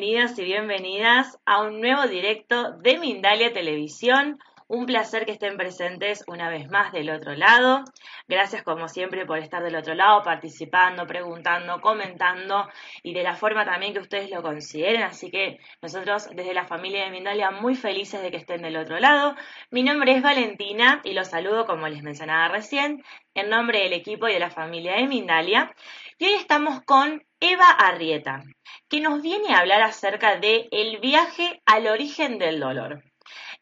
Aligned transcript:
Bienvenidos 0.00 0.38
y 0.38 0.44
bienvenidas 0.44 1.38
a 1.44 1.60
un 1.60 1.82
nuevo 1.82 2.06
directo 2.06 2.72
de 2.78 2.98
Mindalia 2.98 3.52
Televisión. 3.52 4.38
Un 4.66 4.86
placer 4.86 5.26
que 5.26 5.32
estén 5.32 5.58
presentes 5.58 6.24
una 6.26 6.48
vez 6.48 6.70
más 6.70 6.90
del 6.90 7.10
otro 7.10 7.34
lado. 7.34 7.84
Gracias 8.26 8.62
como 8.62 8.88
siempre 8.88 9.26
por 9.26 9.40
estar 9.40 9.62
del 9.62 9.76
otro 9.76 9.92
lado, 9.92 10.22
participando, 10.22 11.06
preguntando, 11.06 11.82
comentando 11.82 12.66
y 13.02 13.12
de 13.12 13.22
la 13.22 13.36
forma 13.36 13.66
también 13.66 13.92
que 13.92 13.98
ustedes 13.98 14.30
lo 14.30 14.40
consideren. 14.40 15.02
Así 15.02 15.30
que 15.30 15.58
nosotros 15.82 16.30
desde 16.34 16.54
la 16.54 16.64
familia 16.64 17.04
de 17.04 17.10
Mindalia 17.10 17.50
muy 17.50 17.74
felices 17.74 18.22
de 18.22 18.30
que 18.30 18.38
estén 18.38 18.62
del 18.62 18.78
otro 18.78 18.98
lado. 19.00 19.36
Mi 19.70 19.82
nombre 19.82 20.12
es 20.12 20.22
Valentina 20.22 21.02
y 21.04 21.12
los 21.12 21.28
saludo 21.28 21.66
como 21.66 21.86
les 21.88 22.02
mencionaba 22.02 22.48
recién 22.48 23.04
en 23.34 23.50
nombre 23.50 23.80
del 23.80 23.92
equipo 23.92 24.28
y 24.28 24.32
de 24.32 24.40
la 24.40 24.50
familia 24.50 24.94
de 24.94 25.06
Mindalia. 25.08 25.74
Y 26.18 26.24
hoy 26.24 26.34
estamos 26.34 26.80
con 26.86 27.22
Eva 27.40 27.70
Arrieta, 27.70 28.42
que 28.90 29.00
nos 29.00 29.22
viene 29.22 29.54
a 29.54 29.60
hablar 29.60 29.82
acerca 29.82 30.36
de 30.36 30.68
el 30.72 30.98
viaje 30.98 31.62
al 31.64 31.86
origen 31.86 32.38
del 32.38 32.58
dolor. 32.58 33.04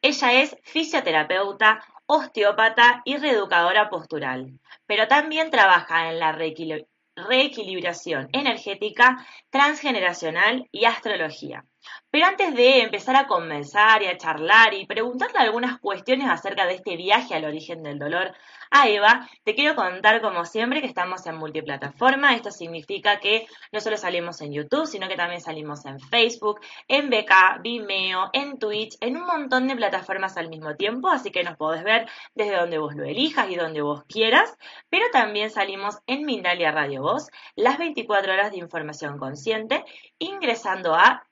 Ella 0.00 0.32
es 0.32 0.56
fisioterapeuta, 0.62 1.84
osteópata 2.06 3.02
y 3.04 3.18
reeducadora 3.18 3.90
postural, 3.90 4.58
pero 4.86 5.06
también 5.06 5.50
trabaja 5.50 6.08
en 6.10 6.18
la 6.18 6.32
reequilibración 6.32 8.30
energética, 8.32 9.26
transgeneracional 9.50 10.66
y 10.72 10.86
astrología. 10.86 11.64
Pero 12.10 12.26
antes 12.26 12.54
de 12.54 12.82
empezar 12.82 13.16
a 13.16 13.26
conversar 13.26 14.02
y 14.02 14.06
a 14.06 14.16
charlar 14.16 14.74
y 14.74 14.86
preguntarle 14.86 15.38
algunas 15.38 15.78
cuestiones 15.78 16.28
acerca 16.30 16.66
de 16.66 16.74
este 16.74 16.96
viaje 16.96 17.34
al 17.34 17.44
origen 17.44 17.82
del 17.82 17.98
dolor 17.98 18.32
a 18.70 18.88
Eva, 18.88 19.28
te 19.44 19.54
quiero 19.54 19.74
contar 19.74 20.20
como 20.20 20.44
siempre 20.44 20.80
que 20.80 20.86
estamos 20.86 21.26
en 21.26 21.36
multiplataforma. 21.36 22.34
Esto 22.34 22.50
significa 22.50 23.18
que 23.18 23.46
no 23.72 23.80
solo 23.80 23.96
salimos 23.96 24.40
en 24.40 24.52
YouTube, 24.52 24.86
sino 24.86 25.08
que 25.08 25.16
también 25.16 25.40
salimos 25.40 25.84
en 25.86 26.00
Facebook, 26.00 26.60
en 26.86 27.10
BK, 27.10 27.62
Vimeo, 27.62 28.30
en 28.32 28.58
Twitch, 28.58 28.96
en 29.00 29.16
un 29.16 29.26
montón 29.26 29.68
de 29.68 29.76
plataformas 29.76 30.36
al 30.36 30.48
mismo 30.48 30.76
tiempo, 30.76 31.08
así 31.08 31.30
que 31.30 31.42
nos 31.42 31.56
podés 31.56 31.84
ver 31.84 32.08
desde 32.34 32.56
donde 32.56 32.78
vos 32.78 32.94
lo 32.94 33.04
elijas 33.04 33.50
y 33.50 33.56
donde 33.56 33.82
vos 33.82 34.04
quieras, 34.04 34.56
pero 34.90 35.06
también 35.12 35.50
salimos 35.50 35.98
en 36.06 36.24
Mindalia 36.24 36.72
Radio 36.72 37.02
Voz, 37.02 37.28
las 37.56 37.78
24 37.78 38.32
horas 38.32 38.50
de 38.50 38.58
información 38.58 39.18
consciente, 39.18 39.84
ingresando 40.18 40.94
a 40.94 41.24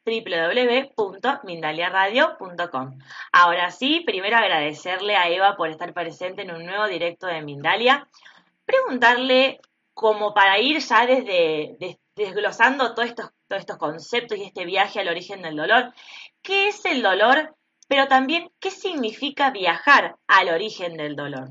www.mindaliaradio.com. 0.46 2.98
Ahora 3.32 3.70
sí, 3.70 4.02
primero 4.04 4.36
agradecerle 4.36 5.16
a 5.16 5.28
Eva 5.28 5.56
por 5.56 5.70
estar 5.70 5.92
presente 5.92 6.42
en 6.42 6.50
un 6.50 6.64
nuevo 6.64 6.86
directo 6.86 7.26
de 7.26 7.42
Mindalia, 7.42 8.08
preguntarle 8.64 9.60
como 9.94 10.34
para 10.34 10.58
ir 10.58 10.78
ya 10.78 11.06
desde 11.06 11.98
desglosando 12.16 12.94
todos 12.94 13.10
estos, 13.10 13.30
todos 13.46 13.60
estos 13.60 13.76
conceptos 13.76 14.38
y 14.38 14.44
este 14.44 14.64
viaje 14.64 15.00
al 15.00 15.08
origen 15.08 15.42
del 15.42 15.56
dolor, 15.56 15.92
¿qué 16.42 16.68
es 16.68 16.84
el 16.86 17.02
dolor? 17.02 17.54
Pero 17.88 18.08
también, 18.08 18.50
¿qué 18.58 18.70
significa 18.70 19.50
viajar 19.50 20.16
al 20.26 20.48
origen 20.48 20.96
del 20.96 21.14
dolor? 21.14 21.48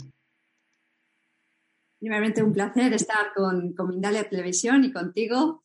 Primeramente, 2.00 2.44
un 2.44 2.52
placer 2.52 2.94
estar 2.94 3.32
con, 3.34 3.74
con 3.74 3.90
Mindalia 3.90 4.28
Televisión 4.28 4.84
y 4.84 4.92
contigo. 4.92 5.62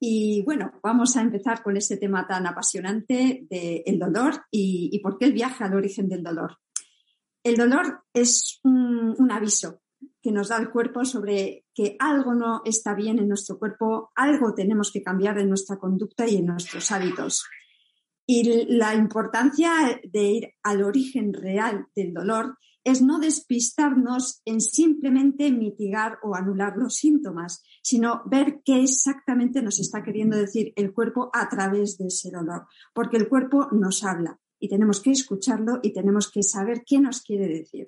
Y 0.00 0.42
bueno, 0.42 0.72
vamos 0.82 1.16
a 1.16 1.20
empezar 1.20 1.62
con 1.62 1.76
este 1.76 1.98
tema 1.98 2.26
tan 2.26 2.46
apasionante 2.46 3.46
del 3.48 3.98
dolor 3.98 4.46
y, 4.50 4.88
y 4.92 4.98
por 5.00 5.18
qué 5.18 5.26
el 5.26 5.32
viaje 5.32 5.62
al 5.62 5.74
origen 5.74 6.08
del 6.08 6.22
dolor. 6.22 6.56
El 7.42 7.56
dolor 7.56 8.02
es 8.12 8.60
un, 8.64 9.30
aviso 9.30 9.80
que 10.22 10.30
nos 10.30 10.48
da 10.48 10.58
el 10.58 10.70
cuerpo 10.70 11.04
sobre 11.04 11.64
que 11.74 11.96
algo 11.98 12.34
no 12.34 12.60
está 12.64 12.94
bien 12.94 13.18
en 13.18 13.28
nuestro 13.28 13.58
cuerpo, 13.58 14.10
algo 14.14 14.54
tenemos 14.54 14.92
que 14.92 15.02
cambiar 15.02 15.38
en 15.38 15.48
nuestra 15.48 15.78
conducta 15.78 16.26
y 16.26 16.36
en 16.36 16.46
nuestros 16.46 16.90
hábitos. 16.92 17.46
Y 18.32 18.44
la 18.68 18.94
importancia 18.94 20.00
de 20.04 20.22
ir 20.22 20.54
al 20.62 20.84
origen 20.84 21.34
real 21.34 21.88
del 21.96 22.14
dolor 22.14 22.56
es 22.84 23.02
no 23.02 23.18
despistarnos 23.18 24.40
en 24.44 24.60
simplemente 24.60 25.50
mitigar 25.50 26.20
o 26.22 26.36
anular 26.36 26.76
los 26.76 26.94
síntomas, 26.94 27.64
sino 27.82 28.22
ver 28.26 28.60
qué 28.64 28.84
exactamente 28.84 29.62
nos 29.62 29.80
está 29.80 30.04
queriendo 30.04 30.36
decir 30.36 30.72
el 30.76 30.92
cuerpo 30.92 31.28
a 31.32 31.48
través 31.48 31.98
de 31.98 32.06
ese 32.06 32.30
dolor, 32.30 32.68
porque 32.94 33.16
el 33.16 33.28
cuerpo 33.28 33.66
nos 33.72 34.04
habla 34.04 34.38
y 34.60 34.68
tenemos 34.68 35.00
que 35.02 35.10
escucharlo 35.10 35.80
y 35.82 35.92
tenemos 35.92 36.30
que 36.30 36.44
saber 36.44 36.84
qué 36.86 37.00
nos 37.00 37.22
quiere 37.22 37.48
decir. 37.48 37.86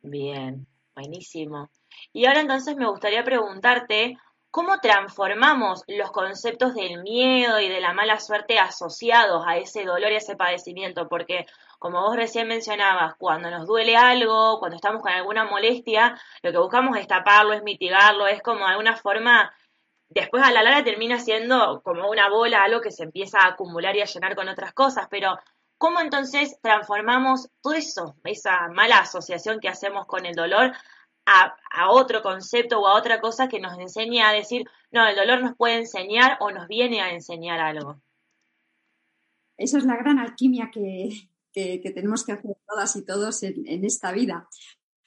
Bien, 0.00 0.66
buenísimo. 0.96 1.70
Y 2.12 2.24
ahora 2.24 2.40
entonces 2.40 2.74
me 2.74 2.90
gustaría 2.90 3.22
preguntarte, 3.22 4.16
¿cómo 4.52 4.80
transformamos 4.80 5.82
los 5.88 6.12
conceptos 6.12 6.74
del 6.74 7.02
miedo 7.02 7.58
y 7.58 7.70
de 7.70 7.80
la 7.80 7.94
mala 7.94 8.20
suerte 8.20 8.58
asociados 8.58 9.42
a 9.46 9.56
ese 9.56 9.84
dolor 9.84 10.12
y 10.12 10.14
a 10.14 10.18
ese 10.18 10.36
padecimiento? 10.36 11.08
Porque, 11.08 11.46
como 11.78 12.02
vos 12.02 12.14
recién 12.14 12.46
mencionabas, 12.48 13.14
cuando 13.16 13.50
nos 13.50 13.66
duele 13.66 13.96
algo, 13.96 14.58
cuando 14.60 14.76
estamos 14.76 15.00
con 15.00 15.10
alguna 15.10 15.46
molestia, 15.46 16.20
lo 16.42 16.52
que 16.52 16.58
buscamos 16.58 16.98
es 16.98 17.06
taparlo, 17.08 17.54
es 17.54 17.62
mitigarlo, 17.62 18.26
es 18.26 18.42
como 18.42 18.66
de 18.66 18.72
alguna 18.72 18.94
forma 18.94 19.52
después 20.10 20.42
a 20.42 20.52
la 20.52 20.62
larga 20.62 20.84
termina 20.84 21.18
siendo 21.18 21.80
como 21.82 22.10
una 22.10 22.28
bola, 22.28 22.62
algo 22.62 22.82
que 22.82 22.90
se 22.90 23.04
empieza 23.04 23.38
a 23.40 23.48
acumular 23.48 23.96
y 23.96 24.02
a 24.02 24.06
llenar 24.06 24.36
con 24.36 24.50
otras 24.50 24.74
cosas, 24.74 25.06
pero 25.10 25.38
¿cómo 25.78 26.00
entonces 26.00 26.58
transformamos 26.60 27.48
todo 27.62 27.72
eso, 27.72 28.16
esa 28.24 28.68
mala 28.68 28.98
asociación 28.98 29.60
que 29.60 29.70
hacemos 29.70 30.04
con 30.04 30.26
el 30.26 30.34
dolor, 30.34 30.72
a, 31.26 31.90
otro 31.90 32.22
concepto 32.22 32.80
o 32.80 32.86
a 32.86 32.98
otra 32.98 33.20
cosa 33.20 33.48
que 33.48 33.60
nos 33.60 33.78
enseña 33.78 34.28
a 34.28 34.32
decir, 34.32 34.66
no, 34.90 35.06
el 35.06 35.16
dolor 35.16 35.42
nos 35.42 35.56
puede 35.56 35.78
enseñar 35.78 36.36
o 36.40 36.50
nos 36.50 36.68
viene 36.68 37.00
a 37.00 37.12
enseñar 37.12 37.60
algo? 37.60 38.00
Esa 39.56 39.78
es 39.78 39.84
la 39.84 39.96
gran 39.96 40.18
alquimia 40.18 40.70
que, 40.72 41.28
tenemos 41.54 42.24
que 42.24 42.32
hacer 42.32 42.56
todas 42.66 42.96
y 42.96 43.04
todos 43.04 43.42
en 43.42 43.84
esta 43.84 44.12
vida, 44.12 44.48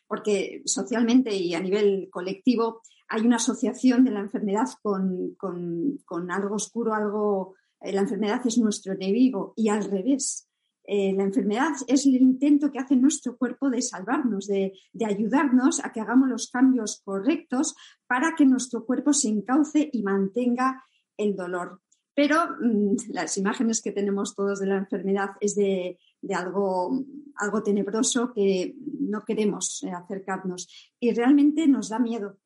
porque 0.07 0.61
socialmente 0.65 1.35
y 1.35 1.53
a 1.53 1.59
nivel 1.59 2.09
colectivo 2.11 2.81
hay 3.07 3.21
una 3.21 3.35
asociación 3.35 4.03
de 4.03 4.11
la 4.11 4.19
enfermedad 4.19 4.67
con, 4.81 6.29
algo 6.29 6.55
oscuro, 6.55 6.93
algo. 6.93 7.55
Eh, 7.81 7.91
la 7.93 8.01
enfermedad 8.01 8.41
es 8.45 8.57
nuestro 8.57 8.93
enemigo 8.93 9.53
y 9.55 9.69
al 9.69 9.83
revés. 9.83 10.44
Eh, 10.87 11.13
la 11.13 11.23
enfermedad 11.23 11.71
es 11.87 12.05
el 12.05 12.15
intento 12.15 12.71
que 12.71 12.79
hace 12.79 12.95
nuestro 12.95 13.37
cuerpo 13.37 13.69
de 13.69 13.81
salvarnos, 13.81 14.47
de, 14.47 14.73
ayudarnos 15.05 15.83
a 15.83 15.91
que 15.91 15.99
hagamos 15.99 16.29
los 16.29 16.49
cambios 16.49 17.01
correctos 17.03 17.75
para 18.07 18.35
que 18.35 18.45
nuestro 18.45 18.85
cuerpo 18.85 19.13
se 19.13 19.29
encauce 19.29 19.89
y 19.91 20.03
mantenga 20.03 20.83
el 21.17 21.35
dolor. 21.35 21.81
Pero 22.13 22.37
mm, 22.61 22.95
las 23.09 23.37
imágenes 23.37 23.81
que 23.81 23.91
tenemos 23.91 24.35
todos 24.35 24.59
de 24.59 24.67
la 24.67 24.77
enfermedad 24.77 25.31
es 25.39 25.55
de, 25.55 25.97
algo, 26.33 27.03
algo 27.35 27.63
tenebroso 27.63 28.31
que 28.33 28.75
no 28.99 29.23
queremos 29.25 29.83
eh, 29.83 29.91
acercarnos 29.91 30.67
y 30.99 31.13
realmente 31.13 31.67
nos 31.67 31.89
da 31.89 31.99
miedo. 31.99 32.37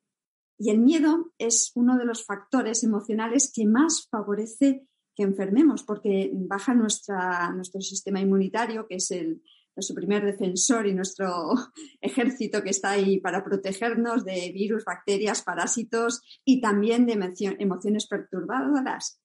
Y 0.58 0.70
el 0.70 0.78
miedo 0.78 1.32
es 1.38 1.72
uno 1.74 1.96
de 1.96 2.04
los 2.04 2.24
factores 2.24 2.84
emocionales 2.84 3.50
que 3.54 3.66
más 3.66 4.08
favorece 4.10 4.86
que 5.14 5.22
enfermemos, 5.22 5.82
porque 5.82 6.30
baja 6.32 6.74
nuestro 6.74 7.80
sistema 7.80 8.20
inmunitario, 8.20 8.86
que 8.86 8.96
es 8.96 9.10
el, 9.10 9.42
nuestro 9.76 9.94
primer 9.94 10.24
defensor 10.24 10.86
y 10.86 10.94
nuestro 10.94 11.52
ejército 12.00 12.62
que 12.62 12.70
está 12.70 12.90
ahí 12.90 13.18
para 13.20 13.44
protegernos 13.44 14.24
de 14.24 14.50
virus, 14.52 14.84
bacterias, 14.84 15.42
parásitos 15.42 16.22
y 16.44 16.60
también 16.60 17.06
de 17.06 17.32
emociones 17.58 18.06
perturbadoras. 18.06 19.20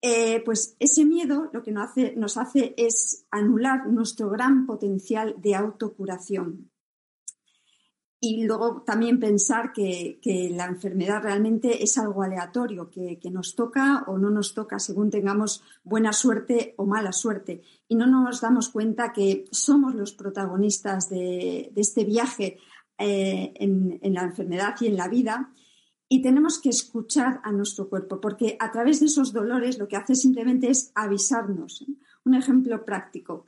Eh, 0.00 0.42
pues 0.44 0.76
ese 0.78 1.04
miedo 1.04 1.50
lo 1.52 1.62
que 1.62 1.72
nos 1.72 2.36
hace 2.36 2.74
es 2.76 3.26
anular 3.32 3.88
nuestro 3.88 4.30
gran 4.30 4.64
potencial 4.66 5.34
de 5.38 5.56
autocuración. 5.56 6.70
Y 8.20 8.42
luego 8.44 8.82
también 8.82 9.20
pensar 9.20 9.72
que, 9.72 10.18
la 10.52 10.66
enfermedad 10.66 11.22
realmente 11.22 11.84
es 11.84 11.98
algo 11.98 12.22
aleatorio, 12.22 12.90
que, 12.90 13.18
nos 13.30 13.54
toca 13.54 14.04
o 14.08 14.18
no 14.18 14.30
nos 14.30 14.54
toca 14.54 14.78
según 14.80 15.10
tengamos 15.10 15.62
buena 15.84 16.12
suerte 16.12 16.74
o 16.76 16.86
mala 16.86 17.12
suerte. 17.12 17.62
Y 17.86 17.94
no 17.94 18.06
nos 18.06 18.40
damos 18.40 18.70
cuenta 18.70 19.12
que 19.12 19.44
somos 19.52 19.94
los 19.94 20.12
protagonistas 20.12 21.08
de, 21.08 21.72
este 21.76 22.04
viaje 22.04 22.58
eh, 22.98 23.52
en, 23.54 24.00
la 24.14 24.22
enfermedad 24.22 24.74
y 24.80 24.86
en 24.86 24.96
la 24.96 25.08
vida. 25.08 25.52
Y 26.08 26.20
tenemos 26.20 26.58
que 26.58 26.70
escuchar 26.70 27.40
a 27.44 27.52
nuestro 27.52 27.88
cuerpo, 27.88 28.20
porque 28.20 28.56
a 28.58 28.72
través 28.72 28.98
de 28.98 29.06
esos 29.06 29.32
dolores 29.32 29.78
lo 29.78 29.86
que 29.86 29.96
hace 29.96 30.16
simplemente 30.16 30.70
es 30.70 30.90
avisarnos. 30.96 31.84
Un 32.24 32.34
ejemplo 32.34 32.84
práctico. 32.84 33.46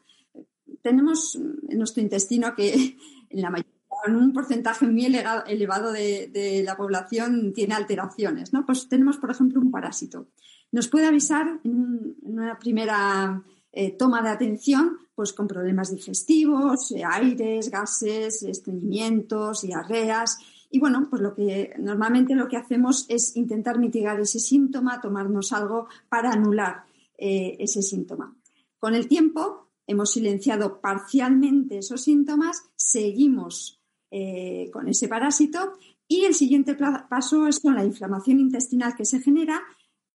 Tenemos 0.81 1.35
en 1.35 1.77
nuestro 1.77 2.03
intestino 2.03 2.55
que 2.55 2.97
en 3.31 3.43
la 3.43 3.51
mayoría 3.51 3.80
un 4.09 4.33
porcentaje 4.33 4.87
muy 4.87 5.05
elevado 5.05 5.93
de, 5.93 6.63
la 6.65 6.77
población 6.77 7.53
tiene 7.53 7.75
alteraciones, 7.75 8.53
¿no? 8.53 8.65
Pues 8.65 8.89
tenemos, 8.89 9.17
por 9.17 9.31
ejemplo, 9.31 9.61
un 9.61 9.71
parásito. 9.71 10.29
Nos 10.73 10.89
puede 10.89 11.07
avisar 11.07 11.61
en, 11.65 12.17
una 12.23 12.59
primera 12.59 13.43
eh, 13.73 13.93
toma 13.97 14.23
de 14.23 14.31
atención, 14.31 14.99
pues 15.15 15.33
con 15.33 15.47
problemas 15.47 15.95
digestivos, 15.95 16.93
eh, 16.93 17.03
aires, 17.05 17.71
gases, 17.71 18.43
estreñimientos, 18.43 19.63
diarreas. 19.63 20.39
Y 20.71 20.79
bueno, 20.79 21.09
pues 21.11 21.23
lo 21.23 21.35
que 21.35 21.75
normalmente 21.79 22.35
lo 22.35 22.49
que 22.49 22.57
hacemos 22.57 23.07
es 23.09 23.37
intentar 23.37 23.79
mitigar 23.79 24.21
ese 24.21 24.39
síntoma, 24.39 25.01
tomarnos 25.01 25.53
algo 25.53 25.89
para 26.09 26.31
anular 26.31 26.85
eh, 27.19 27.57
ese 27.59 27.83
síntoma. 27.83 28.35
Con 28.79 28.95
el 28.95 29.09
tiempo 29.09 29.69
hemos 29.87 30.13
silenciado 30.13 30.81
parcialmente 30.81 31.79
esos 31.79 32.03
síntomas, 32.03 32.63
seguimos 32.77 33.80
eh, 34.11 34.71
con 34.73 34.89
ese 34.89 35.09
parásito. 35.09 35.75
Y 36.09 36.25
el 36.25 36.35
siguiente 36.35 36.75
paso 36.75 37.47
es 37.47 37.61
con 37.61 37.75
la 37.75 37.85
inflamación 37.85 38.41
intestinal 38.41 38.97
que 38.97 39.05
se 39.05 39.21
genera, 39.21 39.63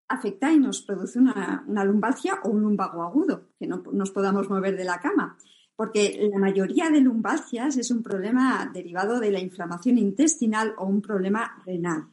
afecta 0.08 0.52
y 0.52 0.60
nos 0.60 0.82
produce 0.82 1.20
una, 1.20 1.64
lumbalgia 1.86 2.40
o 2.44 2.50
un 2.50 2.62
lumbago 2.62 3.04
agudo, 3.04 3.50
que 3.58 3.68
no 3.68 3.82
nos 3.94 4.12
podamos 4.12 4.50
mover 4.50 4.76
de 4.76 4.84
la 4.84 5.00
cama. 5.00 5.38
Porque 5.76 6.30
la 6.32 6.40
mayoría 6.40 6.90
de 6.90 7.02
lumbalgias 7.02 7.78
es 7.78 7.92
un 7.92 8.04
problema 8.04 8.70
derivado 8.74 9.20
de 9.20 9.32
la 9.32 9.40
inflamación 9.40 9.98
intestinal 9.98 10.74
o 10.78 10.86
un 10.86 11.02
problema 11.02 11.62
renal. 11.66 12.10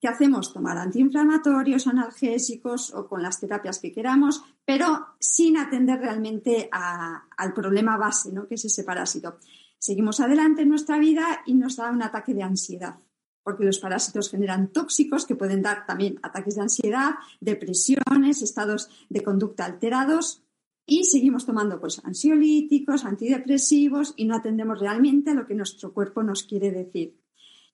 ¿Qué 0.00 0.08
hacemos? 0.08 0.52
Tomar 0.52 0.78
antiinflamatorios, 0.78 1.86
analgésicos 1.86 2.94
o 2.94 3.06
con 3.06 3.22
las 3.22 3.38
terapias 3.38 3.80
que 3.80 3.92
queramos, 3.92 4.42
pero 4.64 5.08
sin 5.18 5.58
atender 5.58 6.00
realmente 6.00 6.70
al 6.72 7.52
problema 7.52 7.98
base, 7.98 8.32
¿no? 8.32 8.48
que 8.48 8.54
es 8.54 8.64
ese 8.64 8.82
parásito. 8.82 9.38
Seguimos 9.80 10.20
adelante 10.20 10.60
en 10.60 10.68
nuestra 10.68 10.98
vida 10.98 11.40
y 11.46 11.54
nos 11.54 11.76
da 11.76 11.90
un 11.90 12.02
ataque 12.02 12.34
de 12.34 12.42
ansiedad, 12.42 12.98
porque 13.42 13.64
los 13.64 13.78
parásitos 13.78 14.28
generan 14.28 14.72
tóxicos 14.72 15.24
que 15.24 15.34
pueden 15.34 15.62
dar 15.62 15.86
también 15.86 16.20
ataques 16.22 16.56
de 16.56 16.60
ansiedad, 16.60 17.14
depresiones, 17.40 18.42
estados 18.42 18.90
de 19.08 19.22
conducta 19.22 19.64
alterados 19.64 20.44
y 20.84 21.04
seguimos 21.04 21.46
tomando 21.46 21.80
pues 21.80 22.04
ansiolíticos, 22.04 23.06
antidepresivos 23.06 24.12
y 24.16 24.26
no 24.26 24.36
atendemos 24.36 24.78
realmente 24.78 25.30
a 25.30 25.34
lo 25.34 25.46
que 25.46 25.54
nuestro 25.54 25.94
cuerpo 25.94 26.22
nos 26.22 26.42
quiere 26.42 26.70
decir. 26.70 27.18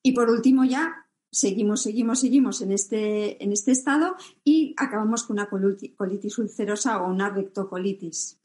Y 0.00 0.12
por 0.12 0.30
último 0.30 0.64
ya 0.64 1.08
seguimos, 1.32 1.82
seguimos, 1.82 2.20
seguimos 2.20 2.62
en 2.62 2.70
este, 2.70 3.42
en 3.42 3.50
este 3.50 3.72
estado 3.72 4.14
y 4.44 4.74
acabamos 4.76 5.24
con 5.24 5.40
una 5.40 5.48
colitis 5.48 6.38
ulcerosa 6.38 7.02
o 7.02 7.10
una 7.10 7.30
rectocolitis. 7.30 8.38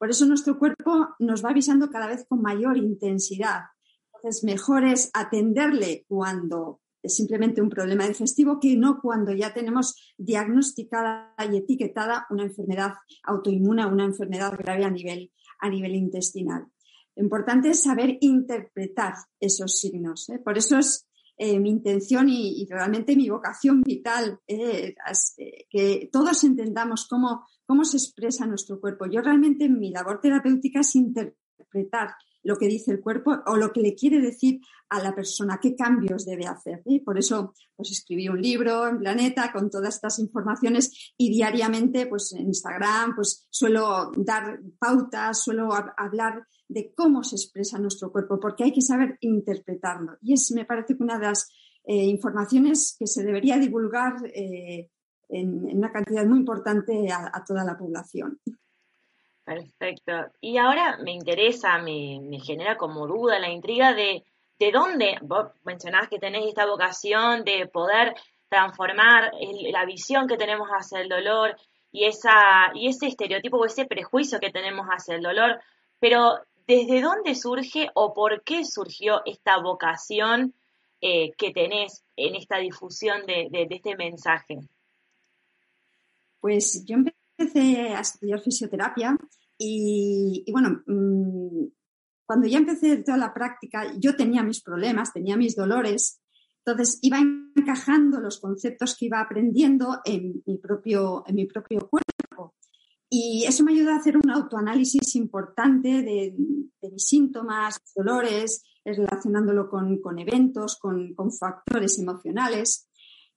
Por 0.00 0.08
eso 0.08 0.24
nuestro 0.24 0.58
cuerpo 0.58 1.10
nos 1.18 1.44
va 1.44 1.50
avisando 1.50 1.90
cada 1.90 2.06
vez 2.06 2.24
con 2.26 2.40
mayor 2.40 2.78
intensidad. 2.78 3.64
Entonces, 4.14 4.42
mejor 4.44 4.82
es 4.84 5.10
atenderle 5.12 6.06
cuando 6.08 6.80
es 7.02 7.14
simplemente 7.14 7.60
un 7.60 7.68
problema 7.68 8.08
digestivo 8.08 8.58
que 8.58 8.78
no 8.78 8.98
cuando 9.02 9.34
ya 9.34 9.52
tenemos 9.52 10.14
diagnosticada 10.16 11.34
y 11.52 11.58
etiquetada 11.58 12.26
una 12.30 12.44
enfermedad 12.44 12.94
autoinmune, 13.24 13.84
una 13.84 14.04
enfermedad 14.04 14.54
grave 14.58 14.86
a 14.86 14.90
nivel, 14.90 15.32
a 15.58 15.68
nivel 15.68 15.94
intestinal. 15.94 16.66
Lo 17.14 17.22
importante 17.22 17.68
es 17.68 17.82
saber 17.82 18.16
interpretar 18.22 19.16
esos 19.38 19.78
signos. 19.78 20.30
¿eh? 20.30 20.38
Por 20.38 20.56
eso 20.56 20.78
es 20.78 21.09
eh, 21.42 21.58
mi 21.58 21.70
intención 21.70 22.28
y, 22.28 22.66
realmente 22.68 23.16
mi 23.16 23.30
vocación 23.30 23.80
vital, 23.80 24.40
eh, 24.46 24.94
que 25.70 26.10
todos 26.12 26.44
entendamos 26.44 27.06
cómo, 27.08 27.46
cómo 27.64 27.86
se 27.86 27.96
expresa 27.96 28.46
nuestro 28.46 28.78
cuerpo. 28.78 29.06
Yo 29.06 29.22
realmente 29.22 29.66
mi 29.70 29.90
labor 29.90 30.20
terapéutica 30.20 30.80
es 30.80 30.94
interpretar 30.96 32.10
lo 32.42 32.56
que 32.56 32.66
dice 32.66 32.92
el 32.92 33.00
cuerpo 33.00 33.36
o 33.46 33.56
lo 33.56 33.72
que 33.72 33.80
le 33.80 33.94
quiere 33.94 34.20
decir 34.20 34.60
a 34.88 35.02
la 35.02 35.14
persona, 35.14 35.58
qué 35.62 35.76
cambios 35.76 36.26
debe 36.26 36.46
hacer. 36.46 36.82
Y 36.84 37.00
por 37.00 37.18
eso 37.18 37.54
pues, 37.76 37.92
escribí 37.92 38.28
un 38.28 38.40
libro 38.40 38.88
en 38.88 38.98
Planeta 38.98 39.52
con 39.52 39.70
todas 39.70 39.94
estas 39.94 40.18
informaciones 40.18 41.12
y 41.16 41.30
diariamente 41.30 42.06
pues, 42.06 42.32
en 42.32 42.46
Instagram 42.46 43.14
pues, 43.14 43.46
suelo 43.50 44.10
dar 44.16 44.60
pautas, 44.78 45.42
suelo 45.42 45.68
hablar 45.96 46.46
de 46.68 46.92
cómo 46.94 47.22
se 47.24 47.36
expresa 47.36 47.78
nuestro 47.78 48.12
cuerpo, 48.12 48.38
porque 48.40 48.64
hay 48.64 48.72
que 48.72 48.82
saber 48.82 49.16
interpretarlo. 49.20 50.16
Y 50.22 50.34
es, 50.34 50.50
me 50.52 50.64
parece 50.64 50.96
una 50.98 51.18
de 51.18 51.26
las 51.26 51.50
eh, 51.84 52.06
informaciones 52.06 52.96
que 52.98 53.06
se 53.06 53.24
debería 53.24 53.58
divulgar 53.58 54.14
eh, 54.32 54.88
en, 55.28 55.76
una 55.76 55.90
cantidad 55.90 56.26
muy 56.26 56.38
importante 56.38 57.10
a, 57.10 57.44
toda 57.44 57.64
la 57.64 57.76
población. 57.76 58.38
Perfecto. 59.50 60.12
Y 60.40 60.58
ahora 60.58 60.98
me 60.98 61.10
interesa, 61.10 61.76
me, 61.78 62.38
genera 62.40 62.76
como 62.76 63.08
duda 63.08 63.40
la 63.40 63.50
intriga 63.50 63.92
de, 63.92 64.22
de 64.60 64.70
dónde, 64.70 65.18
vos 65.22 65.48
mencionás 65.64 66.08
que 66.08 66.20
tenéis 66.20 66.50
esta 66.50 66.66
vocación 66.66 67.42
de 67.42 67.66
poder 67.66 68.14
transformar 68.48 69.32
la 69.72 69.84
visión 69.86 70.28
que 70.28 70.36
tenemos 70.36 70.68
hacia 70.68 71.00
el 71.00 71.08
dolor 71.08 71.56
y, 71.90 72.04
esa, 72.04 72.70
y 72.76 72.86
ese 72.86 73.08
estereotipo 73.08 73.56
o 73.56 73.64
ese 73.64 73.86
prejuicio 73.86 74.38
que 74.38 74.52
tenemos 74.52 74.86
hacia 74.86 75.16
el 75.16 75.22
dolor, 75.22 75.60
pero 75.98 76.38
¿desde 76.68 77.00
dónde 77.00 77.34
surge 77.34 77.90
o 77.94 78.14
por 78.14 78.44
qué 78.44 78.64
surgió 78.64 79.20
esta 79.24 79.58
vocación 79.60 80.54
eh, 81.00 81.32
que 81.32 81.50
tenés 81.50 82.04
en 82.14 82.36
esta 82.36 82.58
difusión 82.58 83.26
de, 83.26 83.66
este 83.68 83.96
mensaje? 83.96 84.60
Pues 86.40 86.84
yo 86.84 86.94
empecé 86.94 87.88
a 87.88 87.98
estudiar 87.98 88.38
fisioterapia 88.38 89.16
y, 89.62 90.50
bueno, 90.50 90.82
mm, 90.86 91.66
cuando 92.24 92.48
ya 92.48 92.56
empecé 92.56 92.96
toda 92.98 93.18
la 93.18 93.34
práctica, 93.34 93.92
yo 93.98 94.16
tenía 94.16 94.42
mis 94.42 94.62
problemas, 94.62 95.12
tenía 95.12 95.36
mis 95.36 95.54
dolores, 95.54 96.22
entonces 96.64 96.98
iba 97.02 97.18
encajando 97.18 98.20
los 98.20 98.40
conceptos 98.40 98.96
que 98.96 99.06
iba 99.06 99.20
aprendiendo 99.20 100.00
en 100.06 100.42
mi 100.46 100.56
propio, 100.56 101.24
en 101.26 101.34
mi 101.34 101.44
propio 101.44 101.80
cuerpo. 101.90 102.54
Y 103.10 103.44
eso 103.46 103.62
me 103.64 103.72
ayudó 103.72 103.90
a 103.90 103.96
hacer 103.96 104.16
un 104.16 104.30
autoanálisis 104.30 105.14
importante 105.16 106.02
de, 106.02 106.34
mis 106.90 107.06
síntomas, 107.06 107.82
dolores, 107.94 108.62
relacionándolo 108.82 109.68
con, 109.68 110.18
eventos, 110.18 110.78
con, 110.78 111.14
factores 111.38 111.98
emocionales. 111.98 112.88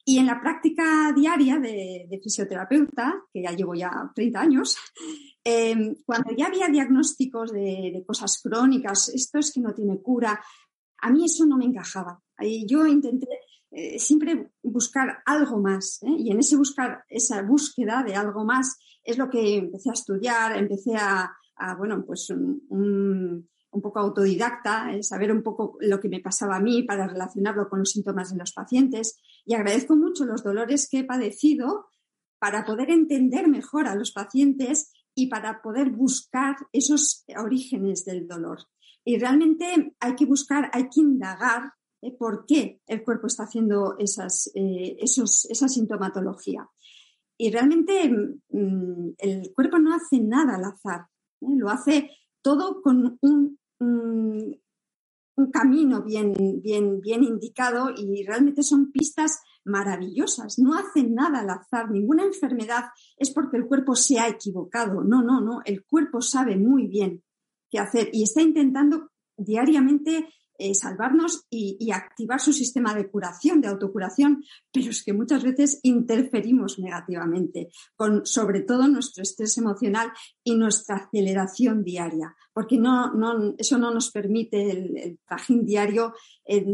Y 0.05 0.19
en 0.19 0.25
la 0.25 0.41
práctica 0.41 1.13
diaria 1.15 1.59
de, 1.59 2.19
fisioterapeuta, 2.21 3.23
que 3.31 3.41
ya 3.41 3.51
llevo 3.51 3.73
ya 3.73 4.11
30 4.13 4.39
años, 4.39 4.77
em, 5.43 5.95
cuando 6.05 6.35
ya 6.35 6.47
había 6.47 6.67
diagnósticos 6.67 7.51
de, 7.51 8.03
cosas 8.05 8.39
crónicas, 8.41 9.09
esto 9.09 9.39
es 9.39 9.51
que 9.51 9.61
no 9.61 9.73
tiene 9.73 10.01
cura, 10.01 10.43
a 11.01 11.09
mí 11.09 11.25
eso 11.25 11.45
no 11.45 11.57
me 11.57 11.65
encajaba. 11.65 12.21
Yo 12.67 12.85
intenté 12.85 13.27
eh, 13.71 13.97
siempre 13.97 14.51
buscar 14.61 15.23
algo 15.25 15.59
más. 15.59 16.01
¿eh? 16.03 16.15
Y 16.17 16.31
en 16.31 16.39
ese 16.39 16.55
buscar, 16.55 17.03
esa 17.09 17.41
búsqueda 17.41 18.03
de 18.03 18.15
algo 18.15 18.45
más, 18.45 18.77
es 19.03 19.17
lo 19.17 19.29
que 19.29 19.57
empecé 19.57 19.89
a 19.89 19.93
estudiar, 19.93 20.57
empecé 20.57 20.95
a, 20.95 21.31
bueno, 21.77 22.03
pues 22.05 22.29
un, 22.29 23.49
poco 23.81 23.99
autodidacta, 23.99 24.93
eh, 24.93 25.03
saber 25.03 25.31
un 25.31 25.43
poco 25.43 25.77
lo 25.81 25.99
que 25.99 26.09
me 26.09 26.19
pasaba 26.19 26.57
a 26.57 26.59
mí 26.59 26.83
para 26.83 27.07
relacionarlo 27.07 27.69
con 27.69 27.79
los 27.79 27.91
síntomas 27.91 28.31
de 28.31 28.37
los 28.37 28.53
pacientes. 28.53 29.19
Y 29.45 29.55
agradezco 29.55 29.95
mucho 29.95 30.25
los 30.25 30.43
dolores 30.43 30.87
que 30.89 30.99
he 30.99 31.03
padecido 31.03 31.87
para 32.39 32.65
poder 32.65 32.89
entender 32.91 33.47
mejor 33.47 33.87
a 33.87 33.95
los 33.95 34.11
pacientes 34.11 34.91
y 35.15 35.27
para 35.27 35.61
poder 35.61 35.91
buscar 35.91 36.55
esos 36.71 37.25
orígenes 37.37 38.05
del 38.05 38.27
dolor. 38.27 38.59
Y 39.05 39.17
realmente 39.17 39.95
hay 39.99 40.15
que 40.15 40.25
buscar, 40.25 40.69
hay 40.73 40.89
que 40.89 41.01
indagar 41.01 41.73
eh, 42.01 42.11
por 42.11 42.45
qué 42.45 42.81
el 42.87 43.03
cuerpo 43.03 43.27
está 43.27 43.43
haciendo 43.43 43.95
esas, 43.97 44.51
eh, 44.55 44.97
esos, 44.99 45.45
esa 45.45 45.67
sintomatología. 45.67 46.67
Y 47.37 47.51
realmente 47.51 48.09
mm, 48.09 49.13
el 49.17 49.53
cuerpo 49.53 49.79
no 49.79 49.93
hace 49.93 50.19
nada 50.19 50.55
al 50.55 50.65
azar, 50.65 51.07
¿eh? 51.41 51.55
lo 51.57 51.69
hace 51.69 52.11
todo 52.41 52.81
con 52.81 53.17
un, 53.21 53.59
un, 53.79 54.59
camino 55.51 56.03
bien, 56.03 56.33
bien, 56.61 57.01
bien 57.01 57.23
indicado 57.23 57.89
y 57.95 58.23
realmente 58.23 58.63
son 58.63 58.91
pistas 58.91 59.41
maravillosas. 59.65 60.59
No 60.59 60.75
hace 60.75 61.03
nada 61.03 61.39
al 61.39 61.49
azar, 61.49 61.89
ninguna 61.89 62.23
enfermedad 62.23 62.85
es 63.17 63.31
porque 63.31 63.57
el 63.57 63.65
cuerpo 63.65 63.95
se 63.95 64.19
ha 64.19 64.27
equivocado. 64.27 65.03
No, 65.03 65.21
no, 65.23 65.41
no. 65.41 65.61
El 65.65 65.85
cuerpo 65.85 66.21
sabe 66.21 66.55
muy 66.55 66.87
bien 66.87 67.23
qué 67.69 67.79
hacer 67.79 68.09
y 68.13 68.23
está 68.23 68.41
intentando 68.41 69.09
diariamente 69.35 70.27
eh, 70.59 70.75
salvarnos 70.75 71.45
y, 71.49 71.91
activar 71.91 72.39
su 72.39 72.53
sistema 72.53 72.93
de 72.93 73.09
curación, 73.09 73.59
de 73.59 73.67
autocuración, 73.67 74.43
pero 74.71 74.89
es 74.89 75.03
que 75.03 75.13
muchas 75.13 75.43
veces 75.43 75.79
interferimos 75.83 76.79
negativamente 76.79 77.69
con 77.95 78.25
sobre 78.25 78.61
todo 78.61 78.87
nuestro 78.87 79.23
estrés 79.23 79.57
emocional 79.57 80.11
y 80.43 80.55
nuestra 80.55 80.95
aceleración 80.97 81.83
diaria, 81.83 82.35
porque 82.53 82.77
no, 82.77 83.11
eso 83.57 83.77
no 83.77 83.91
nos 83.91 84.11
permite 84.11 84.71
el, 84.71 85.19
trajín 85.27 85.65
diario 85.65 86.13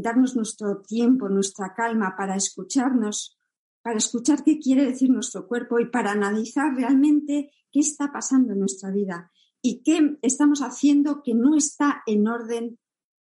darnos 0.02 0.36
nuestro 0.36 0.82
tiempo, 0.82 1.30
nuestra 1.30 1.74
calma 1.74 2.16
para 2.18 2.36
escucharnos, 2.36 3.40
para 3.82 3.98
escuchar 3.98 4.44
qué 4.44 4.60
quiere 4.60 4.86
decir 4.86 5.10
nuestro 5.10 5.48
cuerpo 5.48 5.80
y 5.80 5.90
para 5.90 6.12
analizar 6.12 6.76
realmente 6.76 7.52
qué 7.72 7.80
está 7.80 8.12
pasando 8.12 8.54
en 8.54 8.60
nuestra 8.60 8.92
vida 8.92 9.32
y 9.62 9.82
qué 9.84 10.18
estamos 10.22 10.60
haciendo 10.60 11.22
que 11.24 11.34
no 11.34 11.56
está 11.56 12.04
en 12.06 12.28
orden 12.28 12.78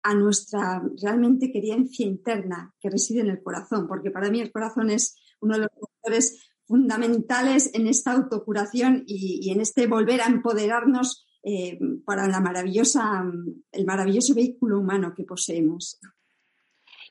a 0.08 0.14
nuestra 0.14 0.82
realmente 1.02 1.52
querencia 1.52 2.06
interna 2.06 2.74
que 2.80 2.88
reside 2.88 3.20
en 3.20 3.28
el 3.28 3.42
corazón, 3.42 3.86
porque 3.86 4.10
para 4.10 4.30
mí 4.30 4.40
el 4.40 4.50
corazón 4.50 4.88
es 4.88 5.14
uno 5.40 5.56
de 5.56 5.60
los 5.60 5.70
factores 5.78 6.50
fundamentales 6.66 7.70
en 7.74 7.86
esta 7.86 8.12
autocuración 8.12 9.04
y, 9.06 9.50
en 9.50 9.60
este 9.60 9.86
volver 9.86 10.22
a 10.22 10.26
empoderarnos 10.26 11.26
eh, 11.42 11.78
para 12.06 12.26
la 12.26 12.40
maravillosa, 12.40 13.22
el 13.70 13.84
maravilloso 13.84 14.34
vehículo 14.34 14.78
humano 14.78 15.12
que 15.14 15.24
poseemos. 15.24 16.00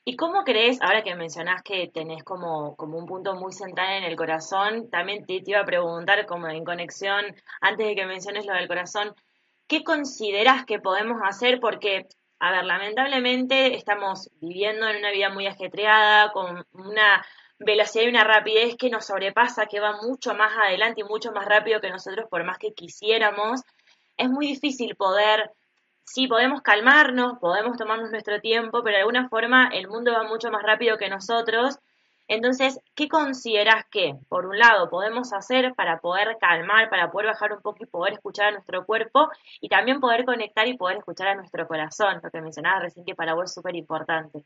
¿Y 0.04 0.16
cómo 0.16 0.42
crees, 0.42 0.82
ahora 0.82 1.04
que 1.04 1.14
mencionás 1.14 1.62
que 1.62 1.86
tenés 1.94 2.24
como, 2.24 2.74
como 2.74 2.98
un 2.98 3.06
punto 3.06 3.36
muy 3.36 3.52
central 3.52 4.02
en 4.02 4.10
el 4.10 4.16
corazón, 4.16 4.90
también 4.90 5.24
te, 5.24 5.40
te, 5.40 5.52
iba 5.52 5.60
a 5.60 5.64
preguntar 5.64 6.26
como 6.26 6.48
en 6.48 6.64
conexión, 6.64 7.24
antes 7.60 7.86
de 7.86 7.94
que 7.94 8.06
menciones 8.06 8.44
lo 8.44 8.54
del 8.54 8.66
corazón, 8.66 9.14
¿qué 9.68 9.84
consideras 9.84 10.64
que 10.64 10.80
podemos 10.80 11.20
hacer? 11.22 11.60
Porque 11.60 12.08
a 12.40 12.52
ver, 12.52 12.64
lamentablemente 12.64 13.74
estamos 13.74 14.30
viviendo 14.40 14.88
en 14.88 14.98
una 14.98 15.10
vida 15.10 15.30
muy 15.30 15.46
ajetreada, 15.46 16.32
con 16.32 16.64
una 16.72 17.24
velocidad 17.58 18.04
y 18.04 18.08
una 18.08 18.24
rapidez 18.24 18.76
que 18.76 18.90
nos 18.90 19.06
sobrepasa, 19.06 19.66
que 19.66 19.80
va 19.80 20.00
mucho 20.02 20.34
más 20.34 20.52
adelante 20.56 21.00
y 21.00 21.04
mucho 21.04 21.32
más 21.32 21.46
rápido 21.46 21.80
que 21.80 21.90
nosotros, 21.90 22.28
por 22.30 22.44
más 22.44 22.58
que 22.58 22.72
quisiéramos. 22.74 23.62
Es 24.16 24.30
muy 24.30 24.46
difícil 24.46 24.94
poder, 24.94 25.50
sí, 26.04 26.28
podemos 26.28 26.62
calmarnos, 26.62 27.38
podemos 27.40 27.76
tomarnos 27.76 28.10
nuestro 28.10 28.40
tiempo, 28.40 28.82
pero 28.84 28.96
de 28.96 29.00
alguna 29.00 29.28
forma 29.28 29.68
el 29.72 29.88
mundo 29.88 30.12
va 30.12 30.22
mucho 30.22 30.50
más 30.50 30.62
rápido 30.62 30.96
que 30.96 31.08
nosotros 31.08 31.78
entonces, 32.28 32.78
¿qué 32.94 33.08
consideras 33.08 33.86
que, 33.90 34.18
por 34.28 34.44
un 34.44 34.58
lado, 34.58 34.90
podemos 34.90 35.32
hacer 35.32 35.74
para 35.74 35.98
poder 36.00 36.36
calmar, 36.38 36.90
para 36.90 37.10
poder 37.10 37.28
bajar 37.28 37.54
un 37.54 37.62
poco 37.62 37.82
y 37.82 37.86
poder 37.86 38.12
escuchar 38.12 38.48
a 38.48 38.52
nuestro 38.52 38.84
cuerpo 38.84 39.30
y 39.62 39.68
también 39.70 39.98
poder 39.98 40.26
conectar 40.26 40.68
y 40.68 40.76
poder 40.76 40.98
escuchar 40.98 41.28
a 41.28 41.34
nuestro 41.34 41.66
corazón? 41.66 42.20
Lo 42.22 42.30
que 42.30 42.42
mencionabas 42.42 42.82
recién 42.82 43.06
que 43.06 43.14
para 43.14 43.34
vos 43.34 43.46
es 43.46 43.54
súper 43.54 43.74
importante. 43.76 44.44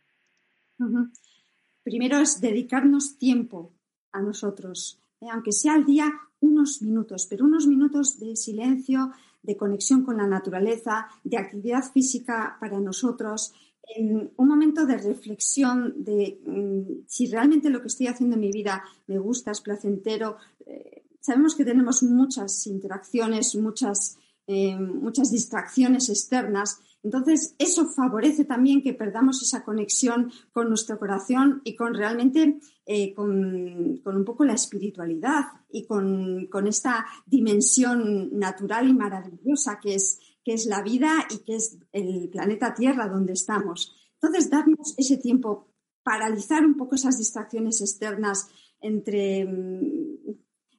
Primero 1.83 2.19
es 2.19 2.41
dedicarnos 2.41 3.19
tiempo 3.19 3.73
a 4.12 4.21
nosotros, 4.21 5.01
¿eh? 5.21 5.27
aunque 5.33 5.51
sea 5.51 5.75
al 5.75 5.85
día 5.85 6.09
unos 6.39 6.83
minutos, 6.83 7.27
pero 7.29 7.45
unos 7.45 7.67
minutos 7.67 8.21
de 8.21 8.37
silencio, 8.37 9.11
de 9.43 9.57
conexión 9.57 10.05
con 10.05 10.19
la 10.19 10.27
naturaleza, 10.29 11.09
de 11.25 11.37
actividad 11.37 11.83
física 11.83 12.57
para 12.61 12.79
nosotros, 12.79 13.53
en 13.83 14.33
un 14.37 14.49
momento 14.49 14.87
de 14.87 14.99
reflexión 14.99 16.05
de 16.05 16.41
mm, 16.47 17.05
si 17.07 17.27
realmente 17.27 17.71
lo 17.71 17.81
que 17.81 17.89
estoy 17.89 18.07
haciendo 18.07 18.37
en 18.37 18.41
mi 18.41 18.53
vida 18.53 18.83
me 19.07 19.19
gusta, 19.19 19.51
es 19.51 19.61
placentero. 19.61 20.37
Eh, 20.67 21.05
sabemos 21.21 21.55
que 21.55 21.65
tenemos 21.65 22.03
muchas 22.03 22.67
interacciones, 22.67 23.55
muchas, 23.57 24.19
eh, 24.47 24.77
muchas 24.77 25.31
distracciones 25.31 26.09
externas. 26.09 26.81
Entonces, 27.03 27.55
eso 27.59 27.87
favorece 27.89 28.45
también 28.45 28.83
que 28.83 28.95
perdamos 28.95 29.43
esa 29.43 29.65
conexión 29.65 30.31
con 30.53 30.69
nuestro 30.69 30.99
corazón 30.99 31.61
y 31.65 31.75
con 31.75 31.95
realmente 31.95 32.61
eh, 32.87 33.12
con, 33.12 34.01
un 34.05 34.25
poco 34.25 34.45
la 34.45 34.55
espiritualidad 34.55 35.47
y 35.71 35.85
con, 35.85 36.47
con 36.47 36.69
esta 36.69 37.05
dimensión 37.27 38.39
natural 38.39 38.89
y 38.89 38.95
maravillosa 38.95 39.81
que 39.81 39.97
es 39.97 40.21
que 40.45 40.55
es 40.55 40.67
la 40.67 40.83
vida 40.83 41.27
y 41.31 41.39
que 41.39 41.57
es 41.57 41.79
el 41.93 42.29
planeta 42.31 42.75
Tierra 42.75 43.09
donde 43.09 43.33
estamos. 43.33 43.95
Entonces, 44.21 44.51
darnos 44.51 44.95
ese 44.97 45.17
tiempo, 45.17 45.69
paralizar 46.03 46.65
un 46.65 46.77
poco 46.77 46.95
esas 46.95 47.19
distracciones 47.19 47.81
externas 47.81 48.49
entre 48.81 49.45
mm, 49.45 50.37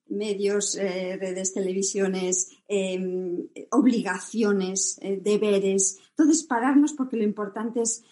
medios, 0.10 0.76
eh, 0.76 1.18
redes, 1.20 1.54
televisiones, 1.54 2.52
em, 2.68 3.48
obligaciones, 3.72 4.98
eh, 5.02 5.20
deberes. 5.22 5.98
Entonces, 6.10 6.44
pararnos 6.44 6.94
porque 6.94 7.18
lo 7.18 7.24
importante 7.24 7.82
es, 7.82 8.04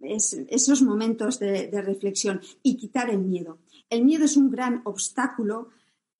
esos 0.00 0.80
momentos 0.80 1.38
de 1.38 1.82
reflexión 1.82 2.40
y 2.62 2.78
quitar 2.78 3.10
el 3.10 3.18
miedo. 3.18 3.58
El 3.90 4.04
miedo 4.04 4.24
es 4.24 4.38
un 4.38 4.50
gran 4.50 4.80
obstáculo 4.86 5.68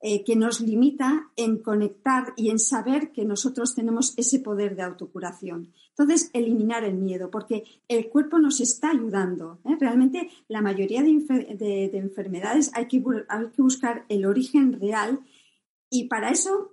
eh, 0.03 0.25
que 0.25 0.35
nos 0.35 0.63
limita 0.63 1.31
en 1.37 1.59
conectar 1.59 2.33
y 2.35 2.49
en 2.49 2.59
saber 2.59 3.13
que 3.13 3.27
nosotros 3.27 3.75
tenemos 3.75 4.15
ese 4.17 4.41
poder 4.41 4.75
de 4.75 4.83
autocuración. 4.83 5.75
Entonces, 5.91 6.31
eliminar 6.33 6.85
el 6.85 6.95
miedo, 6.95 7.31
porque 7.31 7.65
el 7.87 8.09
cuerpo 8.09 8.39
nos 8.39 8.63
está 8.63 8.93
ayudando. 8.93 9.61
¿eh? 9.67 9.77
Realmente, 9.79 10.31
la 10.49 10.63
mayoría 10.63 11.03
de, 11.03 11.91
enfermedades 11.93 12.71
hay 12.73 12.89
que, 12.89 13.03
buscar 13.59 14.07
el 14.09 14.25
origen 14.25 14.81
real 14.81 15.21
y 15.91 16.05
para 16.09 16.31
eso 16.31 16.73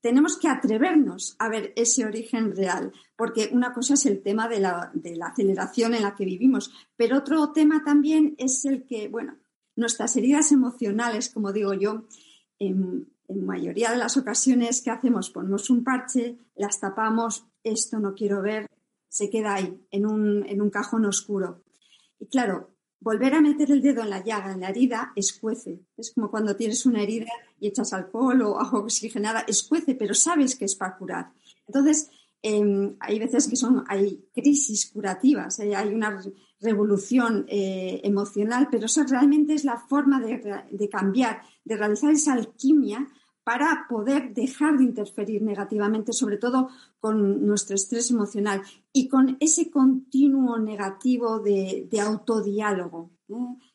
tenemos 0.00 0.36
que 0.36 0.48
atrevernos 0.48 1.36
a 1.38 1.48
ver 1.48 1.72
ese 1.76 2.04
origen 2.04 2.56
real, 2.56 2.92
porque 3.14 3.50
una 3.52 3.72
cosa 3.72 3.94
es 3.94 4.04
el 4.04 4.20
tema 4.20 4.48
de 4.48 4.58
la, 4.58 4.90
de 4.94 5.14
la, 5.14 5.26
aceleración 5.26 5.94
en 5.94 6.02
la 6.02 6.16
que 6.16 6.24
vivimos, 6.24 6.72
pero 6.96 7.18
otro 7.18 7.52
tema 7.52 7.84
también 7.84 8.34
es 8.36 8.64
el 8.64 8.84
que, 8.84 9.06
bueno, 9.06 9.36
nuestras 9.76 10.16
heridas 10.16 10.50
emocionales, 10.50 11.30
como 11.30 11.52
digo 11.52 11.72
yo, 11.74 12.02
en, 12.58 13.08
mayoría 13.28 13.90
de 13.90 13.96
las 13.96 14.16
ocasiones, 14.16 14.82
¿qué 14.82 14.90
hacemos? 14.90 15.30
Ponemos 15.30 15.68
un 15.70 15.82
parche, 15.82 16.38
las 16.54 16.78
tapamos, 16.78 17.46
esto 17.62 17.98
no 17.98 18.14
quiero 18.14 18.42
ver, 18.42 18.68
se 19.08 19.30
queda 19.30 19.54
ahí, 19.54 19.86
en 19.90 20.06
un, 20.06 20.46
en 20.46 20.62
un 20.62 20.70
cajón 20.70 21.04
oscuro. 21.04 21.62
Y 22.18 22.26
claro, 22.26 22.74
volver 23.00 23.34
a 23.34 23.40
meter 23.40 23.70
el 23.70 23.82
dedo 23.82 24.02
en 24.02 24.10
la 24.10 24.24
llaga, 24.24 24.52
en 24.52 24.60
la 24.60 24.70
herida, 24.70 25.12
escuece. 25.14 25.80
Es 25.96 26.12
como 26.12 26.30
cuando 26.30 26.56
tienes 26.56 26.86
una 26.86 27.02
herida 27.02 27.30
y 27.60 27.68
echas 27.68 27.92
alcohol 27.92 28.42
o 28.42 28.58
agua 28.58 28.80
oxigenada, 28.84 29.44
escuece, 29.46 29.94
pero 29.94 30.14
sabes 30.14 30.56
que 30.56 30.64
es 30.64 30.74
para 30.74 30.96
curar. 30.96 31.32
Entonces, 31.66 32.10
em, 32.44 32.96
hay 33.00 33.18
veces 33.18 33.48
que 33.48 33.56
son, 33.56 33.84
hay 33.88 34.28
crisis 34.34 34.90
curativas, 34.90 35.58
¿eh? 35.60 35.74
hay 35.74 35.94
una 35.94 36.20
revolución 36.60 37.46
eh, 37.48 38.02
emocional, 38.04 38.68
pero 38.70 38.84
eso 38.84 39.02
realmente 39.04 39.54
es 39.54 39.64
la 39.64 39.78
forma 39.78 40.20
de, 40.20 40.88
cambiar, 40.90 41.40
de 41.64 41.76
realizar 41.76 42.10
esa 42.10 42.34
alquimia 42.34 43.08
para 43.44 43.86
poder 43.88 44.34
dejar 44.34 44.76
de 44.76 44.84
interferir 44.84 45.40
negativamente, 45.42 46.12
sobre 46.12 46.36
todo 46.36 46.68
con 47.00 47.46
nuestro 47.46 47.76
estrés 47.76 48.10
emocional 48.10 48.60
y 48.92 49.08
con 49.08 49.38
ese 49.40 49.70
continuo 49.70 50.58
negativo 50.58 51.40
de, 51.40 51.88
autodiálogo, 51.98 53.10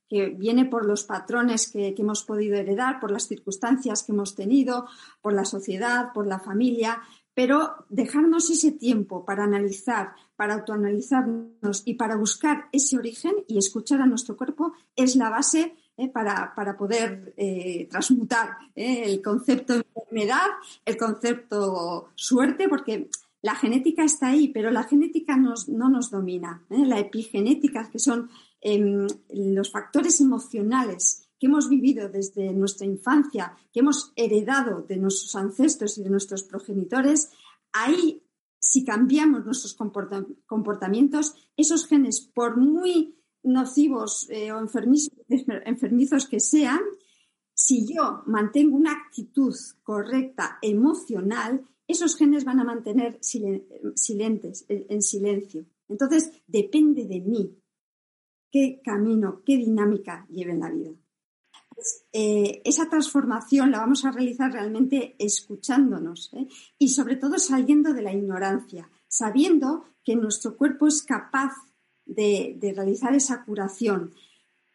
que 0.08 0.30
viene 0.30 0.66
por 0.66 0.86
los 0.86 1.04
patrones 1.04 1.72
que, 1.72 1.96
hemos 1.98 2.24
podido 2.24 2.56
heredar, 2.56 3.00
por 3.00 3.12
las 3.12 3.28
circunstancias 3.28 4.04
que 4.04 4.12
hemos 4.12 4.36
tenido, 4.36 4.88
por 5.22 5.34
la 5.34 5.46
sociedad, 5.46 6.14
por 6.14 6.26
la 6.26 6.40
familia, 6.40 7.02
pero 7.40 7.86
dejarnos 7.88 8.50
ese 8.50 8.74
tiempo 8.74 9.24
para 9.24 9.46
analizar, 9.46 10.14
para 10.36 10.56
autoanalizarnos 10.56 11.84
y 11.86 11.94
para 11.94 12.18
buscar 12.18 12.68
ese 12.74 12.98
origen 12.98 13.32
y 13.48 13.58
escuchar 13.58 14.02
a 14.02 14.06
nuestro 14.06 14.36
cuerpo 14.36 14.74
es 14.94 15.16
la 15.16 15.30
base 15.30 15.74
eh, 15.96 16.10
para, 16.10 16.54
poder 16.78 17.34
eh, 17.38 17.88
transmutar 17.90 18.58
eh, 18.76 19.04
el 19.06 19.22
concepto 19.22 19.72
de 19.72 19.86
enfermedad, 19.96 20.48
el 20.84 20.98
concepto 20.98 22.10
suerte, 22.14 22.68
porque 22.68 23.10
la 23.42 23.56
genética 23.56 24.04
está 24.04 24.28
ahí, 24.28 24.50
pero 24.50 24.70
la 24.70 24.84
genética 24.84 25.38
no 25.38 25.90
nos 25.90 26.12
domina. 26.12 26.66
La 26.68 27.00
epigenética, 27.00 27.90
que 27.90 28.00
son 28.00 28.30
em, 28.60 29.08
los 29.30 29.72
factores 29.72 30.20
emocionales 30.20 31.29
que 31.40 31.48
hemos 31.48 31.70
vivido 31.70 32.10
desde 32.10 32.54
nuestra 32.54 32.86
infancia, 32.86 33.56
que 33.72 33.80
hemos 33.80 34.12
heredado 34.16 34.82
de 34.82 34.98
nuestros 34.98 35.36
ancestros 35.36 35.98
y 35.98 36.04
de 36.04 36.10
nuestros 36.10 36.44
progenitores, 36.44 37.32
ahí 37.72 38.22
si 38.60 38.84
cambiamos 38.84 39.46
nuestros 39.46 39.76
comportamientos, 40.46 41.34
esos 41.56 41.88
genes, 41.88 42.20
por 42.20 42.58
muy 42.58 43.16
nocivos 43.42 44.28
eh, 44.30 44.52
o 44.52 44.60
enfermizos, 45.66 46.28
que 46.28 46.40
sean, 46.40 46.82
si 47.54 47.88
yo 47.88 48.24
mantengo 48.26 48.76
una 48.76 48.92
actitud 48.92 49.56
correcta 49.82 50.60
emocional, 50.62 51.66
esos 51.88 52.16
genes 52.18 52.44
van 52.44 52.60
a 52.60 52.64
mantener 52.64 53.18
silentes, 53.22 54.66
en 54.68 55.02
silencio. 55.02 55.66
Entonces, 55.88 56.32
depende 56.46 57.06
de 57.06 57.22
mí 57.22 57.58
qué 58.52 58.82
camino, 58.84 59.42
qué 59.46 59.58
dinámica 59.58 60.28
lleve 60.30 60.52
en 60.52 60.60
la 60.60 60.70
vida. 60.70 60.92
Eh, 62.12 62.62
esa 62.66 62.90
transformación 62.90 63.72
la 63.72 63.80
vamos 63.80 64.06
a 64.06 64.12
realizar 64.12 64.52
realmente 64.52 65.16
escuchándonos 65.20 66.34
¿eh? 66.34 66.48
y 66.78 66.90
sobre 66.90 67.16
todo 67.16 67.38
saliendo 67.40 67.94
de 67.94 68.02
la 68.02 68.14
ignorancia, 68.14 68.90
sabiendo 69.08 69.86
que 70.04 70.16
nuestro 70.16 70.58
cuerpo 70.58 70.88
es 70.88 71.04
capaz 71.04 71.54
de, 72.06 72.56
de 72.60 72.74
realizar 72.74 73.14
esa 73.14 73.44
curación. 73.46 74.14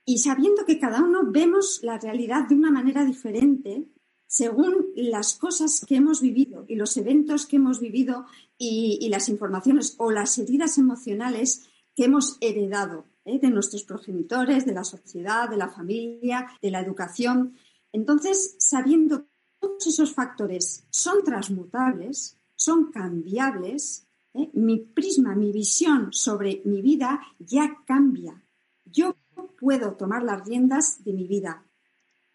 Y 0.06 0.18
sabiendo 0.18 0.66
que 0.66 0.78
cada 0.78 1.02
uno 1.02 1.23
vemos 1.25 1.80
la 1.82 1.99
realidad 1.99 2.46
de 2.46 2.54
una 2.54 2.70
manera 2.70 3.04
diferente, 3.04 3.88
según 4.34 4.87
las 4.96 5.34
cosas 5.34 5.84
que 5.87 5.94
hemos 5.94 6.20
vivido 6.20 6.64
y 6.66 6.75
los 6.75 6.96
eventos 6.96 7.46
que 7.46 7.54
hemos 7.54 7.78
vivido 7.78 8.26
y, 8.58 9.08
las 9.08 9.28
informaciones 9.28 9.94
o 9.99 10.11
las 10.11 10.37
heridas 10.38 10.76
emocionales 10.76 11.68
que 11.94 12.06
hemos 12.06 12.37
heredado 12.40 13.06
¿eh? 13.25 13.38
de 13.38 13.50
nuestros 13.50 13.85
progenitores, 13.85 14.66
de 14.66 14.73
la 14.73 14.85
sociedad, 14.85 15.49
de 15.49 15.57
la 15.57 15.69
familia, 15.69 16.47
de 16.61 16.71
la 16.71 16.81
educación. 16.81 17.57
Entonces, 17.93 18.57
sabiendo 18.59 19.25
que 19.25 19.31
todos 19.61 19.87
esos 19.87 20.14
factores 20.14 20.87
son 20.90 21.23
transmutables, 21.25 22.37
son 22.54 22.90
cambiables, 22.90 24.07
¿eh? 24.35 24.50
mi 24.52 24.78
prisma, 24.78 25.35
mi 25.35 25.52
visión 25.52 26.12
sobre 26.12 26.62
mi 26.64 26.83
vida 26.83 27.21
ya 27.38 27.83
cambia. 27.87 28.43
Yo 28.85 29.16
puedo 29.59 29.95
tomar 29.95 30.23
las 30.23 30.47
riendas 30.47 31.02
de 31.04 31.12
mi 31.12 31.26
vida, 31.26 31.64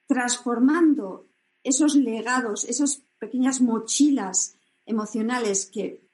transformando 0.07 1.27
esos 1.63 1.95
legados, 1.95 2.65
esas 2.65 3.03
pequeñas 3.19 3.61
mochilas 3.61 4.55
emocionales 4.85 5.65
que 5.65 6.08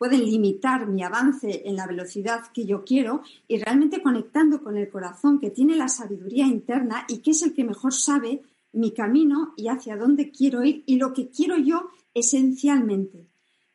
pueden 0.00 0.24
limitar 0.24 0.86
mi 0.86 1.02
avance 1.02 1.60
en 1.66 1.76
la 1.76 1.86
velocidad 1.86 2.50
que 2.54 2.64
yo 2.64 2.84
quiero 2.86 3.20
y 3.46 3.58
realmente 3.58 4.00
conectando 4.00 4.62
con 4.62 4.78
el 4.78 4.88
corazón 4.88 5.38
que 5.38 5.50
tiene 5.50 5.76
la 5.76 5.88
sabiduría 5.88 6.46
interna 6.46 7.04
y 7.06 7.18
que 7.18 7.32
es 7.32 7.42
el 7.42 7.52
que 7.52 7.64
mejor 7.64 7.92
sabe 7.92 8.40
mi 8.72 8.94
camino 8.94 9.52
y 9.58 9.68
hacia 9.68 9.98
dónde 9.98 10.30
quiero 10.30 10.64
ir 10.64 10.84
y 10.86 10.96
lo 10.96 11.12
que 11.12 11.28
quiero 11.28 11.58
yo 11.58 11.90
esencialmente. 12.14 13.28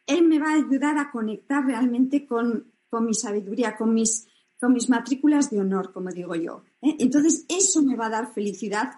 Él 0.07 0.27
me 0.27 0.39
va 0.39 0.49
a 0.49 0.55
ayudar 0.55 0.97
a 0.97 1.11
conectar 1.11 1.63
realmente 1.63 2.25
con, 2.25 2.71
mi 2.91 3.13
sabiduría, 3.13 3.77
con 3.77 3.93
mis, 3.93 4.27
con 4.59 4.73
mis 4.73 4.89
matrículas 4.89 5.51
de 5.51 5.59
honor, 5.59 5.93
como 5.93 6.09
digo 6.09 6.33
yo. 6.33 6.63
¿eh? 6.81 6.95
Entonces, 6.97 7.45
eso 7.49 7.83
me 7.83 7.95
va 7.95 8.07
a 8.07 8.17
dar 8.17 8.33
felicidad 8.33 8.93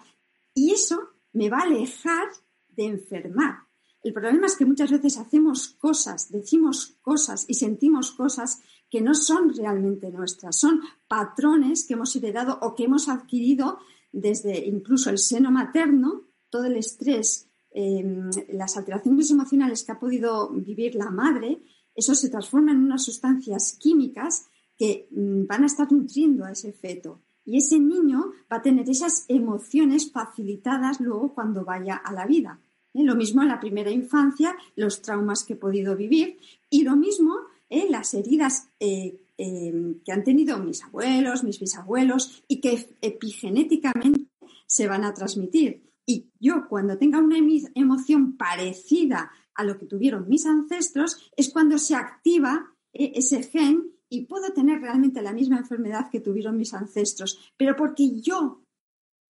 y 0.54 0.70
eso 0.70 1.10
me 1.34 1.50
va 1.50 1.58
a 1.58 1.64
alejar 1.64 2.28
de 2.68 2.86
enfermar. 2.86 3.67
El 4.02 4.12
problema 4.12 4.46
es 4.46 4.56
que 4.56 4.64
muchas 4.64 4.90
veces 4.90 5.18
hacemos 5.18 5.68
cosas, 5.68 6.30
decimos 6.30 6.98
cosas 7.02 7.44
y 7.48 7.54
sentimos 7.54 8.12
cosas 8.12 8.60
que 8.88 9.00
no 9.00 9.14
son 9.14 9.52
realmente 9.54 10.10
nuestras, 10.10 10.56
son 10.56 10.80
patrones 11.08 11.84
que 11.84 11.94
hemos 11.94 12.14
heredado 12.16 12.58
o 12.62 12.74
que 12.74 12.84
hemos 12.84 13.08
adquirido 13.08 13.78
desde 14.12 14.66
incluso 14.66 15.10
el 15.10 15.18
seno 15.18 15.50
materno, 15.50 16.28
todo 16.48 16.64
el 16.64 16.76
estrés, 16.76 17.48
em, 17.70 18.30
las 18.50 18.76
alteraciones 18.76 19.30
emocionales 19.30 19.84
que 19.84 19.92
ha 19.92 20.00
podido 20.00 20.50
vivir 20.50 20.94
la 20.94 21.10
madre, 21.10 21.62
eso 21.94 22.14
se 22.14 22.30
transforma 22.30 22.72
en 22.72 22.78
unas 22.78 23.04
sustancias 23.04 23.76
químicas 23.78 24.46
que 24.76 25.08
mm, 25.10 25.46
van 25.46 25.64
a 25.64 25.66
estar 25.66 25.90
nutriendo 25.92 26.44
a 26.44 26.52
ese 26.52 26.72
feto 26.72 27.20
y 27.44 27.56
ese 27.56 27.78
niño 27.78 28.32
va 28.50 28.58
a 28.58 28.62
tener 28.62 28.88
esas 28.88 29.24
emociones 29.28 30.12
facilitadas 30.12 31.00
luego 31.00 31.34
cuando 31.34 31.64
vaya 31.64 31.96
a 31.96 32.12
la 32.12 32.26
vida. 32.26 32.60
¿Eh? 32.98 33.04
Lo 33.04 33.14
mismo 33.14 33.42
en 33.42 33.48
la 33.48 33.60
primera 33.60 33.90
infancia, 33.90 34.56
los 34.76 35.02
traumas 35.02 35.44
que 35.44 35.54
he 35.54 35.56
podido 35.56 35.96
vivir 35.96 36.38
y 36.70 36.82
lo 36.82 36.96
mismo 36.96 37.36
¿eh? 37.70 37.86
las 37.88 38.14
heridas 38.14 38.68
eh, 38.80 39.20
que 39.36 40.12
han 40.12 40.24
tenido 40.24 40.58
mis 40.58 40.82
abuelos, 40.82 41.44
mis 41.44 41.60
bisabuelos 41.60 42.42
y 42.48 42.60
que 42.60 42.88
epigenéticamente 43.00 44.26
se 44.66 44.88
van 44.88 45.04
a 45.04 45.14
transmitir. 45.14 45.92
Y 46.04 46.26
yo 46.40 46.66
cuando 46.68 46.98
tenga 46.98 47.20
una 47.20 47.38
emoción 47.74 48.36
parecida 48.36 49.30
a 49.54 49.64
lo 49.64 49.78
que 49.78 49.86
tuvieron 49.86 50.28
mis 50.28 50.46
ancestros 50.46 51.30
es 51.36 51.50
cuando 51.50 51.78
se 51.78 51.94
activa 51.94 52.72
ese 52.92 53.42
gen 53.42 53.92
y 54.08 54.22
puedo 54.22 54.52
tener 54.52 54.80
realmente 54.80 55.22
la 55.22 55.32
misma 55.32 55.58
enfermedad 55.58 56.10
que 56.10 56.20
tuvieron 56.20 56.56
mis 56.56 56.74
ancestros, 56.74 57.38
pero 57.56 57.76
porque 57.76 58.20
yo 58.20 58.62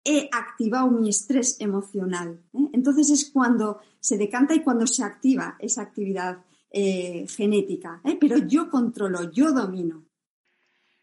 he 0.03 0.29
activado 0.31 0.89
mi 0.89 1.10
estrés 1.10 1.60
emocional. 1.60 2.41
¿eh? 2.53 2.70
Entonces 2.74 3.10
es 3.10 3.31
cuando 3.31 3.81
se 4.00 4.17
decanta 4.17 4.53
y 4.53 4.64
cuando 4.64 4.87
se 4.87 5.03
activa 5.03 5.55
esa 5.59 5.83
actividad 5.83 6.44
eh, 6.72 7.25
genética, 7.27 8.01
¿eh? 8.03 8.18
pero 8.20 8.37
yo 8.37 8.70
controlo, 8.70 9.31
yo 9.31 9.51
domino. 9.51 10.05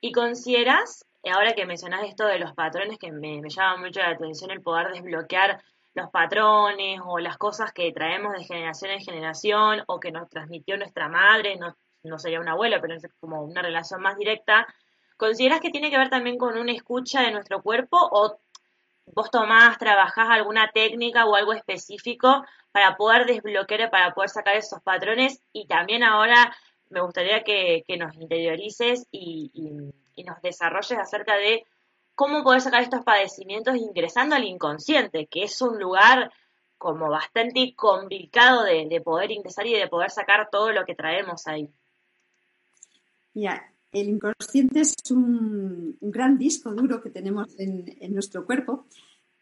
¿Y 0.00 0.12
consideras, 0.12 1.04
ahora 1.24 1.54
que 1.54 1.66
mencionas 1.66 2.08
esto 2.08 2.24
de 2.26 2.38
los 2.38 2.54
patrones, 2.54 2.98
que 2.98 3.12
me, 3.12 3.42
llama 3.48 3.84
mucho 3.84 4.00
la 4.00 4.11
atención 4.11 4.50
el 4.50 4.62
poder 4.62 4.92
desbloquear 4.92 5.62
los 5.94 6.11
patrones 6.11 7.00
o 7.04 7.18
las 7.18 7.37
cosas 7.37 7.72
que 7.72 7.92
traemos 7.92 8.32
de 8.32 8.44
generación 8.44 8.92
en 8.92 9.00
generación 9.00 9.82
o 9.88 9.98
que 9.98 10.12
nos 10.12 10.28
transmitió 10.28 10.76
nuestra 10.76 11.08
madre, 11.08 11.56
nos 11.56 11.74
no 12.02 12.18
sería 12.18 12.40
un 12.40 12.48
abuelo, 12.48 12.78
pero 12.80 12.94
es 12.94 13.06
como 13.20 13.42
una 13.42 13.62
relación 13.62 14.00
más 14.00 14.16
directa, 14.16 14.66
¿consideras 15.16 15.61
que 15.61 15.70
tiene 15.70 15.90
que 15.90 15.98
ver 15.98 16.11
también 16.11 16.38
con 16.38 16.56
una 16.56 16.72
escucha 16.72 17.22
de 17.22 17.32
nuestro 17.32 17.62
cuerpo 17.62 17.98
o 18.00 18.38
vos 19.14 19.30
tomás, 19.30 19.78
trabajás 19.78 20.28
alguna 20.30 20.70
técnica 20.72 21.26
o 21.26 21.34
algo 21.34 21.52
específico 21.52 22.44
para 22.72 22.96
poder 22.96 23.26
desbloquear, 23.26 23.90
para 23.90 24.14
poder 24.14 24.30
sacar 24.30 24.56
esos 24.56 24.82
patrones? 24.82 25.42
Y 25.52 25.66
también 25.66 26.02
ahora 26.02 26.56
me 26.90 27.00
gustaría 27.00 27.42
que, 27.42 27.84
nos 27.98 28.14
interiorices 28.14 29.06
y, 29.10 29.50
nos 30.24 30.42
desarrolles 30.42 30.98
acerca 30.98 31.36
de 31.36 31.64
cómo 32.14 32.42
poder 32.42 32.60
sacar 32.60 32.82
estos 32.82 33.04
padecimientos 33.04 33.76
ingresando 33.76 34.34
al 34.34 34.44
inconsciente, 34.44 35.26
que 35.26 35.44
es 35.44 35.62
un 35.62 35.78
lugar 35.78 36.32
como 36.76 37.08
bastante 37.08 37.74
complicado 37.76 38.64
de, 38.64 38.86
de 38.88 39.00
poder 39.00 39.30
ingresar 39.30 39.66
y 39.66 39.74
de 39.74 39.86
poder 39.86 40.10
sacar 40.10 40.48
todo 40.50 40.72
lo 40.72 40.84
que 40.84 40.96
traemos 40.96 41.46
ahí 41.46 41.70
el 43.92 44.09
inconsciente 44.09 44.81
es 44.81 44.94
un, 45.11 45.96
gran 46.01 46.38
disco 46.38 46.74
duro 46.74 47.01
que 47.01 47.11
tenemos 47.11 47.55
en, 47.59 48.14
nuestro 48.14 48.44
cuerpo, 48.44 48.87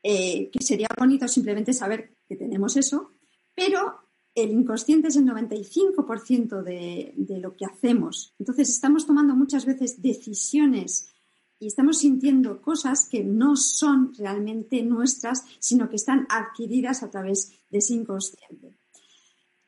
eh, 0.03 0.51
que 0.51 0.63
sería 0.65 0.89
bonito 0.97 1.27
simplemente 1.29 1.73
saber 1.73 2.15
que 2.29 2.37
tenemos 2.37 2.77
eso, 2.77 3.13
pero 3.55 4.01
el 4.35 4.51
inconsciente 4.51 5.09
es 5.09 5.17
el 5.17 5.25
95% 5.25 6.63
de, 6.63 7.15
de 7.17 7.41
lo 7.41 7.57
que 7.57 7.65
hacemos. 7.65 8.35
Entonces 8.39 8.69
estamos 8.69 9.07
tomando 9.07 9.35
muchas 9.35 9.65
veces 9.65 10.03
decisiones 10.03 11.13
y 11.59 11.69
estamos 11.69 11.99
sintiendo 11.99 12.61
cosas 12.61 13.09
que 13.09 13.25
no 13.25 13.57
son 13.57 14.13
realmente 14.15 14.83
nuestras, 14.83 15.45
sino 15.59 15.89
que 15.89 15.97
están 15.97 16.27
adquiridas 16.29 17.03
a 17.03 17.11
través 17.11 17.53
de 17.71 17.79
ese 17.79 17.95
inconsciente. 17.95 18.77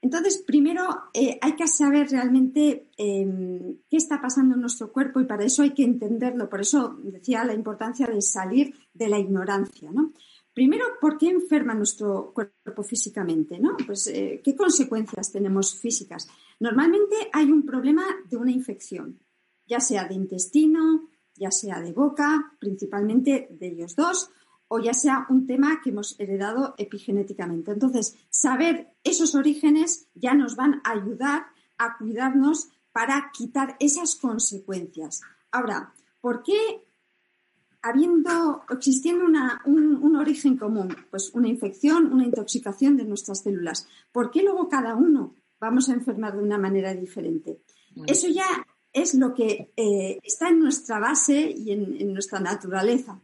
Entonces, 0.09 0.39
primero 0.39 0.89
eh, 1.13 1.39
hay 1.43 1.55
que 1.55 1.69
saber 1.69 2.09
realmente 2.09 2.89
em, 2.97 3.77
qué 3.91 3.99
está 3.99 4.23
pasando 4.23 4.55
en 4.55 4.63
nuestro 4.63 4.91
cuerpo 4.91 5.21
y 5.21 5.27
para 5.27 5.45
eso 5.45 5.63
hay 5.63 5.75
que 5.75 5.85
entenderlo. 5.85 6.49
Por 6.49 6.63
eso 6.63 6.99
decía 7.03 7.45
la 7.45 7.53
importancia 7.53 8.07
de 8.07 8.23
salir 8.23 8.73
de 8.95 9.11
la 9.11 9.19
ignorancia. 9.19 9.91
¿no? 9.93 10.15
Primero, 10.55 10.87
¿por 10.99 11.19
qué 11.19 11.29
enferma 11.29 11.75
nuestro 11.75 12.33
cuerpo 12.33 12.83
físicamente? 12.83 13.61
Pues, 13.85 14.07
eh, 14.07 14.41
¿Qué 14.43 14.57
consecuencias 14.57 15.31
tenemos 15.31 15.79
físicas? 15.79 16.27
Normalmente 16.59 17.15
hay 17.31 17.53
un 17.53 17.67
problema 17.67 18.03
de 18.31 18.39
una 18.39 18.51
infección, 18.51 19.19
ya 19.67 19.81
sea 19.81 20.09
de 20.09 20.15
intestino, 20.15 21.11
ya 21.35 21.51
sea 21.51 21.83
de 21.83 21.93
boca, 21.93 22.57
principalmente 22.59 23.49
de 23.51 23.67
ellos 23.67 23.95
dos, 23.95 24.31
o 24.69 24.79
ya 24.79 24.95
sea 24.95 25.27
un 25.29 25.47
tema 25.47 25.81
que 25.83 25.91
hemos 25.91 26.19
heredado 26.21 26.75
epigenéticamente. 26.79 27.73
Entonces, 27.73 28.17
saber 28.31 28.95
esos 29.03 29.35
orígenes 29.35 30.09
ya 30.15 30.35
nos 30.35 30.57
van 30.57 30.81
a 30.85 30.93
ayudar 30.93 31.47
a 31.79 31.97
cuidarnos 31.97 32.69
para 32.93 33.31
quitar 33.33 33.77
esas 33.81 34.17
consecuencias. 34.17 35.23
Ahora, 35.51 35.95
¿por 36.21 36.43
qué 36.43 36.85
habiendo, 37.83 38.63
existiendo 38.71 39.25
un, 39.25 40.17
origen 40.17 40.57
común, 40.57 40.95
pues 41.11 41.31
una 41.33 41.49
infección, 41.49 42.13
una 42.13 42.25
intoxicación 42.25 42.97
de 42.97 43.05
nuestras 43.05 43.43
células, 43.43 43.87
¿por 44.13 44.31
qué 44.31 44.43
luego 44.43 44.69
cada 44.69 44.95
uno 44.95 45.35
vamos 45.61 45.89
a 45.89 45.95
enfermar 45.95 46.37
de 46.37 46.43
una 46.43 46.59
manera 46.59 46.95
diferente? 46.95 47.61
Eso 48.07 48.29
ya 48.29 48.47
es 48.93 49.15
lo 49.15 49.35
que 49.35 49.73
eh, 49.77 50.19
está 50.23 50.49
en 50.49 50.61
nuestra 50.61 50.99
base 50.99 51.51
y 51.51 51.71
en, 51.73 52.13
nuestra 52.13 52.41
naturaleza. 52.41 53.21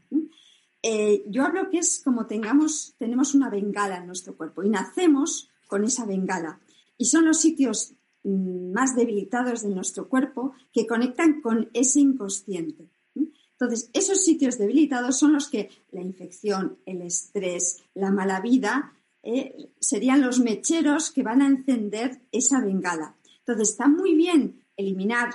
Eh, 0.87 1.25
yo 1.29 1.45
hablo 1.47 1.71
que 1.71 1.79
es 1.79 2.03
como 2.05 2.27
tengamos, 2.27 2.95
tenemos 2.99 3.35
una 3.35 3.49
bengala 3.49 3.97
en 3.97 4.07
nuestro 4.07 4.37
cuerpo 4.37 4.63
y 4.63 4.69
nacemos 4.69 5.49
con 5.67 5.83
esa 5.83 6.05
bengala. 6.05 6.61
Y 6.99 7.07
son 7.07 7.25
los 7.25 7.41
sitios 7.41 7.95
mm, 8.23 8.71
más 8.71 8.95
debilitados 8.95 9.63
de 9.63 9.71
nuestro 9.71 10.11
cuerpo 10.11 10.53
que 10.75 10.87
conectan 10.87 11.41
con 11.41 11.71
ese 11.73 12.01
inconsciente. 12.01 12.91
Entonces, 13.15 13.89
esos 13.95 14.23
sitios 14.23 14.59
debilitados 14.59 15.19
son 15.19 15.33
los 15.33 15.49
que 15.49 15.71
la 15.91 16.03
infección, 16.03 16.77
el 16.85 17.01
estrés, 17.01 17.83
la 17.95 18.11
mala 18.11 18.43
vida, 18.43 18.93
eh, 19.23 19.71
serían 19.81 20.21
los 20.21 20.39
mecheros 20.39 21.11
que 21.11 21.23
van 21.23 21.41
a 21.41 21.49
encender 21.49 22.21
esa 22.31 22.61
bengala. 22.61 23.17
Entonces, 23.39 23.71
está 23.71 23.89
muy 23.89 24.15
bien 24.15 24.61
eliminar 24.77 25.31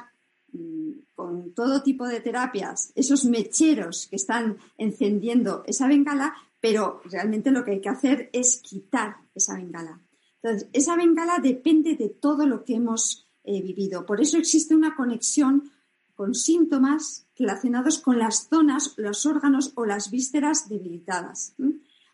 mm, 0.52 0.92
con 1.20 1.54
todo 1.54 1.84
tipo 1.84 2.08
de 2.08 2.22
terapias 2.22 2.94
esos 2.96 3.26
mecheros 3.26 4.08
que 4.08 4.16
están 4.16 4.56
encendiendo 4.78 5.64
esa 5.68 5.86
bengala, 5.86 6.34
pero 6.62 7.02
realmente 7.12 7.52
lo 7.52 7.66
que 7.66 7.72
hay 7.72 7.82
que 7.82 7.90
hacer 7.90 8.30
es 8.32 8.62
quitar 8.64 9.18
esa 9.36 9.56
bengala. 9.56 10.00
Entonces, 10.42 10.70
esa 10.72 10.96
bengala 10.96 11.40
depende 11.40 11.98
de 11.98 12.08
todo 12.08 12.48
lo 12.48 12.64
que 12.64 12.76
hemos 12.76 13.28
eh, 13.44 13.62
vivido. 13.62 14.06
Por 14.06 14.22
eso 14.22 14.38
existe 14.38 14.74
una 14.74 14.96
conexión 14.96 15.70
con 16.16 16.34
síntomas 16.34 17.28
relacionados 17.38 18.00
con 18.00 18.18
las 18.18 18.48
zonas, 18.48 18.94
los 18.96 19.26
órganos 19.26 19.74
o 19.76 19.86
las 19.86 20.12
vísceras 20.12 20.70
debilitadas. 20.70 21.54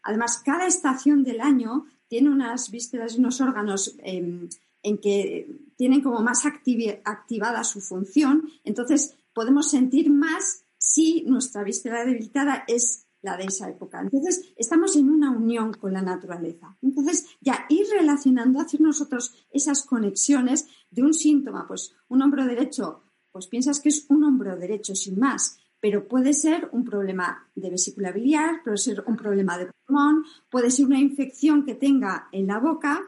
Además, 0.01 0.41
cada 0.43 0.65
estación 0.65 1.23
del 1.23 1.41
año 1.41 1.85
tiene 2.07 2.31
unas 2.31 2.71
vísceras 2.71 3.13
y 3.13 3.19
unos 3.19 3.39
órganos 3.39 3.95
em, 3.99 4.49
en 4.85 4.99
que 4.99 5.49
tienen 5.75 6.01
como 6.01 6.21
más 6.21 6.45
activada 6.45 7.63
su 7.63 7.81
función, 7.81 8.47
entonces 8.63 9.15
podemos 9.33 9.69
sentir 9.69 10.11
más 10.11 10.63
si 10.77 11.23
nuestra 11.23 11.63
víscera 11.63 12.05
debilitada 12.05 12.63
es 12.67 13.07
la 13.23 13.35
de 13.35 13.45
esa 13.45 13.67
época. 13.67 13.99
Entonces, 13.99 14.53
estamos 14.55 14.95
en 14.95 15.09
una 15.09 15.31
unión 15.31 15.73
con 15.73 15.91
la 15.91 16.03
naturaleza. 16.03 16.77
Entonces, 16.83 17.25
ya 17.41 17.65
ir 17.69 17.87
relacionando, 17.89 18.59
hacer 18.59 18.79
nosotros 18.81 19.33
esas 19.49 19.83
conexiones 19.83 20.67
de 20.91 21.01
un 21.01 21.15
síntoma, 21.15 21.67
pues 21.67 21.95
un 22.07 22.21
hombro 22.21 22.45
derecho, 22.45 23.01
pues 23.31 23.47
piensas 23.47 23.79
que 23.79 23.89
es 23.89 24.05
un 24.09 24.23
hombro 24.23 24.55
derecho 24.55 24.93
sin 24.93 25.17
más, 25.17 25.57
pero 25.79 26.07
puede 26.07 26.33
ser 26.33 26.69
un 26.71 26.85
problema 26.85 27.49
de 27.55 27.71
vesícula 27.71 28.11
biliar, 28.11 28.61
puede 28.63 28.77
ser 28.77 29.03
un 29.07 29.17
problema 29.17 29.57
de 29.57 29.71
pulmón, 29.71 30.23
puede 30.51 30.69
ser 30.69 30.85
una 30.85 30.99
infección 30.99 31.65
que 31.65 31.73
tenga 31.73 32.29
en 32.31 32.45
la 32.45 32.59
boca, 32.59 33.01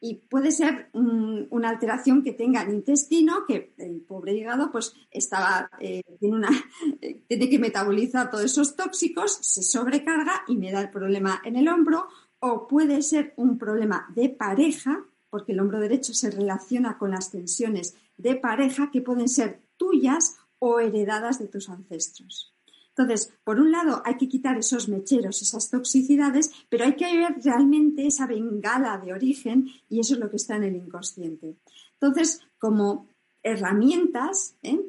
y 0.00 0.14
puede 0.14 0.50
ser 0.50 0.88
una 0.94 1.68
alteración 1.68 2.22
que 2.22 2.32
tenga 2.32 2.62
el 2.62 2.72
intestino, 2.72 3.44
que 3.46 3.74
el 3.76 4.00
pobre 4.00 4.32
hígado 4.32 4.72
pues 4.72 4.94
estaba, 5.10 5.70
eh, 5.78 6.02
tiene, 6.18 6.36
una, 6.36 6.48
tiene 7.28 7.50
que 7.50 7.58
metabolizar 7.58 8.30
todos 8.30 8.44
esos 8.44 8.76
tóxicos, 8.76 9.38
se 9.42 9.62
sobrecarga 9.62 10.42
y 10.48 10.56
me 10.56 10.72
da 10.72 10.80
el 10.80 10.90
problema 10.90 11.42
en 11.44 11.56
el 11.56 11.68
hombro, 11.68 12.08
o 12.38 12.66
puede 12.66 13.02
ser 13.02 13.34
un 13.36 13.58
problema 13.58 14.10
de 14.14 14.30
pareja, 14.30 15.04
porque 15.28 15.52
el 15.52 15.60
hombro 15.60 15.78
derecho 15.78 16.14
se 16.14 16.30
relaciona 16.30 16.96
con 16.96 17.10
las 17.10 17.30
tensiones 17.30 17.94
de 18.16 18.36
pareja 18.36 18.90
que 18.90 19.02
pueden 19.02 19.28
ser 19.28 19.60
tuyas 19.76 20.38
o 20.58 20.80
heredadas 20.80 21.38
de 21.38 21.48
tus 21.48 21.68
ancestros. 21.68 22.54
Entonces, 22.96 23.32
por 23.44 23.60
un 23.60 23.72
lado, 23.72 24.02
hay 24.04 24.16
que 24.16 24.28
quitar 24.28 24.58
esos 24.58 24.88
mecheros, 24.88 25.42
esas 25.42 25.70
toxicidades, 25.70 26.50
pero 26.68 26.84
hay 26.84 26.96
que 26.96 27.04
ver 27.16 27.36
realmente 27.42 28.06
esa 28.06 28.26
bengala 28.26 28.98
de 28.98 29.12
origen 29.12 29.68
y 29.88 30.00
eso 30.00 30.14
es 30.14 30.20
lo 30.20 30.28
que 30.28 30.36
está 30.36 30.56
en 30.56 30.64
el 30.64 30.76
inconsciente. 30.76 31.56
Entonces, 31.94 32.40
como 32.58 33.08
herramientas, 33.42 34.56
¿eh? 34.62 34.80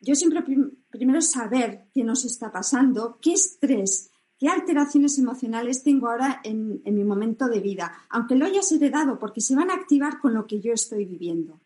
yo 0.00 0.14
siempre 0.14 0.44
primero 0.90 1.20
saber 1.20 1.86
qué 1.94 2.04
nos 2.04 2.24
está 2.24 2.52
pasando, 2.52 3.18
qué 3.22 3.32
estrés, 3.32 4.10
qué 4.38 4.48
alteraciones 4.48 5.18
emocionales 5.18 5.82
tengo 5.82 6.08
ahora 6.08 6.40
en, 6.44 6.82
en 6.84 6.94
mi 6.94 7.04
momento 7.04 7.48
de 7.48 7.60
vida, 7.60 7.92
aunque 8.10 8.34
lo 8.34 8.44
hayas 8.44 8.70
heredado, 8.72 9.18
porque 9.18 9.40
se 9.40 9.56
van 9.56 9.70
a 9.70 9.74
activar 9.74 10.18
con 10.18 10.34
lo 10.34 10.46
que 10.46 10.60
yo 10.60 10.72
estoy 10.72 11.04
viviendo. 11.06 11.60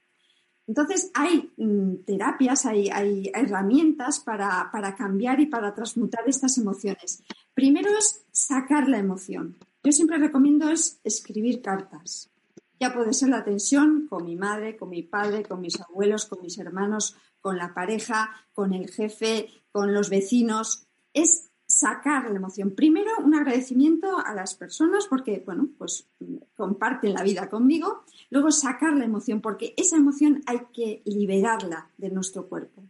Entonces, 0.71 1.11
hay 1.15 1.51
mm, 1.57 2.05
terapias, 2.07 2.65
hay, 2.65 3.29
herramientas 3.35 4.21
para, 4.21 4.71
cambiar 4.97 5.41
y 5.41 5.47
para 5.47 5.75
transmutar 5.75 6.23
estas 6.29 6.59
emociones. 6.59 7.25
Primero 7.55 7.91
es 7.99 8.25
sacar 8.31 8.89
la 8.89 8.99
emoción. 8.99 9.57
Yo 9.83 9.91
siempre 9.91 10.19
recomiendo 10.19 10.71
es 10.71 11.01
escribir 11.03 11.61
cartas. 11.61 12.31
Ya 12.79 12.95
puede 12.95 13.15
ser 13.15 13.31
la 13.31 13.43
tensión 13.43 14.07
con 14.09 14.25
mi 14.25 14.37
madre, 14.37 14.77
con 14.77 14.91
mi 14.91 15.03
padre, 15.03 15.43
con 15.43 15.61
mis 15.61 15.81
abuelos, 15.81 16.27
con 16.27 16.41
mis 16.41 16.57
hermanos, 16.57 17.17
con 17.41 17.59
la 17.59 17.75
pareja, 17.75 18.31
con 18.53 18.73
el 18.73 18.89
jefe, 18.89 19.49
con 19.73 19.93
los 19.93 20.09
vecinos. 20.09 20.87
Es 21.13 21.50
sacar 21.81 22.31
la 22.31 22.37
emoción. 22.37 22.75
Primero, 22.75 23.11
un 23.25 23.35
agradecimiento 23.35 24.19
a 24.19 24.35
las 24.35 24.55
personas 24.55 25.07
porque, 25.07 25.43
bueno, 25.47 25.71
pues 25.79 26.07
comparten 26.55 27.15
la 27.15 27.23
vida 27.23 27.49
conmigo. 27.49 28.05
Luego, 28.29 28.51
sacar 28.51 28.93
la 28.93 29.07
emoción 29.07 29.41
porque 29.41 29.73
esa 29.79 29.97
emoción 29.97 30.43
hay 30.45 30.61
que 30.75 31.03
liberarla 31.07 31.91
de 31.97 32.11
nuestro 32.11 32.49
cuerpo. 32.49 32.85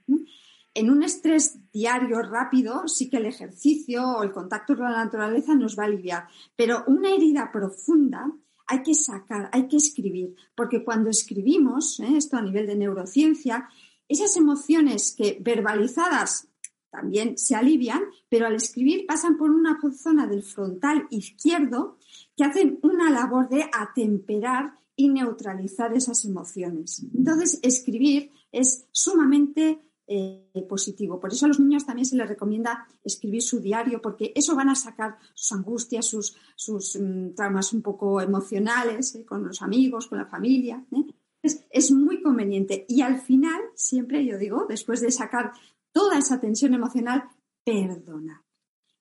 En 0.74 0.90
un 0.90 1.05
estrés 1.05 1.61
diario 1.72 2.20
rápido, 2.22 2.88
sí 2.88 3.09
que 3.09 3.18
el 3.18 3.26
ejercicio 3.26 4.03
o 4.09 4.22
el 4.24 4.33
contacto 4.33 4.76
con 4.76 4.90
la 4.90 5.05
naturaleza 5.05 5.55
nos 5.55 5.79
va 5.79 5.85
a 5.85 5.87
aliviar, 5.87 6.26
pero 6.57 6.83
una 6.88 7.11
herida 7.11 7.50
profunda 7.53 8.33
hay 8.66 8.83
que 8.83 8.94
sacar, 8.94 9.50
hay 9.53 9.68
que 9.68 9.76
escribir, 9.76 10.35
porque 10.55 10.85
cuando 10.85 11.11
escribimos, 11.11 11.98
¿eh? 12.00 12.16
esto 12.16 12.37
a 12.37 12.42
nivel 12.42 12.66
de 12.66 12.76
neurociencia, 12.76 13.68
esas 14.09 14.37
emociones 14.37 15.14
que 15.16 15.38
verbalizadas 15.40 16.48
también 16.90 17.38
se 17.38 17.55
alivian, 17.55 18.03
pero 18.31 18.47
al 18.47 18.55
escribir 18.55 19.05
pasan 19.07 19.37
por 19.37 19.51
una 19.51 19.79
zona 19.93 20.27
del 20.27 20.43
frontal 20.43 21.07
izquierdo 21.11 21.99
que 22.37 22.45
hacen 22.45 22.79
una 22.83 23.11
labor 23.11 23.51
de 23.51 23.69
atemperar 23.77 24.73
y 24.97 25.09
neutralizar 25.09 25.93
esas 25.95 26.25
emociones. 26.25 27.05
Entonces, 27.14 27.59
escribir 27.62 28.31
es 28.53 28.87
sumamente 28.93 29.81
eh, 30.07 30.66
positivo. 30.69 31.19
Por 31.19 31.33
eso 31.33 31.47
a 31.47 31.49
los 31.49 31.61
niños 31.61 31.87
también 31.87 32.07
se 32.07 32.16
les 32.16 32.29
recomienda 32.29 32.87
escribir 33.03 33.43
su 33.43 33.61
diario, 33.61 34.01
porque 34.01 34.33
eso 34.35 34.55
van 34.55 34.69
a 34.69 34.75
sacar 34.75 35.16
sus 35.35 35.53
angustias, 35.53 36.07
sus, 36.07 36.37
sus 36.55 36.99
mm, 37.01 37.35
traumas 37.35 37.73
un 37.73 37.83
poco 37.83 38.21
emocionales 38.21 39.14
eh, 39.14 39.25
con 39.25 39.47
los 39.47 39.62
amigos, 39.62 40.07
con 40.07 40.19
la 40.19 40.27
familia. 40.27 40.85
¿eh? 40.93 41.07
Es, 41.43 41.64
es, 41.71 41.90
muy 41.90 42.23
conveniente. 42.23 42.85
Y 42.88 43.03
al 43.03 43.21
final, 43.21 43.61
siempre 43.75 44.25
yo 44.27 44.37
digo, 44.37 44.66
después 44.69 45.01
de 45.01 45.11
sacar 45.11 45.53
toda 45.93 46.19
esa 46.19 46.40
tensión 46.40 46.75
emocional, 46.75 47.25
perdona. 47.64 48.44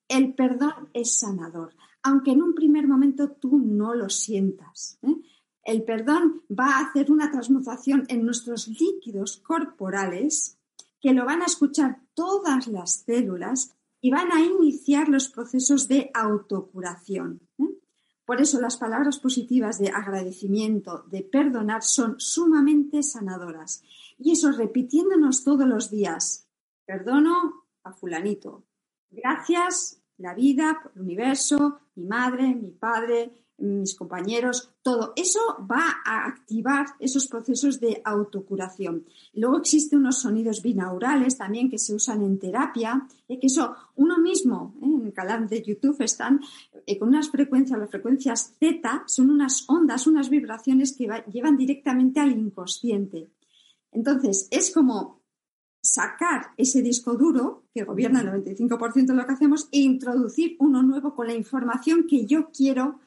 El 0.08 0.34
perdón 0.34 0.90
es 0.92 1.18
sanador, 1.18 1.74
aunque 2.02 2.32
en 2.32 2.42
un 2.42 2.54
primer 2.54 2.88
momento 2.88 3.30
tú 3.30 3.58
no 3.58 3.94
lo 3.94 4.08
sientas. 4.08 4.98
¿eh? 5.02 5.14
El 5.62 5.84
perdón 5.84 6.42
va 6.50 6.78
a 6.78 6.80
hacer 6.80 7.12
una 7.12 7.30
transmutación 7.30 8.04
en 8.08 8.24
nuestros 8.24 8.68
líquidos 8.68 9.38
corporales 9.38 10.58
que 11.00 11.12
lo 11.12 11.24
van 11.24 11.42
a 11.42 11.46
escuchar 11.46 12.00
todas 12.14 12.66
las 12.66 13.02
células 13.04 13.76
y 14.00 14.10
van 14.10 14.32
a 14.32 14.42
iniciar 14.42 15.08
los 15.08 15.28
procesos 15.28 15.86
de 15.88 16.10
autocuración. 16.14 17.40
¿eh? 17.58 17.68
Por 18.24 18.40
eso 18.40 18.60
las 18.60 18.76
palabras 18.76 19.18
positivas 19.18 19.78
de 19.78 19.90
agradecimiento, 19.90 21.04
de 21.10 21.22
perdonar, 21.22 21.82
son 21.82 22.16
sumamente 22.18 23.02
sanadoras. 23.02 23.82
Y 24.18 24.32
eso 24.32 24.52
repitiéndonos 24.52 25.44
todos 25.44 25.66
los 25.66 25.90
días, 25.90 26.46
Perdono 26.90 27.59
a 27.84 27.92
fulanito. 27.92 28.64
Gracias, 29.10 30.02
la 30.18 30.34
vida, 30.34 30.80
el 30.94 31.02
universo, 31.02 31.80
mi 31.94 32.06
madre, 32.06 32.54
mi 32.54 32.70
padre, 32.70 33.32
mis 33.60 33.94
compañeros, 33.94 34.72
todo 34.82 35.12
eso 35.16 35.40
va 35.70 36.00
a 36.04 36.26
activar 36.26 36.86
esos 36.98 37.26
procesos 37.26 37.78
de 37.78 38.00
autocuración. 38.04 39.04
Luego 39.34 39.58
existen 39.58 39.98
unos 39.98 40.20
sonidos 40.20 40.62
binaurales 40.62 41.36
también 41.36 41.70
que 41.70 41.78
se 41.78 41.94
usan 41.94 42.22
en 42.22 42.38
terapia, 42.38 43.06
eh, 43.28 43.38
que 43.38 43.48
eso 43.48 43.74
uno 43.96 44.18
mismo, 44.18 44.74
eh, 44.80 44.86
en 44.86 45.06
el 45.06 45.12
canal 45.12 45.48
de 45.48 45.62
YouTube 45.62 46.00
están 46.00 46.40
eh, 46.86 46.98
con 46.98 47.08
unas 47.08 47.28
frecuencias, 47.28 47.78
las 47.78 47.90
frecuencias 47.90 48.54
Z, 48.58 49.04
son 49.06 49.30
unas 49.30 49.68
ondas, 49.68 50.06
unas 50.06 50.30
vibraciones 50.30 50.96
que 50.96 51.08
llevan 51.30 51.56
directamente 51.56 52.20
al 52.20 52.32
inconsciente. 52.32 53.28
Entonces, 53.92 54.48
es 54.50 54.72
como 54.72 55.19
sacar 55.82 56.52
ese 56.56 56.82
disco 56.82 57.14
duro, 57.14 57.64
que 57.72 57.84
gobierna 57.84 58.20
el 58.20 58.28
95% 58.28 59.06
de 59.06 59.14
lo 59.14 59.26
que 59.26 59.32
hacemos, 59.32 59.68
e 59.72 59.80
introducir 59.80 60.56
uno 60.58 60.82
nuevo 60.82 61.14
con 61.14 61.26
la 61.26 61.34
información 61.34 62.06
que 62.06 62.26
yo 62.26 62.50
quiero 62.50 63.00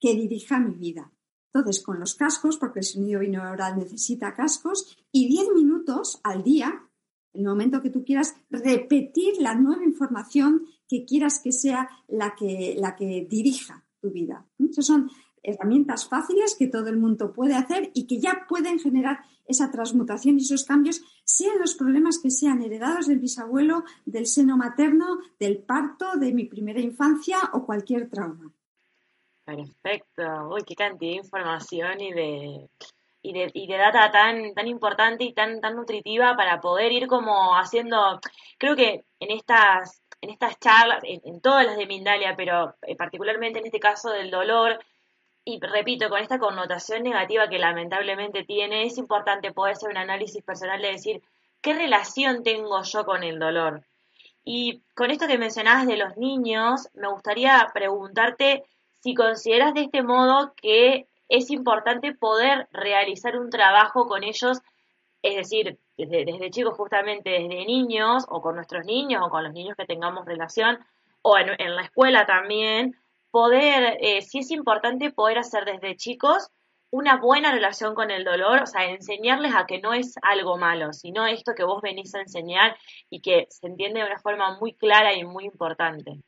que 0.00 0.14
dirija 0.14 0.58
mi 0.58 0.74
vida. 0.74 1.12
Entonces, 1.52 1.82
con 1.82 2.00
los 2.00 2.14
cascos, 2.14 2.56
porque 2.56 2.80
el 2.80 2.84
sonido 2.84 3.20
binaural 3.20 3.78
necesita 3.78 4.34
cascos, 4.34 4.96
y 5.10 5.28
10 5.28 5.48
minutos 5.54 6.20
al 6.24 6.42
día, 6.42 6.88
el 7.34 7.44
momento 7.44 7.82
que 7.82 7.90
tú 7.90 8.04
quieras, 8.04 8.34
repetir 8.50 9.34
la 9.38 9.54
nueva 9.54 9.84
información 9.84 10.66
que 10.88 11.04
quieras 11.04 11.40
que 11.40 11.52
sea 11.52 11.88
la 12.08 12.34
que, 12.34 12.74
la 12.78 12.96
que 12.96 13.26
dirija 13.28 13.84
tu 14.00 14.10
vida. 14.10 14.46
Esas 14.58 14.86
son 14.86 15.10
herramientas 15.42 16.08
fáciles 16.08 16.54
que 16.58 16.68
todo 16.68 16.88
el 16.88 16.98
mundo 16.98 17.32
puede 17.32 17.54
hacer 17.54 17.90
y 17.94 18.06
que 18.06 18.20
ya 18.20 18.46
pueden 18.48 18.78
generar 18.78 19.20
esa 19.46 19.70
transmutación 19.70 20.38
y 20.38 20.42
esos 20.42 20.64
cambios, 20.64 21.02
sean 21.36 21.58
los 21.58 21.74
problemas 21.74 22.18
que 22.18 22.30
sean 22.30 22.62
heredados 22.62 23.06
del 23.06 23.18
bisabuelo, 23.18 23.84
del 24.04 24.26
seno 24.26 24.56
materno, 24.56 25.18
del 25.38 25.58
parto, 25.58 26.16
de 26.16 26.32
mi 26.32 26.44
primera 26.44 26.80
infancia 26.80 27.38
o 27.54 27.64
cualquier 27.64 28.10
trauma. 28.10 28.52
Perfecto. 29.44 30.48
Uy, 30.50 30.62
qué 30.64 30.74
cantidad 30.74 31.12
de 31.12 31.16
información 31.16 32.00
y 32.00 32.12
de, 32.12 32.68
y 33.22 33.32
de, 33.32 33.50
y 33.54 33.66
de 33.66 33.76
data 33.76 34.10
tan, 34.10 34.52
tan 34.54 34.66
importante 34.66 35.24
y 35.24 35.32
tan, 35.32 35.60
tan 35.60 35.74
nutritiva 35.74 36.36
para 36.36 36.60
poder 36.60 36.92
ir 36.92 37.06
como 37.06 37.56
haciendo, 37.56 38.20
creo 38.58 38.76
que 38.76 39.04
en 39.18 39.30
estas, 39.30 40.02
en 40.20 40.30
estas 40.30 40.58
charlas, 40.60 41.02
en, 41.02 41.40
todas 41.40 41.64
las 41.64 41.76
de 41.78 41.86
Mindalia, 41.86 42.34
pero 42.36 42.76
eh, 42.82 42.94
particularmente 42.94 43.58
en 43.58 43.66
este 43.66 43.80
caso 43.80 44.10
del 44.10 44.30
dolor, 44.30 44.78
y 45.44 45.60
repito, 45.60 46.08
con 46.08 46.20
esta 46.20 46.38
connotación 46.38 47.02
negativa 47.02 47.48
que 47.48 47.58
lamentablemente 47.58 48.44
tiene, 48.44 48.84
es 48.84 48.96
importante 48.98 49.52
poder 49.52 49.72
hacer 49.72 49.90
un 49.90 49.96
análisis 49.96 50.42
personal 50.42 50.80
de 50.80 50.92
decir 50.92 51.22
qué 51.60 51.72
relación 51.74 52.44
tengo 52.44 52.82
yo 52.82 53.04
con 53.04 53.24
el 53.24 53.38
dolor. 53.38 53.82
Y 54.44 54.82
con 54.94 55.10
esto 55.10 55.26
que 55.26 55.38
mencionabas 55.38 55.86
de 55.86 55.96
los 55.96 56.16
niños, 56.16 56.88
me 56.94 57.08
gustaría 57.08 57.68
preguntarte 57.74 58.64
si 59.00 59.14
consideras 59.14 59.74
de 59.74 59.82
este 59.82 60.02
modo 60.02 60.52
que 60.60 61.06
es 61.28 61.50
importante 61.50 62.14
poder 62.14 62.68
realizar 62.72 63.36
un 63.38 63.50
trabajo 63.50 64.06
con 64.06 64.22
ellos 64.22 64.60
Es 65.22 65.36
decir, 65.36 65.78
desde, 65.96 66.50
chicos, 66.50 66.76
justamente 66.76 67.30
desde 67.30 67.64
niños, 67.64 68.26
o 68.28 68.42
con 68.42 68.56
nuestros 68.56 68.84
niños, 68.84 69.22
o 69.24 69.30
con 69.30 69.44
los 69.44 69.52
niños 69.52 69.76
que 69.76 69.86
tengamos 69.86 70.26
relación, 70.26 70.78
o 71.22 71.38
en 71.38 71.76
la 71.76 71.82
escuela 71.82 72.26
también, 72.26 72.96
poder, 73.32 73.98
eh, 74.00 74.22
sí 74.22 74.40
es 74.40 74.50
importante 74.52 75.10
poder 75.10 75.38
hacer 75.38 75.64
desde 75.64 75.96
chicos 75.96 76.48
una 76.90 77.16
buena 77.16 77.50
relación 77.50 77.94
con 77.94 78.10
el 78.10 78.22
dolor, 78.22 78.62
o 78.62 78.66
sea, 78.66 78.84
enseñarles 78.90 79.54
a 79.56 79.66
que 79.66 79.80
no 79.80 79.94
es 79.94 80.14
algo 80.20 80.58
malo, 80.58 80.92
sino 80.92 81.26
esto 81.26 81.54
que 81.56 81.64
vos 81.64 81.80
venís 81.82 82.14
a 82.14 82.20
enseñar 82.20 82.76
y 83.08 83.22
que 83.22 83.46
se 83.48 83.66
entiende 83.66 84.00
de 84.00 84.06
una 84.06 84.18
forma 84.18 84.58
muy 84.60 84.74
clara 84.74 85.16
y 85.16 85.24
muy 85.24 85.46
importante. 85.46 86.20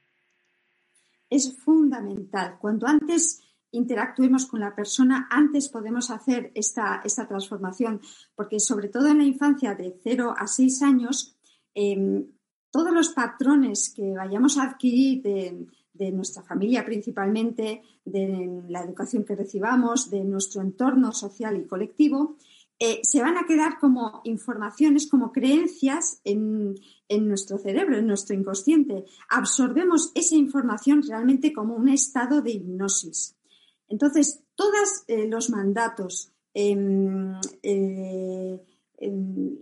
Es 1.28 1.54
fundamental. 1.62 2.56
Cuanto 2.58 2.86
antes 2.86 3.42
interactuemos 3.72 4.46
con 4.46 4.60
la 4.60 4.74
persona, 4.74 5.28
antes 5.30 5.68
podemos 5.68 6.10
hacer 6.10 6.50
esta, 6.54 7.02
esta 7.04 7.28
transformación, 7.28 8.00
porque 8.34 8.58
sobre 8.58 8.88
todo 8.88 9.08
en 9.08 9.18
la 9.18 9.24
infancia 9.24 9.74
de 9.74 9.94
0 10.02 10.34
a 10.34 10.46
6 10.46 10.82
años, 10.82 11.36
em, 11.74 12.26
todos 12.70 12.92
los 12.92 13.10
patrones 13.10 13.92
que 13.94 14.14
vayamos 14.14 14.56
a 14.56 14.62
adquirir 14.62 15.22
de, 15.22 15.66
de 15.94 16.11
nuestra 16.11 16.42
familia 16.42 16.85
principalmente, 16.85 17.83
de 18.04 18.62
la 18.68 18.83
educación 18.83 19.24
que 19.24 19.37
recibamos, 19.37 20.11
de 20.11 20.24
nuestro 20.24 20.61
entorno 20.61 21.12
social 21.12 21.57
y 21.57 21.66
colectivo, 21.66 22.37
eh, 22.80 23.00
se 23.04 23.22
van 23.22 23.38
a 23.38 23.46
quedar 23.46 23.78
como 23.78 24.20
informaciones, 24.24 25.09
como 25.09 25.30
creencias 25.30 26.20
en, 26.24 26.74
nuestro 27.09 27.57
cerebro, 27.59 27.96
en 27.96 28.07
nuestro 28.07 28.35
inconsciente. 28.35 29.04
Absorbemos 29.30 30.11
esa 30.14 30.35
información 30.35 31.02
realmente 31.07 31.52
como 31.52 31.76
un 31.76 31.88
estado 31.88 32.42
de 32.42 32.50
hipnosis. 32.50 33.37
Entonces, 33.88 34.42
todos 34.57 35.04
eh, 35.07 35.28
los 35.28 35.50
mandatos, 35.50 36.33
em, 36.52 37.35
eh, 37.62 38.61
em, 38.98 39.57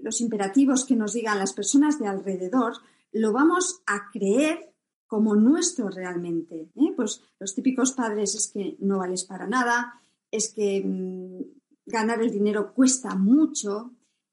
los 0.00 0.20
imperativos 0.20 0.84
que 0.84 0.96
nos 0.96 1.14
digan 1.14 1.38
las 1.38 1.52
personas 1.52 1.98
de 1.98 2.06
alrededor, 2.06 2.74
lo 3.12 3.32
vamos 3.32 3.82
a 3.86 4.10
creer 4.12 4.71
como 5.12 5.36
nuestro 5.36 5.90
realmente. 5.90 6.70
¿eh? 6.74 6.92
Pues 6.96 7.20
los 7.38 7.54
típicos 7.54 7.92
padres 7.92 8.34
es 8.34 8.50
que 8.50 8.76
no 8.78 8.96
vales 8.96 9.24
para 9.24 9.46
nada, 9.46 10.00
es 10.30 10.54
que 10.54 10.82
mm, 10.82 11.42
ganar 11.84 12.22
el 12.22 12.30
dinero 12.30 12.72
cuesta 12.72 13.14
mucho, 13.14 13.92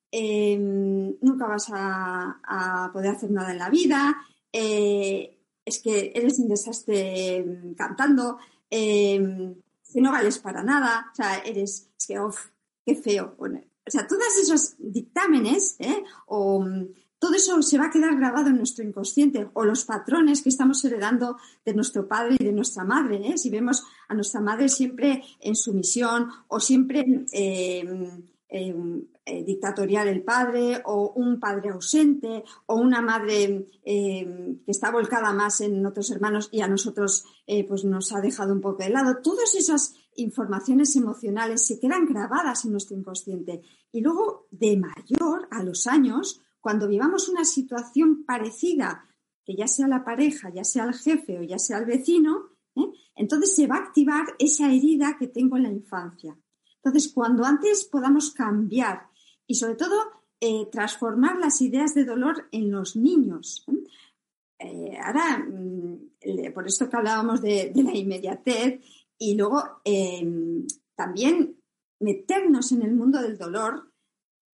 em, 0.09 1.17
nunca 1.19 1.47
vas 1.47 1.67
a, 1.73 2.89
poder 2.93 3.11
hacer 3.11 3.29
nada 3.29 3.51
en 3.51 3.57
la 3.57 3.69
vida, 3.69 4.15
eh, 4.53 5.37
es 5.65 5.81
que 5.81 6.13
eres 6.15 6.39
un 6.39 6.47
desastre 6.47 7.43
mm, 7.43 7.73
cantando, 7.73 8.37
em, 8.69 9.55
que 9.91 9.99
no 9.99 10.13
vales 10.13 10.39
para 10.39 10.63
nada, 10.63 11.09
o 11.11 11.15
sea, 11.15 11.39
eres, 11.39 11.89
es 11.99 12.07
que, 12.07 12.17
qué 12.85 12.95
feo. 12.95 13.35
o 13.37 13.91
sea, 13.91 14.07
todos 14.07 14.37
esos 14.41 14.75
dictámenes 14.77 15.75
¿eh? 15.79 16.05
o 16.27 16.61
mm, 16.61 16.87
todo 17.19 17.33
eso 17.33 17.61
se 17.61 17.77
va 17.77 17.87
a 17.87 17.91
quedar 17.91 18.15
grabado 18.15 18.47
en 18.47 18.57
nuestro 18.57 18.83
inconsciente 18.83 19.49
o 19.53 19.65
los 19.65 19.83
patrones 19.83 20.41
que 20.41 20.49
estamos 20.49 20.83
heredando 20.85 21.37
de 21.65 21.73
nuestro 21.73 22.07
padre 22.07 22.37
y 22.39 22.45
de 22.45 22.53
nuestra 22.53 22.85
madre. 22.85 23.19
¿eh? 23.27 23.37
Si 23.37 23.49
vemos 23.49 23.83
a 24.07 24.15
nuestra 24.15 24.39
madre 24.39 24.69
siempre 24.69 25.21
en 25.41 25.55
sumisión 25.55 26.29
o 26.47 26.61
siempre 26.61 27.25
eh, 27.33 27.85
eh, 28.47 29.43
dictatorial 29.45 30.07
el 30.07 30.23
padre 30.23 30.81
o 30.85 31.11
un 31.11 31.41
padre 31.41 31.69
ausente 31.71 32.43
o 32.67 32.75
una 32.75 33.01
madre 33.01 33.67
que 33.83 34.57
está 34.65 34.89
volcada 34.89 35.33
más 35.33 35.61
en 35.61 35.85
otros 35.85 36.09
hermanos 36.11 36.47
y 36.51 36.61
a 36.61 36.67
nosotros 36.67 37.25
pues 37.67 37.83
nos 37.83 38.11
ha 38.13 38.21
dejado 38.21 38.53
un 38.53 38.61
poco 38.61 38.81
de 38.83 38.89
lado. 38.89 39.17
Todas 39.21 39.53
esas 39.55 39.93
informaciones 40.15 40.95
emocionales 40.95 41.65
se 41.65 41.79
quedan 41.79 42.05
grabadas 42.07 42.65
en 42.65 42.71
nuestro 42.71 42.97
inconsciente 42.97 43.61
y 43.91 44.01
luego 44.01 44.47
de 44.51 44.77
mayor 44.77 45.47
a 45.51 45.63
los 45.63 45.85
años 45.85 46.41
cuando 46.61 46.87
vivamos 46.87 47.29
una 47.29 47.45
situación 47.45 48.25
parecida, 48.25 49.07
que 49.45 49.55
ya 49.55 49.67
sea 49.67 49.87
la 49.87 50.03
pareja, 50.03 50.51
ya 50.53 50.63
sea 50.63 50.85
el 50.85 50.93
jefe 50.93 51.39
o 51.39 51.43
ya 51.43 51.57
sea 51.57 51.79
el 51.79 51.85
vecino, 51.85 52.49
¿eh? 52.75 52.91
entonces 53.15 53.55
se 53.55 53.67
va 53.67 53.77
a 53.77 53.83
activar 53.83 54.35
esa 54.37 54.71
herida 54.71 55.17
que 55.17 55.27
tengo 55.27 55.57
en 55.57 55.63
la 55.63 55.71
infancia. 55.71 56.37
Entonces, 56.83 57.11
cuando 57.13 57.43
antes 57.43 57.85
podamos 57.85 58.31
cambiar 58.31 59.07
y 59.47 59.55
sobre 59.55 59.75
todo 59.75 59.95
eh, 60.39 60.67
transformar 60.71 61.37
las 61.37 61.61
ideas 61.61 61.93
de 61.93 62.05
dolor 62.05 62.47
en 62.51 62.71
los 62.71 62.95
niños. 62.95 63.65
¿eh? 64.59 64.97
ahora, 65.03 65.39
mm, 65.39 66.53
por 66.53 66.67
esto 66.67 66.89
que 66.89 66.97
hablábamos 66.97 67.41
de, 67.41 67.71
la 67.75 67.95
inmediatez 67.95 68.81
y 69.17 69.35
luego 69.35 69.81
em, 69.83 70.65
también 70.95 71.57
meternos 71.99 72.71
en 72.71 72.83
el 72.83 72.93
mundo 72.93 73.21
del 73.21 73.37
dolor 73.37 73.91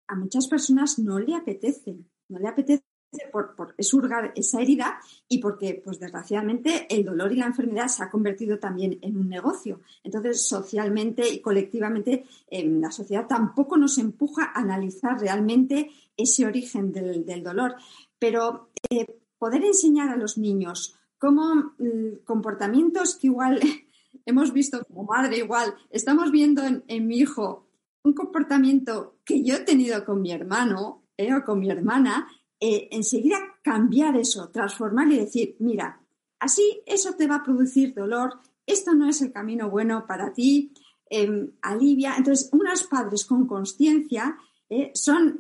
a 0.07 0.15
muchas 0.17 0.49
personas 0.49 0.99
no 0.99 1.19
le 1.19 1.35
apetece, 1.35 1.97
no 2.29 2.39
le 2.39 2.49
apetece 2.49 2.85
por, 3.31 3.55
por 3.55 3.75
hurgar 3.93 4.33
esa 4.35 4.61
herida 4.61 4.99
y 5.29 5.39
porque, 5.39 5.81
pues 5.85 5.99
desgraciadamente, 5.99 6.87
el 6.91 7.05
dolor 7.05 7.33
y 7.33 7.37
la 7.37 7.47
enfermedad 7.47 7.89
se 7.89 8.03
ha 8.03 8.11
convertido 8.11 8.59
también 8.59 8.99
en 9.03 9.17
un 9.17 9.29
negocio. 9.29 9.81
Entonces, 10.03 10.47
socialmente 10.47 11.29
y 11.29 11.41
colectivamente, 11.41 12.25
en 12.49 12.81
la 12.81 12.91
sociedad 12.91 13.27
tampoco 13.27 13.77
nos 13.77 13.99
empuja 13.99 14.45
a 14.45 14.61
analizar 14.61 15.21
realmente 15.21 15.91
ese 16.17 16.47
origen 16.47 16.93
del, 16.93 17.43
dolor. 17.43 17.77
Pero 18.19 18.71
eh, 18.91 19.07
poder 19.39 19.65
enseñar 19.65 20.09
a 20.09 20.17
los 20.17 20.39
niños 20.39 20.97
cómo 21.19 21.75
mm, 21.79 22.25
comportamientos 22.25 23.17
que 23.17 23.29
igual 23.29 23.61
hemos 24.27 24.53
visto 24.53 24.85
como 24.87 25.05
madre, 25.05 25.39
igual 25.39 25.75
estamos 25.91 26.31
viendo 26.31 26.63
en 26.65 27.07
mi 27.07 27.19
hijo 27.19 27.65
un 28.05 28.13
comportamiento 28.13 29.17
que 29.25 29.43
yo 29.43 29.57
he 29.57 29.61
tenido 29.61 30.05
con 30.05 30.21
mi 30.21 30.31
hermano 30.31 31.05
eh, 31.17 31.35
o 31.35 31.43
con 31.43 31.59
mi 31.59 31.71
hermana, 31.71 32.29
eh, 32.61 32.89
enseguida 32.93 33.39
cambiar 33.63 34.17
eso, 34.17 34.51
transformar 34.51 35.11
y 35.11 35.19
decir, 35.19 35.57
mira, 35.59 36.01
así 36.39 36.83
eso 36.87 37.15
te 37.15 37.27
va 37.27 37.37
a 37.37 37.43
producir 37.43 37.95
dolor, 37.95 38.39
esto 38.67 38.95
no 38.95 39.09
es 39.09 39.23
el 39.23 39.33
camino 39.33 39.71
bueno 39.71 40.07
para 40.07 40.33
ti, 40.33 40.73
em, 41.09 41.51
alivia. 41.63 42.15
Entonces, 42.17 42.51
unos 42.53 42.85
padres 42.85 43.25
con 43.25 43.47
conciencia 43.47 44.37
eh, 44.69 44.91
son 44.95 45.37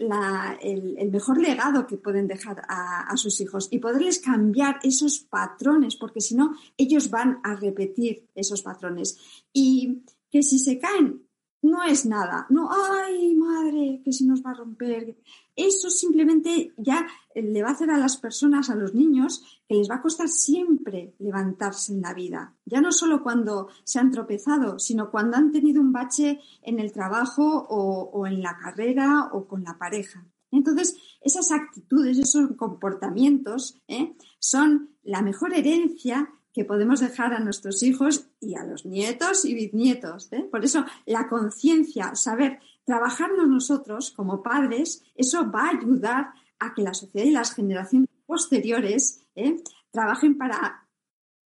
el, 0.60 1.10
mejor 1.10 1.40
legado 1.40 1.86
que 1.86 1.96
pueden 1.96 2.26
dejar 2.26 2.62
a, 2.68 3.10
a, 3.10 3.16
sus 3.16 3.40
hijos 3.40 3.68
y 3.70 3.78
poderles 3.78 4.20
cambiar 4.20 4.78
esos 4.82 5.18
patrones, 5.18 5.96
porque 5.96 6.20
si 6.20 6.34
no, 6.34 6.54
ellos 6.76 7.10
van 7.10 7.40
a 7.42 7.56
repetir 7.56 8.28
esos 8.34 8.62
patrones. 8.62 9.18
Y 9.52 10.02
que 10.30 10.42
si 10.42 10.58
se 10.58 10.78
caen 10.78 11.23
no 11.64 11.82
es 11.82 12.04
nada. 12.04 12.46
No, 12.50 12.68
ay, 12.70 13.34
madre, 13.34 14.02
que 14.04 14.12
se 14.12 14.26
nos 14.26 14.44
va 14.44 14.50
a 14.50 14.54
romper. 14.54 15.16
Eso 15.56 15.88
simplemente 15.88 16.74
ya 16.76 17.06
le 17.34 17.62
va 17.62 17.70
a 17.70 17.72
hacer 17.72 17.90
a 17.90 17.96
las 17.96 18.18
personas, 18.18 18.68
a 18.68 18.74
los 18.74 18.94
niños, 18.94 19.42
que 19.66 19.76
les 19.76 19.88
va 19.88 19.96
a 19.96 20.02
costar 20.02 20.28
siempre 20.28 21.14
levantarse 21.18 21.92
en 21.94 22.02
la 22.02 22.12
vida. 22.12 22.54
Ya 22.66 22.82
no 22.82 22.92
solo 22.92 23.22
cuando 23.22 23.68
se 23.82 23.98
han 23.98 24.10
tropezado, 24.10 24.78
sino 24.78 25.10
cuando 25.10 25.38
han 25.38 25.52
tenido 25.52 25.80
un 25.80 25.92
bache 25.92 26.38
en 26.62 26.80
el 26.80 26.92
trabajo 26.92 27.66
o, 27.70 28.26
en 28.26 28.42
la 28.42 28.58
carrera 28.58 29.30
o 29.32 29.46
con 29.46 29.64
la 29.64 29.78
pareja. 29.78 30.22
Entonces, 30.50 30.96
esas 31.22 31.50
actitudes, 31.50 32.18
esos 32.18 32.56
comportamientos 32.56 33.80
¿eh? 33.88 34.14
son 34.38 34.90
la 35.02 35.22
mejor 35.22 35.54
herencia 35.54 36.30
que 36.54 36.64
podemos 36.64 37.00
dejar 37.00 37.34
a 37.34 37.40
nuestros 37.40 37.82
hijos 37.82 38.28
y 38.40 38.54
a 38.54 38.64
los 38.64 38.86
nietos 38.86 39.44
y 39.44 39.54
bisnietos. 39.54 40.32
¿eh? 40.32 40.46
Por 40.50 40.64
eso 40.64 40.86
la 41.04 41.28
conciencia, 41.28 42.14
saber 42.14 42.60
trabajarnos 42.84 43.48
nosotros 43.48 44.12
como 44.12 44.42
padres, 44.42 45.02
eso 45.16 45.50
va 45.50 45.66
a 45.66 45.76
ayudar 45.76 46.28
a 46.60 46.72
que 46.72 46.82
la 46.82 46.94
sociedad 46.94 47.26
y 47.26 47.32
las 47.32 47.52
generaciones 47.52 48.08
posteriores 48.24 49.26
¿eh? 49.34 49.56
trabajen 49.90 50.38
para 50.38 50.86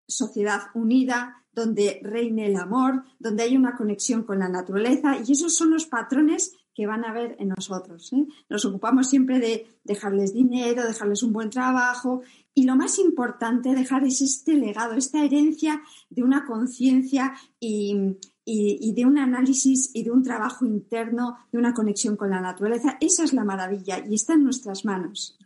sociedad 0.06 0.62
unida, 0.74 1.44
donde 1.52 2.00
reine 2.02 2.46
el 2.46 2.56
amor, 2.56 3.02
donde 3.18 3.42
hay 3.42 3.56
una 3.56 3.76
conexión 3.76 4.22
con 4.22 4.38
la 4.38 4.48
naturaleza 4.48 5.16
y 5.18 5.32
esos 5.32 5.54
son 5.54 5.70
los 5.70 5.86
patrones 5.86 6.54
que 6.74 6.86
van 6.86 7.04
a 7.04 7.12
ver 7.12 7.36
en 7.38 7.48
nosotros. 7.48 8.12
¿eh? 8.12 8.26
Nos 8.48 8.64
ocupamos 8.64 9.08
siempre 9.08 9.38
de 9.38 9.66
dejarles 9.84 10.32
dinero, 10.32 10.86
dejarles 10.86 11.22
un 11.22 11.32
buen 11.32 11.50
trabajo 11.50 12.22
y 12.54 12.64
lo 12.64 12.76
más 12.76 12.98
importante, 12.98 13.74
dejar 13.74 14.04
es 14.04 14.20
este 14.20 14.54
legado, 14.54 14.94
esta 14.94 15.24
herencia 15.24 15.82
de 16.10 16.22
una 16.22 16.44
conciencia 16.44 17.34
y, 17.58 18.18
de 18.44 19.06
un 19.06 19.18
análisis 19.18 19.90
y 19.94 20.02
de 20.04 20.10
un 20.10 20.22
trabajo 20.22 20.66
interno, 20.66 21.38
de 21.50 21.58
una 21.58 21.72
conexión 21.72 22.16
con 22.16 22.30
la 22.30 22.40
naturaleza. 22.40 22.98
Esa 23.00 23.24
es 23.24 23.32
la 23.32 23.44
maravilla 23.44 24.04
y 24.06 24.14
está 24.14 24.34
en 24.34 24.44
nuestras 24.44 24.84
manos. 24.84 25.38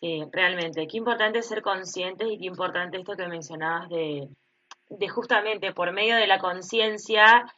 Sí, 0.00 0.22
realmente. 0.32 0.86
Qué 0.86 0.96
importante 0.96 1.42
ser 1.42 1.60
conscientes 1.60 2.28
y 2.30 2.38
qué 2.38 2.46
importante 2.46 2.98
esto 2.98 3.16
que 3.16 3.26
mencionabas 3.26 3.88
de, 3.90 4.28
de 4.88 5.08
justamente 5.08 5.72
por 5.72 5.92
medio 5.92 6.16
de 6.16 6.26
la 6.26 6.38
conciencia, 6.38 7.52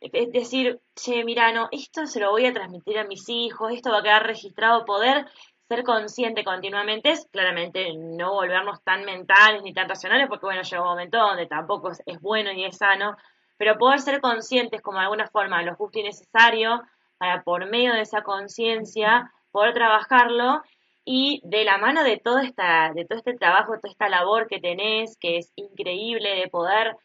es 0.00 0.32
decir, 0.32 0.80
che, 0.94 1.24
mira, 1.24 1.52
no, 1.52 1.68
esto 1.72 2.06
se 2.06 2.20
lo 2.20 2.30
voy 2.30 2.46
a 2.46 2.52
transmitir 2.52 2.98
a 2.98 3.04
mis 3.04 3.28
hijos, 3.28 3.72
esto 3.72 3.90
va 3.90 3.98
a 3.98 4.02
quedar 4.02 4.26
registrado, 4.26 4.84
poder 4.84 5.26
ser 5.68 5.84
consciente 5.84 6.44
continuamente 6.44 7.10
es 7.10 7.26
claramente 7.30 7.92
no 7.94 8.32
volvernos 8.32 8.82
tan 8.82 9.04
mentales 9.04 9.62
ni 9.62 9.74
tan 9.74 9.88
racionales, 9.88 10.26
porque 10.28 10.46
bueno, 10.46 10.62
llega 10.62 10.82
un 10.82 10.88
momento 10.88 11.18
donde 11.18 11.46
tampoco 11.46 11.90
es, 11.90 12.20
bueno 12.20 12.52
ni 12.52 12.64
es 12.64 12.78
sano, 12.78 13.16
pero 13.58 13.76
poder 13.76 14.00
ser 14.00 14.20
conscientes 14.20 14.80
como 14.80 14.98
de 14.98 15.04
alguna 15.04 15.26
forma 15.26 15.62
lo 15.62 15.74
justo 15.74 15.98
y 15.98 16.04
necesario 16.04 16.82
para 17.18 17.42
por 17.42 17.68
medio 17.68 17.92
de 17.92 18.00
esa 18.00 18.22
conciencia 18.22 19.30
poder 19.50 19.74
trabajarlo 19.74 20.62
y 21.04 21.40
de 21.44 21.64
la 21.64 21.78
mano 21.78 22.02
de 22.04 22.18
todo, 22.18 22.38
esta, 22.38 22.92
de 22.94 23.04
todo 23.04 23.18
este 23.18 23.34
trabajo, 23.34 23.76
toda 23.76 23.90
esta 23.90 24.08
labor 24.08 24.46
que 24.46 24.60
tenés, 24.60 25.16
que 25.18 25.38
es 25.38 25.52
increíble 25.56 26.34
de 26.36 26.48
poder 26.48 26.96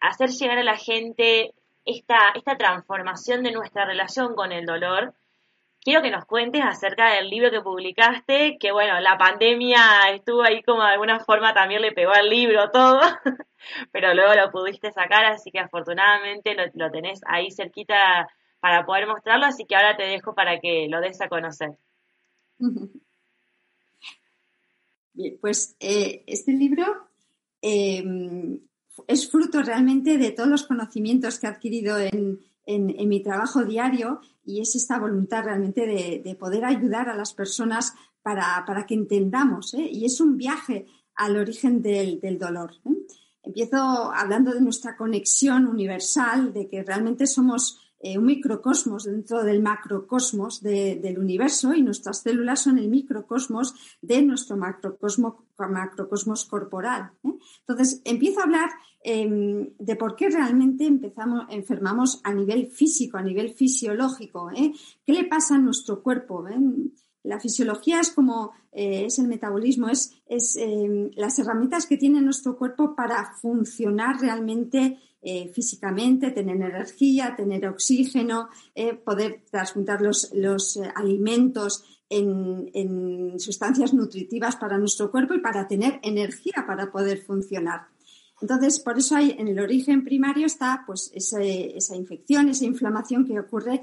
hacer 0.00 0.30
llegar 0.30 0.58
a 0.58 0.64
la 0.64 0.76
gente 0.76 1.52
esta, 1.84 2.30
esta 2.34 2.56
transformación 2.56 3.42
de 3.42 3.52
nuestra 3.52 3.84
relación 3.84 4.34
con 4.34 4.52
el 4.52 4.66
dolor, 4.66 5.14
quiero 5.80 6.02
que 6.02 6.10
nos 6.10 6.24
cuentes 6.24 6.62
acerca 6.62 7.14
del 7.14 7.30
libro 7.30 7.50
que 7.50 7.60
publicaste, 7.60 8.58
que 8.58 8.72
bueno, 8.72 9.00
la 9.00 9.16
pandemia 9.18 10.10
estuvo 10.12 10.42
ahí 10.42 10.62
como 10.62 10.82
de 10.82 10.90
alguna 10.90 11.20
forma 11.20 11.54
también 11.54 11.82
le 11.82 11.92
pegó 11.92 12.12
al 12.12 12.28
libro 12.28 12.70
todo, 12.70 13.00
pero 13.92 14.14
luego 14.14 14.34
lo 14.34 14.50
pudiste 14.50 14.92
sacar, 14.92 15.24
así 15.24 15.50
que 15.50 15.58
afortunadamente 15.58 16.54
lo, 16.54 16.64
lo 16.74 16.90
tenés 16.90 17.20
ahí 17.26 17.50
cerquita 17.50 18.28
para 18.60 18.84
poder 18.84 19.06
mostrarlo, 19.06 19.46
así 19.46 19.64
que 19.64 19.74
ahora 19.74 19.96
te 19.96 20.04
dejo 20.04 20.34
para 20.34 20.60
que 20.60 20.86
lo 20.88 21.00
des 21.00 21.20
a 21.20 21.28
conocer. 21.28 21.70
Bien, 25.12 25.38
pues 25.40 25.76
eh, 25.80 26.22
este 26.26 26.52
libro 26.52 27.08
eh, 27.62 28.02
es 29.08 29.30
fruto 29.30 29.62
realmente 29.62 30.18
de 30.18 30.30
todos 30.30 30.48
los 30.48 30.64
conocimientos 30.64 31.38
que 31.38 31.46
he 31.46 31.50
adquirido 31.50 31.98
en, 31.98 32.38
mi 32.66 33.20
trabajo 33.20 33.64
diario 33.64 34.20
y 34.44 34.60
es 34.60 34.76
esta 34.76 34.98
voluntad 34.98 35.44
realmente 35.44 35.86
de, 35.86 36.36
poder 36.36 36.64
ayudar 36.64 37.08
a 37.08 37.16
las 37.16 37.34
personas 37.34 37.94
para, 38.22 38.86
que 38.86 38.94
entendamos. 38.94 39.74
¿eh? 39.74 39.88
Y 39.90 40.04
es 40.04 40.20
un 40.20 40.36
viaje 40.36 40.86
al 41.16 41.36
origen 41.36 41.82
del, 41.82 42.20
dolor. 42.38 42.72
Empiezo 43.42 44.12
hablando 44.12 44.52
de 44.52 44.60
nuestra 44.60 44.96
conexión 44.96 45.66
universal, 45.66 46.52
de 46.52 46.68
que 46.68 46.84
realmente 46.84 47.26
somos 47.26 47.80
eh, 48.02 48.16
un 48.16 48.24
microcosmos 48.24 49.04
dentro 49.04 49.44
del 49.44 49.60
macrocosmos 49.60 50.62
del 50.62 51.18
universo 51.18 51.74
y 51.74 51.82
nuestras 51.82 52.22
células 52.22 52.62
son 52.62 52.78
el 52.78 52.88
microcosmos 52.88 53.74
de 54.00 54.22
nuestro 54.22 54.56
macrocosmos 54.56 56.46
corporal. 56.46 57.12
¿eh? 57.24 57.34
Entonces, 57.66 58.00
empiezo 58.06 58.40
a 58.40 58.44
hablar 58.44 58.70
em, 59.04 59.74
de 59.78 59.96
por 59.96 60.16
qué 60.16 60.30
realmente 60.30 60.86
empezamos, 60.86 61.44
enfermamos 61.50 62.22
a 62.24 62.32
nivel 62.32 62.68
físico, 62.68 63.18
a 63.18 63.22
nivel 63.22 63.50
fisiológico. 63.50 64.50
¿eh? 64.50 64.72
¿Qué 65.04 65.12
le 65.12 65.24
pasa 65.24 65.56
a 65.56 65.58
nuestro 65.58 66.02
cuerpo? 66.02 66.46
La 67.22 67.38
fisiología 67.38 68.00
es 68.00 68.12
como 68.12 68.52
es 68.72 69.18
el 69.18 69.28
metabolismo, 69.28 69.88
es, 69.88 70.22
es 70.24 70.56
em, 70.56 71.10
las 71.16 71.38
herramientas 71.38 71.84
que 71.84 71.98
tiene 71.98 72.22
nuestro 72.22 72.56
cuerpo 72.56 72.94
para 72.94 73.34
funcionar 73.34 74.20
realmente 74.20 74.96
eh, 75.22 75.50
físicamente, 75.54 76.30
tener 76.30 76.56
energía, 76.56 77.34
tener 77.36 77.66
oxígeno, 77.68 78.48
eh, 78.74 78.94
poder 78.94 79.42
transmutar 79.50 80.00
los, 80.00 80.32
eh, 80.32 80.90
alimentos 80.94 81.84
en, 82.08 82.70
en, 82.72 83.38
sustancias 83.38 83.92
nutritivas 83.92 84.56
para 84.56 84.78
nuestro 84.78 85.10
cuerpo 85.10 85.34
y 85.34 85.40
para 85.40 85.68
tener 85.68 86.00
energía 86.02 86.64
para 86.66 86.90
poder 86.90 87.18
funcionar. 87.22 87.82
Entonces, 88.40 88.80
por 88.80 88.96
eso 88.96 89.14
hay 89.14 89.36
en 89.38 89.48
el 89.48 89.60
origen 89.60 90.04
primario 90.04 90.46
está 90.46 90.84
pues 90.86 91.12
esa 91.14 91.94
infección, 91.94 92.48
esa 92.48 92.64
inflamación 92.64 93.26
que 93.26 93.38
ocurre 93.38 93.82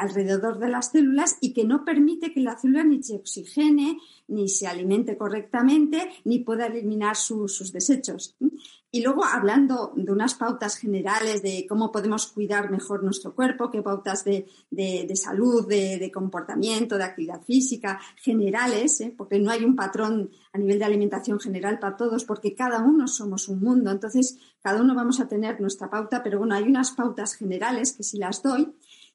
alrededor 0.00 0.58
de 0.58 0.70
las 0.70 0.92
células 0.92 1.36
y 1.42 1.52
que 1.52 1.64
no 1.64 1.84
permite 1.84 2.32
que 2.32 2.40
la 2.40 2.58
célula 2.58 2.84
ni 2.84 3.02
se 3.02 3.16
oxigene, 3.16 3.98
ni 4.26 4.48
se 4.48 4.66
alimente 4.66 5.18
correctamente, 5.18 6.08
ni 6.24 6.38
pueda 6.38 6.68
eliminar 6.68 7.16
sus 7.16 7.70
desechos. 7.70 8.34
Y 8.90 9.02
luego, 9.02 9.22
hablando 9.22 9.92
de 9.96 10.10
unas 10.10 10.32
pautas 10.34 10.78
generales 10.78 11.42
de 11.42 11.66
cómo 11.68 11.92
podemos 11.92 12.26
cuidar 12.28 12.70
mejor 12.70 13.04
nuestro 13.04 13.34
cuerpo, 13.34 13.70
qué 13.70 13.82
pautas 13.82 14.24
de, 14.24 14.46
salud, 15.14 15.68
de, 15.68 16.10
comportamiento, 16.10 16.96
de 16.96 17.04
actividad 17.04 17.42
física, 17.42 18.00
generales, 18.16 18.98
¿eh? 19.02 19.14
porque 19.14 19.38
no 19.40 19.50
hay 19.50 19.62
un 19.62 19.76
patrón 19.76 20.30
a 20.54 20.58
nivel 20.58 20.78
de 20.78 20.86
alimentación 20.86 21.38
general 21.38 21.78
para 21.78 21.96
todos, 21.96 22.24
porque 22.24 22.54
cada 22.54 22.82
uno 22.82 23.06
somos 23.08 23.48
un 23.48 23.60
mundo. 23.60 23.90
Entonces, 23.90 24.38
cada 24.62 24.80
uno 24.80 24.94
vamos 24.94 25.20
a 25.20 25.28
tener 25.28 25.60
nuestra 25.60 25.90
pauta, 25.90 26.22
pero 26.22 26.38
bueno, 26.38 26.54
hay 26.54 26.64
unas 26.64 26.92
pautas 26.92 27.34
generales 27.34 27.92
que 27.92 28.02
si 28.02 28.16
las 28.16 28.42
doy. 28.42 28.72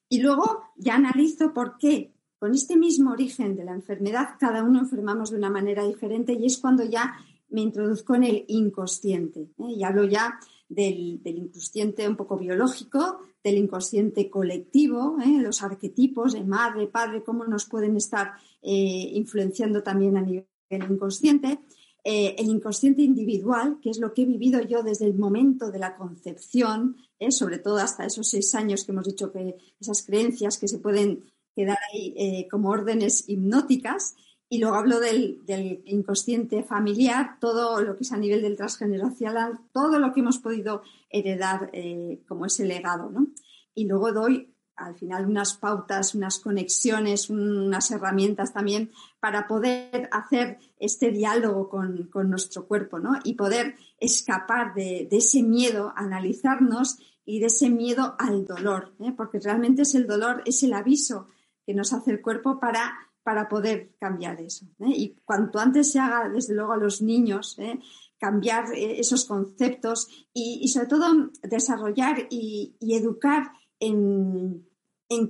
Y 0.08 0.20
luego 0.20 0.62
ya 0.76 0.94
analizo 0.94 1.52
por 1.52 1.78
qué 1.78 2.14
con 2.38 2.52
este 2.52 2.76
mismo 2.76 3.10
origen 3.10 3.56
de 3.56 3.64
la 3.64 3.72
enfermedad, 3.72 4.36
cada 4.38 4.62
uno 4.62 4.78
enfermamos 4.78 5.30
de 5.30 5.38
una 5.38 5.48
manera 5.48 5.82
diferente 5.82 6.34
y 6.34 6.44
es 6.44 6.58
cuando 6.58 6.84
ya 6.84 7.14
me 7.54 7.60
introduzco 7.60 8.16
en 8.16 8.24
el 8.24 8.44
inconsciente. 8.48 9.42
¿eh? 9.58 9.72
Y 9.76 9.84
hablo 9.84 10.04
ya 10.04 10.40
del, 10.68 11.20
inconsciente 11.24 12.08
un 12.08 12.16
poco 12.16 12.36
biológico, 12.36 13.20
del 13.44 13.58
inconsciente 13.58 14.28
colectivo, 14.28 15.16
¿eh? 15.24 15.40
los 15.40 15.62
arquetipos 15.62 16.32
de 16.32 16.42
madre, 16.42 16.88
padre, 16.88 17.22
cómo 17.22 17.44
nos 17.44 17.66
pueden 17.66 17.96
estar 17.96 18.32
eh, 18.60 19.10
influenciando 19.14 19.84
también 19.84 20.16
a 20.16 20.22
nivel 20.22 20.46
inconsciente. 20.70 21.60
el 22.02 22.48
inconsciente 22.48 23.02
individual, 23.02 23.78
que 23.80 23.90
es 23.90 23.98
lo 23.98 24.12
que 24.12 24.22
he 24.22 24.26
vivido 24.26 24.60
yo 24.60 24.82
desde 24.82 25.06
el 25.06 25.14
momento 25.14 25.70
de 25.70 25.78
la 25.78 25.96
concepción, 25.96 26.96
sobre 27.30 27.58
todo 27.58 27.78
hasta 27.78 28.04
esos 28.04 28.28
seis 28.28 28.54
años 28.54 28.84
que 28.84 28.92
hemos 28.92 29.06
dicho 29.06 29.32
que 29.32 29.56
esas 29.80 30.02
creencias 30.02 30.58
que 30.58 30.68
se 30.68 30.80
pueden 30.80 31.24
quedar 31.56 31.78
ahí 31.92 32.46
como 32.50 32.68
órdenes 32.68 33.26
hipnóticas, 33.26 34.16
y 34.54 34.58
luego 34.58 34.76
hablo 34.76 35.00
del, 35.00 35.42
inconsciente 35.84 36.62
familiar, 36.62 37.38
todo 37.40 37.80
lo 37.80 37.96
que 37.96 38.04
es 38.04 38.12
a 38.12 38.16
nivel 38.16 38.40
del 38.40 38.56
transgeneracional, 38.56 39.58
todo 39.72 39.98
lo 39.98 40.12
que 40.12 40.20
hemos 40.20 40.38
podido 40.38 40.82
heredar 41.10 41.70
eh, 41.72 42.22
como 42.28 42.46
ese 42.46 42.64
legado. 42.64 43.10
¿no? 43.10 43.26
Y 43.74 43.86
luego 43.86 44.12
doy 44.12 44.54
al 44.76 44.94
final 44.94 45.26
unas 45.26 45.54
pautas, 45.54 46.14
unas 46.14 46.38
conexiones, 46.38 47.30
unas 47.30 47.90
herramientas 47.90 48.52
también 48.52 48.92
para 49.18 49.48
poder 49.48 50.08
hacer 50.12 50.58
este 50.78 51.10
diálogo 51.10 51.68
con, 51.68 52.08
nuestro 52.30 52.68
cuerpo 52.68 53.00
¿no? 53.00 53.18
y 53.24 53.34
poder 53.34 53.74
escapar 53.98 54.72
de, 54.74 55.08
ese 55.10 55.42
miedo, 55.42 55.92
analizarnos 55.96 56.98
y 57.24 57.40
de 57.40 57.46
ese 57.46 57.70
miedo 57.70 58.14
al 58.20 58.46
dolor, 58.46 58.94
¿eh? 59.00 59.12
porque 59.16 59.40
realmente 59.40 59.82
es 59.82 59.96
el 59.96 60.06
dolor, 60.06 60.42
es 60.46 60.62
el 60.62 60.74
aviso 60.74 61.26
que 61.66 61.74
nos 61.74 61.92
hace 61.92 62.12
el 62.12 62.22
cuerpo 62.22 62.60
para 62.60 62.94
para 63.24 63.48
poder 63.48 63.96
cambiar 63.98 64.40
eso. 64.40 64.66
¿eh? 64.80 64.92
Y 64.94 65.16
cuanto 65.24 65.58
antes 65.58 65.90
se 65.90 65.98
haga, 65.98 66.28
desde 66.28 66.54
luego, 66.54 66.74
a 66.74 66.76
los 66.76 67.02
niños, 67.02 67.58
¿eh? 67.58 67.80
cambiar 68.18 68.72
eh, 68.74 69.00
esos 69.00 69.24
conceptos 69.24 70.08
y, 70.32 70.68
sobre 70.68 70.86
todo 70.86 71.30
desarrollar 71.42 72.28
y, 72.30 72.76
educar 72.80 73.50
en, 73.80 74.66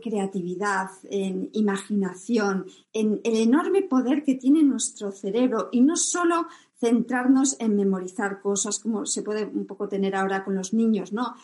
creatividad, 0.02 0.88
en 1.04 1.50
imaginación, 1.52 2.66
en 2.92 3.20
el 3.22 3.36
enorme 3.36 3.82
poder 3.82 4.24
que 4.24 4.34
tiene 4.34 4.62
nuestro 4.62 5.12
cerebro 5.12 5.68
y 5.72 5.82
no 5.82 5.96
solo 5.96 6.46
centrarnos 6.80 7.56
en 7.60 7.76
memorizar 7.76 8.40
cosas 8.40 8.78
como 8.78 9.04
se 9.04 9.22
puede 9.22 9.44
un 9.44 9.66
poco 9.66 9.86
tener 9.86 10.16
ahora 10.16 10.42
con 10.42 10.54
los 10.54 10.72
niños, 10.72 11.12
¿no? 11.12 11.34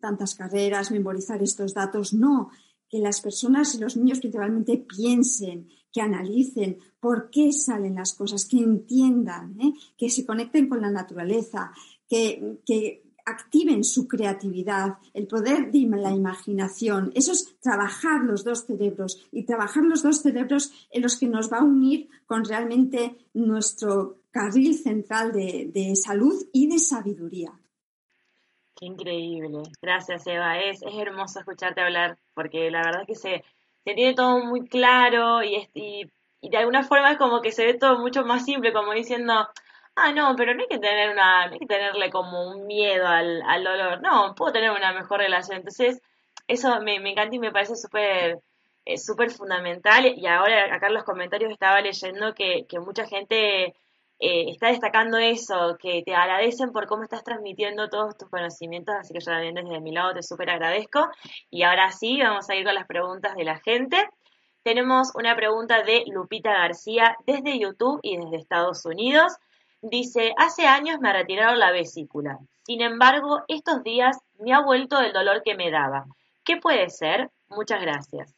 tantas 0.00 0.34
carreras, 0.34 0.90
memorizar 0.90 1.42
estos 1.42 1.74
datos, 1.74 2.14
no 2.14 2.50
que 2.88 2.98
las 2.98 3.20
personas 3.20 3.74
y 3.74 3.78
los 3.78 3.96
niños 3.96 4.20
principalmente 4.20 4.78
piensen, 4.78 5.68
que 5.92 6.00
analicen 6.00 6.78
por 7.00 7.30
qué 7.30 7.52
salen 7.52 7.96
las 7.96 8.14
cosas, 8.14 8.46
que 8.46 8.58
entiendan, 8.58 9.58
¿eh? 9.60 9.72
que 9.96 10.10
se 10.10 10.24
conecten 10.26 10.68
con 10.68 10.80
la 10.80 10.90
naturaleza, 10.90 11.72
que, 12.08 13.02
activen 13.30 13.84
su 13.84 14.08
creatividad, 14.08 14.96
el 15.12 15.26
poder 15.26 15.70
de 15.70 15.80
la 15.80 16.12
imaginación. 16.12 17.12
Eso 17.14 17.32
es 17.32 17.60
trabajar 17.60 18.24
los 18.24 18.42
dos 18.42 18.64
cerebros 18.64 19.28
y 19.30 19.44
trabajar 19.44 19.84
los 19.84 20.02
dos 20.02 20.22
cerebros 20.22 20.72
en 20.90 21.02
los 21.02 21.18
que 21.18 21.28
nos 21.28 21.52
va 21.52 21.58
a 21.58 21.62
unir 21.62 22.08
con 22.24 22.42
realmente 22.46 23.18
nuestro 23.34 24.22
carril 24.30 24.78
central 24.78 25.32
de 25.32 25.92
salud 25.94 26.42
y 26.54 26.68
de 26.68 26.78
sabiduría. 26.78 27.52
Qué 28.78 28.86
increíble. 28.86 29.62
Gracias, 29.82 30.26
Eva. 30.26 30.58
Es, 30.60 30.82
es 30.82 30.94
hermoso 30.94 31.40
escucharte 31.40 31.80
hablar 31.80 32.16
porque 32.34 32.70
la 32.70 32.82
verdad 32.82 33.02
es 33.02 33.06
que 33.08 33.14
se, 33.16 33.44
se 33.84 33.94
tiene 33.94 34.14
todo 34.14 34.38
muy 34.44 34.68
claro 34.68 35.42
y, 35.42 35.68
y, 35.74 36.10
y, 36.40 36.48
de 36.50 36.56
alguna 36.58 36.84
forma 36.84 37.10
es 37.12 37.18
como 37.18 37.40
que 37.42 37.50
se 37.50 37.66
ve 37.66 37.74
todo 37.74 37.98
mucho 37.98 38.24
más 38.24 38.44
simple, 38.44 38.72
como 38.72 38.92
diciendo, 38.92 39.48
ah, 39.96 40.12
no, 40.12 40.34
pero 40.36 40.54
no 40.54 40.60
hay 40.62 40.68
que 40.68 40.78
tener 40.78 41.10
una, 41.10 41.46
no 41.46 41.54
hay 41.54 41.58
que 41.58 41.66
tenerle 41.66 42.10
como 42.10 42.48
un 42.50 42.66
miedo 42.68 43.06
al, 43.08 43.42
al 43.42 43.64
dolor. 43.64 44.00
No, 44.00 44.34
puedo 44.36 44.52
tener 44.52 44.70
una 44.70 44.92
mejor 44.92 45.18
relación. 45.20 45.58
Entonces, 45.58 46.00
eso 46.46 46.80
me, 46.80 47.00
me 47.00 47.10
encanta 47.10 47.34
y 47.34 47.38
me 47.40 47.50
parece 47.52 47.74
súper 47.76 48.38
eh, 48.84 48.96
súper 48.98 49.30
fundamental. 49.30 50.06
Y 50.06 50.26
ahora 50.26 50.74
acá 50.74 50.86
en 50.88 50.94
los 50.94 51.04
comentarios 51.04 51.50
estaba 51.52 51.80
leyendo 51.80 52.34
que, 52.34 52.66
que 52.68 52.78
mucha 52.80 53.06
gente 53.06 53.74
eh, 54.20 54.46
está 54.50 54.68
destacando 54.68 55.16
eso, 55.18 55.76
que 55.80 56.02
te 56.02 56.14
agradecen 56.14 56.72
por 56.72 56.86
cómo 56.86 57.04
estás 57.04 57.22
transmitiendo 57.22 57.88
todos 57.88 58.16
tus 58.16 58.28
conocimientos, 58.28 58.94
así 58.98 59.14
que 59.14 59.20
yo 59.20 59.30
también 59.32 59.54
desde 59.54 59.80
mi 59.80 59.92
lado 59.92 60.14
te 60.14 60.22
súper 60.22 60.50
agradezco. 60.50 61.08
Y 61.50 61.62
ahora 61.62 61.92
sí, 61.92 62.20
vamos 62.20 62.48
a 62.50 62.56
ir 62.56 62.64
con 62.64 62.74
las 62.74 62.86
preguntas 62.86 63.34
de 63.36 63.44
la 63.44 63.58
gente. 63.60 63.96
Tenemos 64.62 65.12
una 65.14 65.36
pregunta 65.36 65.82
de 65.82 66.04
Lupita 66.08 66.52
García 66.52 67.16
desde 67.26 67.58
YouTube 67.58 68.00
y 68.02 68.16
desde 68.16 68.36
Estados 68.36 68.84
Unidos. 68.84 69.36
Dice, 69.80 70.34
hace 70.36 70.66
años 70.66 70.98
me 71.00 71.12
retiraron 71.12 71.58
la 71.58 71.70
vesícula. 71.70 72.38
Sin 72.64 72.82
embargo, 72.82 73.42
estos 73.46 73.82
días 73.84 74.18
me 74.38 74.52
ha 74.52 74.60
vuelto 74.60 75.00
el 75.00 75.12
dolor 75.12 75.42
que 75.44 75.54
me 75.54 75.70
daba. 75.70 76.06
¿Qué 76.44 76.56
puede 76.56 76.90
ser? 76.90 77.30
Muchas 77.48 77.80
gracias. 77.80 78.37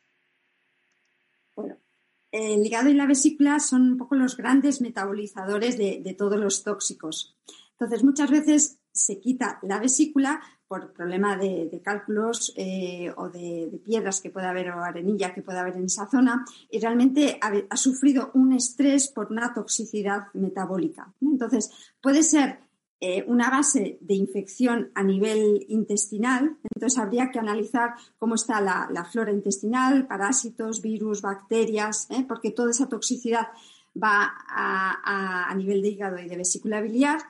El 2.32 2.64
hígado 2.64 2.88
y 2.88 2.94
la 2.94 3.06
vesícula 3.06 3.58
son 3.58 3.82
un 3.82 3.98
poco 3.98 4.14
los 4.14 4.36
grandes 4.36 4.80
metabolizadores 4.80 5.76
de, 5.76 6.14
todos 6.16 6.38
los 6.38 6.62
tóxicos. 6.62 7.36
Entonces, 7.72 8.04
muchas 8.04 8.30
veces 8.30 8.78
se 8.92 9.18
quita 9.20 9.58
la 9.62 9.78
vesícula 9.78 10.40
por 10.68 10.92
problema 10.92 11.36
de, 11.36 11.80
cálculos 11.82 12.52
eh, 12.56 13.12
o 13.16 13.28
de, 13.28 13.80
piedras 13.84 14.20
que 14.20 14.30
puede 14.30 14.46
haber 14.46 14.70
o 14.70 14.84
arenilla 14.84 15.34
que 15.34 15.42
puede 15.42 15.58
haber 15.58 15.76
en 15.76 15.86
esa 15.86 16.08
zona 16.08 16.44
y 16.70 16.78
realmente 16.78 17.40
ha, 17.40 17.76
sufrido 17.76 18.30
un 18.34 18.52
estrés 18.52 19.08
por 19.08 19.32
una 19.32 19.52
toxicidad 19.52 20.26
metabólica. 20.34 21.12
Entonces, 21.20 21.70
puede 22.00 22.22
ser 22.22 22.60
eh, 23.02 23.24
una 23.26 23.48
base 23.48 23.96
de 24.02 24.12
infección 24.12 24.90
a 24.94 25.02
nivel 25.02 25.64
intestinal, 25.68 26.58
entonces 26.70 26.98
habría 26.98 27.30
que 27.30 27.38
analizar 27.38 27.94
cómo 28.18 28.34
está 28.34 28.60
la, 28.60 29.08
flora 29.10 29.32
intestinal, 29.32 30.06
parásitos, 30.06 30.82
virus, 30.82 31.22
bacterias, 31.22 32.06
¿eh? 32.10 32.26
porque 32.28 32.50
toda 32.50 32.72
esa 32.72 32.90
toxicidad 32.90 33.48
va 33.96 34.30
a, 34.48 35.54
nivel 35.56 35.80
de 35.80 35.88
hígado 35.88 36.18
y 36.18 36.28
de 36.28 36.36
vesícula 36.36 36.82
biliar. 36.82 37.20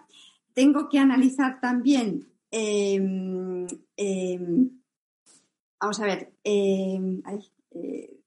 Tengo 0.55 0.89
que 0.89 0.99
analizar 0.99 1.61
también, 1.61 2.27
em, 2.51 3.69
em, 3.97 4.71
vamos 5.81 6.01
a 6.01 6.05
ver, 6.05 6.33
em, 6.43 7.23
eh, 7.71 8.19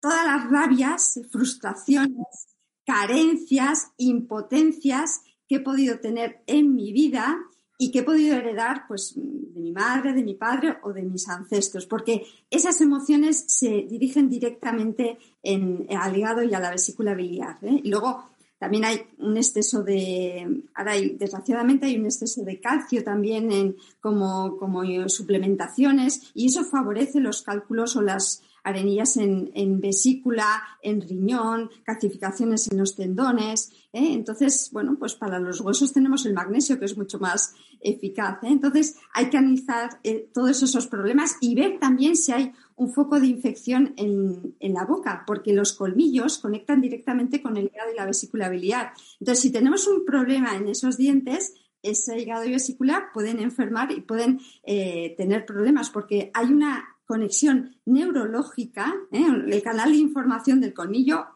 todas 0.00 0.24
las 0.24 0.50
rabias, 0.50 1.20
frustraciones, 1.30 2.56
carencias, 2.86 3.92
impotencias 3.98 5.20
que 5.48 5.56
he 5.56 5.60
podido 5.60 5.98
tener 5.98 6.42
en 6.46 6.74
mi 6.74 6.92
vida 6.92 7.38
y 7.78 7.92
que 7.92 8.00
he 8.00 8.02
podido 8.02 8.36
heredar 8.36 8.86
pues, 8.88 9.14
de 9.16 9.60
mi 9.60 9.70
madre, 9.70 10.12
de 10.12 10.24
mi 10.24 10.34
padre 10.34 10.76
o 10.82 10.92
de 10.92 11.02
mis 11.02 11.28
ancestros, 11.28 11.86
porque 11.86 12.26
esas 12.50 12.80
emociones 12.80 13.44
se 13.46 13.86
dirigen 13.88 14.28
directamente 14.28 15.16
en, 15.42 15.86
al 15.96 16.16
hígado 16.16 16.42
y 16.42 16.52
a 16.54 16.60
la 16.60 16.72
vesícula 16.72 17.14
biliar. 17.14 17.58
¿eh? 17.62 17.80
Y 17.84 17.88
luego 17.88 18.24
también 18.58 18.84
hay 18.84 19.02
un 19.18 19.36
exceso 19.36 19.84
de, 19.84 20.64
ahora 20.74 20.92
hay, 20.92 21.10
desgraciadamente 21.10 21.86
hay 21.86 21.96
un 21.96 22.06
exceso 22.06 22.42
de 22.42 22.60
calcio 22.60 23.04
también 23.04 23.52
en, 23.52 23.76
como, 24.00 24.56
como 24.56 24.82
suplementaciones 25.08 26.32
y 26.34 26.46
eso 26.46 26.64
favorece 26.64 27.20
los 27.20 27.42
cálculos 27.42 27.94
o 27.94 28.02
las 28.02 28.42
arenillas 28.64 29.16
en, 29.16 29.80
vesícula, 29.80 30.62
en 30.82 31.00
riñón, 31.00 31.70
calcificaciones 31.84 32.70
en 32.70 32.78
los 32.78 32.94
tendones. 32.94 33.70
¿eh? 33.92 34.12
Entonces, 34.12 34.70
bueno, 34.72 34.96
pues 34.98 35.14
para 35.14 35.38
los 35.38 35.60
huesos 35.60 35.92
tenemos 35.92 36.26
el 36.26 36.34
magnesio, 36.34 36.78
que 36.78 36.84
es 36.84 36.96
mucho 36.96 37.18
más 37.18 37.54
eficaz. 37.80 38.42
¿eh? 38.42 38.48
Entonces, 38.48 38.96
hay 39.14 39.30
que 39.30 39.38
analizar 39.38 40.00
eh, 40.04 40.28
todos 40.32 40.62
esos 40.62 40.86
problemas 40.86 41.36
y 41.40 41.54
ver 41.54 41.78
también 41.78 42.16
si 42.16 42.32
hay 42.32 42.52
un 42.76 42.92
foco 42.92 43.18
de 43.18 43.26
infección 43.26 43.94
en, 43.96 44.54
en, 44.60 44.74
la 44.74 44.84
boca, 44.84 45.24
porque 45.26 45.52
los 45.52 45.72
colmillos 45.72 46.38
conectan 46.38 46.80
directamente 46.80 47.42
con 47.42 47.56
el 47.56 47.66
hígado 47.66 47.92
y 47.92 47.96
la 47.96 48.06
vesícula 48.06 48.48
biliar. 48.48 48.92
Entonces, 49.20 49.42
si 49.42 49.50
tenemos 49.50 49.86
un 49.86 50.04
problema 50.04 50.56
en 50.56 50.68
esos 50.68 50.96
dientes, 50.96 51.54
ese 51.82 52.18
hígado 52.18 52.44
y 52.44 52.52
vesícula 52.52 53.10
pueden 53.14 53.40
enfermar 53.40 53.92
y 53.92 54.00
pueden 54.00 54.40
tener 54.64 55.46
problemas, 55.46 55.90
porque 55.90 56.30
hay 56.34 56.52
una 56.52 56.97
conexión 57.08 57.74
neurológica, 57.86 58.94
¿eh? 59.10 59.24
el 59.46 59.62
canal 59.62 59.90
de 59.90 59.96
información 59.96 60.60
del 60.60 60.74
colmillo 60.74 61.26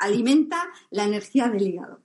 alimenta 0.00 0.68
la 0.90 1.04
energía 1.04 1.46
del 1.46 1.62
hígado. 1.62 2.00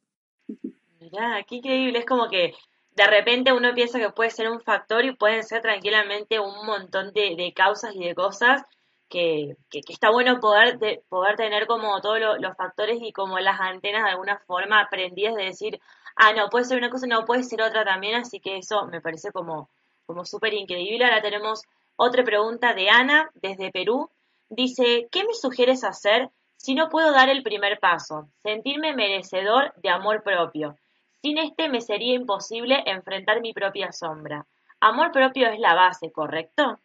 Mirá, 0.99 1.43
qué 1.47 1.55
increíble, 1.55 1.97
es 1.97 2.05
como 2.05 2.29
que 2.29 2.53
de 2.91 3.07
repente 3.07 3.51
uno 3.53 3.73
piensa 3.73 3.97
que 3.97 4.11
puede 4.11 4.29
ser 4.29 4.51
un 4.51 4.61
factor 4.61 5.03
y 5.03 5.15
pueden 5.15 5.43
ser 5.43 5.63
tranquilamente 5.63 6.39
un 6.39 6.63
montón 6.63 7.11
de, 7.11 7.51
causas 7.55 7.95
y 7.95 8.05
de 8.05 8.13
cosas 8.13 8.61
que, 9.09 9.57
está 9.71 10.11
bueno 10.11 10.39
poder, 10.39 10.77
poder 11.09 11.35
tener 11.37 11.65
como 11.65 11.99
todos 12.01 12.19
los 12.39 12.55
factores 12.55 12.99
y 13.01 13.11
como 13.11 13.39
las 13.39 13.59
antenas 13.59 14.03
de 14.03 14.11
alguna 14.11 14.37
forma 14.45 14.79
aprendidas 14.79 15.33
de 15.33 15.45
decir, 15.45 15.81
ah, 16.15 16.33
no, 16.33 16.49
puede 16.49 16.65
ser 16.65 16.77
una 16.77 16.91
cosa, 16.91 17.07
no, 17.07 17.25
puede 17.25 17.43
ser 17.43 17.63
otra 17.63 17.83
también, 17.83 18.13
así 18.13 18.39
que 18.39 18.57
eso 18.57 18.85
me 18.85 19.01
parece 19.01 19.31
como, 19.31 19.71
como 20.05 20.23
súper 20.23 20.53
increíble. 20.53 21.03
Ahora 21.03 21.23
tenemos 21.23 21.63
otra 21.95 22.23
pregunta 22.23 22.73
de 22.73 22.89
Ana, 22.89 23.29
desde 23.35 23.71
Perú. 23.71 24.09
Dice, 24.49 25.07
¿qué 25.11 25.23
me 25.23 25.33
sugieres 25.33 25.83
hacer 25.83 26.29
si 26.57 26.75
no 26.75 26.89
puedo 26.89 27.11
dar 27.11 27.29
el 27.29 27.43
primer 27.43 27.79
paso? 27.79 28.29
Sentirme 28.43 28.95
merecedor 28.95 29.73
de 29.81 29.89
amor 29.89 30.23
propio. 30.23 30.77
Sin 31.21 31.37
este 31.37 31.69
me 31.69 31.81
sería 31.81 32.15
imposible 32.15 32.83
enfrentar 32.85 33.41
mi 33.41 33.53
propia 33.53 33.91
sombra. 33.91 34.47
Amor 34.79 35.11
propio 35.11 35.47
es 35.49 35.59
la 35.59 35.75
base, 35.75 36.11
¿correcto? 36.11 36.79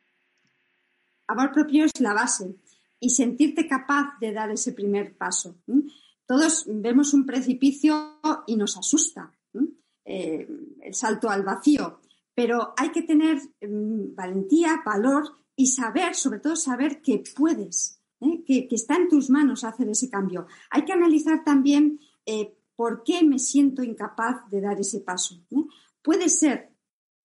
Amor 1.27 1.53
propio 1.53 1.87
es 1.87 1.99
la 2.01 2.13
base 2.13 2.55
y 3.01 3.11
sentirte 3.11 3.67
capaz 3.67 4.19
de 4.21 4.33
dar 4.33 4.51
ese 4.51 4.73
primer 4.73 5.17
paso. 5.17 5.57
Todos 6.27 6.65
vemos 6.67 7.15
un 7.15 7.25
precipicio 7.25 8.21
y 8.47 8.57
nos 8.57 8.77
asusta. 8.77 9.33
Eh, 10.05 10.47
el 10.83 10.95
salto 10.95 11.29
al 11.29 11.43
vacío 11.43 12.01
pero 12.37 12.75
hay 12.77 12.91
que 12.91 13.03
tener 13.03 13.41
mm, 13.63 14.15
valentía, 14.15 14.83
valor 14.85 15.25
y 15.57 15.69
saber, 15.69 16.15
sobre 16.15 16.39
todo 16.39 16.55
saber 16.55 17.01
que 17.01 17.25
puedes, 17.35 18.03
¿eh? 18.21 18.45
que, 18.45 18.69
está 18.71 18.97
en 18.97 19.09
tus 19.09 19.31
manos 19.31 19.65
hacer 19.65 19.89
ese 19.89 20.11
cambio. 20.11 20.47
Hay 20.71 20.85
que 20.85 20.93
analizar 20.93 21.43
también 21.45 21.99
eh, 22.27 22.55
por 22.77 23.03
qué 23.05 23.25
me 23.25 23.39
siento 23.39 23.83
incapaz 23.83 24.49
de 24.51 24.61
dar 24.61 24.79
ese 24.79 25.01
paso. 25.01 25.43
¿eh? 25.51 25.65
Puede 26.03 26.29
ser, 26.29 26.75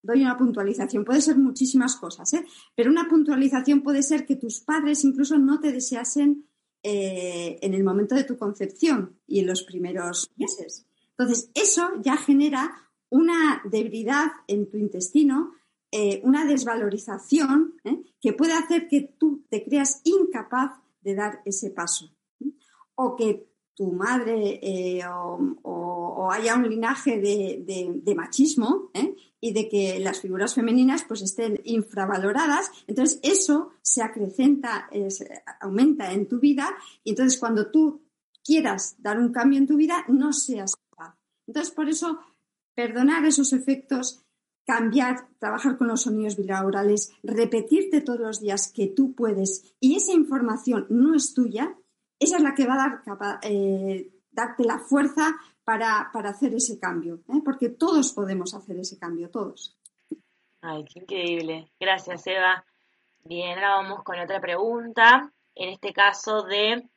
doy 0.02 0.22
una 0.22 0.38
puntualización, 0.38 1.04
puede 1.04 1.20
ser 1.20 1.36
muchísimas 1.36 1.96
cosas, 1.96 2.32
pero 2.74 2.90
una 2.90 3.06
puntualización 3.06 3.82
puede 3.82 4.02
ser 4.02 4.24
que 4.24 4.36
tus 4.36 4.60
padres 4.60 5.04
incluso 5.04 5.38
no 5.38 5.60
te 5.60 5.72
deseasen 5.72 6.48
en 6.84 7.74
el 7.74 7.84
momento 7.84 8.16
de 8.16 8.24
tu 8.24 8.36
concepción 8.36 9.20
y 9.24 9.38
en 9.38 9.46
los 9.46 9.62
primeros 9.62 10.32
meses. 10.34 10.84
Entonces, 11.10 11.48
eso 11.54 11.92
ya 12.02 12.16
genera 12.16 12.91
una 13.12 13.62
debilidad 13.64 14.32
en 14.48 14.70
tu 14.70 14.78
intestino, 14.78 15.52
eh, 15.90 16.22
una 16.24 16.46
desvalorización 16.46 17.74
¿eh? 17.84 18.02
que 18.20 18.32
puede 18.32 18.54
hacer 18.54 18.88
que 18.88 19.14
tú 19.18 19.44
te 19.50 19.62
creas 19.62 20.00
incapaz 20.04 20.80
de 21.02 21.14
dar 21.14 21.42
ese 21.44 21.70
paso. 21.70 22.16
O 22.94 23.14
que 23.14 23.50
tu 23.74 23.92
madre 23.92 24.60
eh, 24.62 25.02
o, 25.06 26.30
haya 26.32 26.54
un 26.54 26.68
linaje 26.68 27.20
de, 27.20 28.14
machismo 28.16 28.90
y 29.40 29.52
de 29.52 29.68
que 29.68 29.98
las 29.98 30.20
figuras 30.20 30.54
femeninas 30.54 31.04
pues 31.06 31.20
estén 31.20 31.60
infravaloradas, 31.64 32.70
entonces 32.86 33.20
eso 33.22 33.72
se 33.82 34.02
acrecenta, 34.02 34.88
aumenta 35.60 36.12
en 36.12 36.28
tu 36.28 36.38
vida 36.38 36.74
y 37.04 37.10
entonces 37.10 37.38
cuando 37.38 37.70
tú 37.70 38.02
quieras 38.42 38.96
dar 38.98 39.18
un 39.18 39.32
cambio 39.32 39.58
en 39.58 39.66
tu 39.66 39.76
vida 39.76 40.04
no 40.08 40.32
seas 40.32 40.76
capaz. 40.76 41.16
Entonces 41.46 41.74
por 41.74 41.88
eso 41.88 42.20
perdonar 42.74 43.24
esos 43.24 43.52
efectos, 43.52 44.24
cambiar, 44.64 45.28
trabajar 45.38 45.76
con 45.76 45.88
los 45.88 46.02
sonidos 46.02 46.36
binaurales, 46.36 47.12
repetirte 47.22 48.00
todos 48.00 48.20
los 48.20 48.40
días 48.40 48.72
que 48.72 48.86
tú 48.86 49.14
puedes 49.14 49.74
y 49.80 49.96
esa 49.96 50.12
información 50.12 50.86
no 50.88 51.14
es 51.14 51.34
tuya, 51.34 51.76
esa 52.18 52.36
es 52.36 52.42
la 52.42 52.54
que 52.54 52.66
va 52.66 52.74
a 52.74 53.02
dar, 53.16 53.40
eh, 53.42 54.12
darte 54.30 54.64
la 54.64 54.78
fuerza 54.78 55.36
para, 55.64 56.10
hacer 56.12 56.54
ese 56.54 56.78
cambio, 56.78 57.22
¿eh? 57.28 57.40
porque 57.44 57.68
todos 57.68 58.12
podemos 58.12 58.54
hacer 58.54 58.78
ese 58.78 58.98
cambio, 58.98 59.30
todos. 59.30 59.76
Ay, 60.60 60.84
qué 60.84 61.00
increíble. 61.00 61.72
Gracias, 61.80 62.26
Eva. 62.26 62.64
Bien, 63.24 63.58
ahora 63.58 63.76
vamos 63.76 64.04
con 64.04 64.18
otra 64.18 64.40
pregunta. 64.40 65.32
En 65.54 65.70
este 65.70 65.92
caso 65.92 66.42
de 66.42 66.88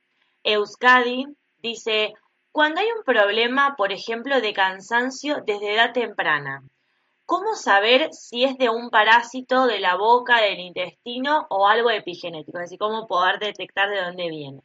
Euskadi. 0.44 1.26
Dice, 1.58 2.14
cuando 2.56 2.80
hay 2.80 2.88
un 2.98 3.04
problema, 3.04 3.76
por 3.76 3.92
ejemplo, 3.92 4.40
de 4.40 4.54
cansancio 4.54 5.44
desde 5.46 5.74
edad 5.74 5.92
temprana, 5.92 6.64
¿cómo 7.26 7.54
saber 7.54 8.14
si 8.14 8.46
es 8.46 8.58
de 8.58 8.70
un 8.70 8.90
parásito 8.90 9.68
de 9.68 9.82
la 9.82 9.98
boca, 9.98 10.42
del 10.42 10.62
intestino 10.62 11.48
o 11.50 11.68
algo 11.68 11.90
epigenético? 11.90 12.58
Es 12.60 12.68
decir, 12.68 12.80
¿cómo 12.80 13.08
poder 13.08 13.40
detectar 13.40 13.90
de 13.90 14.02
dónde 14.02 14.30
viene? 14.30 14.62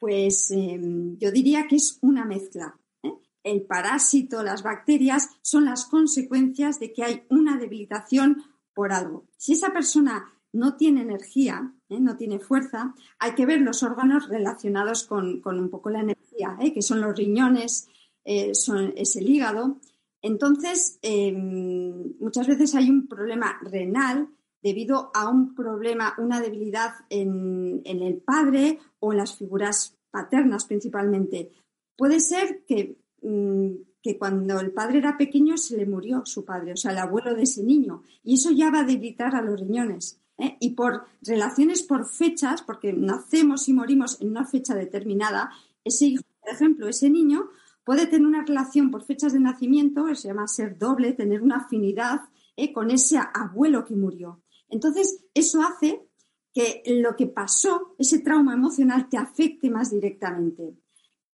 Pues 0.00 0.50
em, 0.50 1.16
yo 1.16 1.30
diría 1.30 1.68
que 1.68 1.76
es 1.76 2.00
una 2.02 2.24
mezcla. 2.24 2.76
¿eh? 3.04 3.12
El 3.44 3.62
parásito, 3.62 4.42
las 4.42 4.64
bacterias 4.64 5.28
son 5.42 5.64
las 5.64 5.84
consecuencias 5.84 6.80
de 6.80 6.92
que 6.92 7.04
hay 7.04 7.24
una 7.28 7.56
debilitación 7.56 8.42
por 8.74 8.92
algo. 8.92 9.26
Si 9.36 9.52
esa 9.52 9.72
persona 9.72 10.24
no 10.50 10.74
tiene 10.74 11.02
energía, 11.02 11.72
¿eh? 11.88 12.00
no 12.00 12.16
tiene 12.16 12.38
fuerza, 12.38 12.94
hay 13.18 13.34
que 13.34 13.46
ver 13.46 13.60
los 13.60 13.82
órganos 13.82 14.28
relacionados 14.28 15.04
con, 15.04 15.42
un 15.44 15.70
poco 15.70 15.90
la 15.90 16.00
energía, 16.00 16.56
¿eh? 16.60 16.72
que 16.72 16.82
son 16.82 17.00
los 17.00 17.16
riñones, 17.16 17.88
eh, 18.24 18.54
son, 18.54 18.92
es 18.96 19.16
el 19.16 19.28
hígado. 19.28 19.78
Entonces, 20.22 20.98
em, 21.02 22.14
muchas 22.18 22.46
veces 22.46 22.74
hay 22.74 22.88
un 22.88 23.06
problema 23.06 23.58
renal 23.62 24.28
debido 24.62 25.10
a 25.12 25.28
un 25.28 25.54
problema, 25.54 26.14
una 26.16 26.40
debilidad 26.40 26.94
en, 27.10 27.82
el 27.84 28.16
padre 28.22 28.78
o 28.98 29.12
en 29.12 29.18
las 29.18 29.36
figuras 29.36 29.98
paternas 30.10 30.64
principalmente. 30.64 31.50
Puede 31.96 32.20
ser 32.20 32.64
que, 32.66 32.96
mm, 33.20 33.72
que 34.02 34.16
cuando 34.16 34.58
el 34.60 34.72
padre 34.72 34.98
era 34.98 35.18
pequeño 35.18 35.58
se 35.58 35.76
le 35.76 35.84
murió 35.84 36.24
su 36.24 36.46
padre, 36.46 36.72
o 36.72 36.76
sea, 36.76 36.92
el 36.92 36.98
abuelo 36.98 37.34
de 37.34 37.42
ese 37.42 37.62
niño, 37.62 38.02
y 38.22 38.34
eso 38.34 38.50
ya 38.50 38.70
va 38.70 38.80
a 38.80 38.84
debilitar 38.84 39.34
a 39.34 39.42
los 39.42 39.60
riñones. 39.60 40.23
¿Eh? 40.38 40.56
y 40.60 40.70
por 40.70 41.04
relaciones 41.22 41.82
por 41.82 42.06
fechas, 42.06 42.62
porque 42.62 42.92
nacemos 42.92 43.68
y 43.68 43.72
morimos 43.72 44.20
en 44.20 44.30
una 44.30 44.44
fecha 44.44 44.74
determinada, 44.74 45.50
ese 45.84 46.06
hijo, 46.06 46.24
por 46.40 46.50
ejemplo, 46.50 46.88
ese 46.88 47.10
niño 47.10 47.48
puede 47.84 48.06
tener 48.06 48.26
una 48.26 48.44
relación 48.44 48.90
por 48.90 49.04
fechas 49.04 49.32
de 49.32 49.40
nacimiento, 49.40 50.12
se 50.14 50.28
llama 50.28 50.48
ser 50.48 50.78
doble, 50.78 51.12
tener 51.12 51.42
una 51.42 51.56
afinidad 51.56 52.22
¿eh? 52.56 52.72
con 52.72 52.90
ese 52.90 53.18
abuelo 53.18 53.84
que 53.84 53.94
murió. 53.94 54.42
Entonces, 54.68 55.24
eso 55.34 55.62
hace 55.62 56.08
que 56.52 56.82
lo 56.86 57.16
que 57.16 57.26
pasó, 57.26 57.94
ese 57.98 58.20
trauma 58.20 58.54
emocional, 58.54 59.08
te 59.08 59.18
afecte 59.18 59.70
más 59.70 59.90
directamente. 59.90 60.76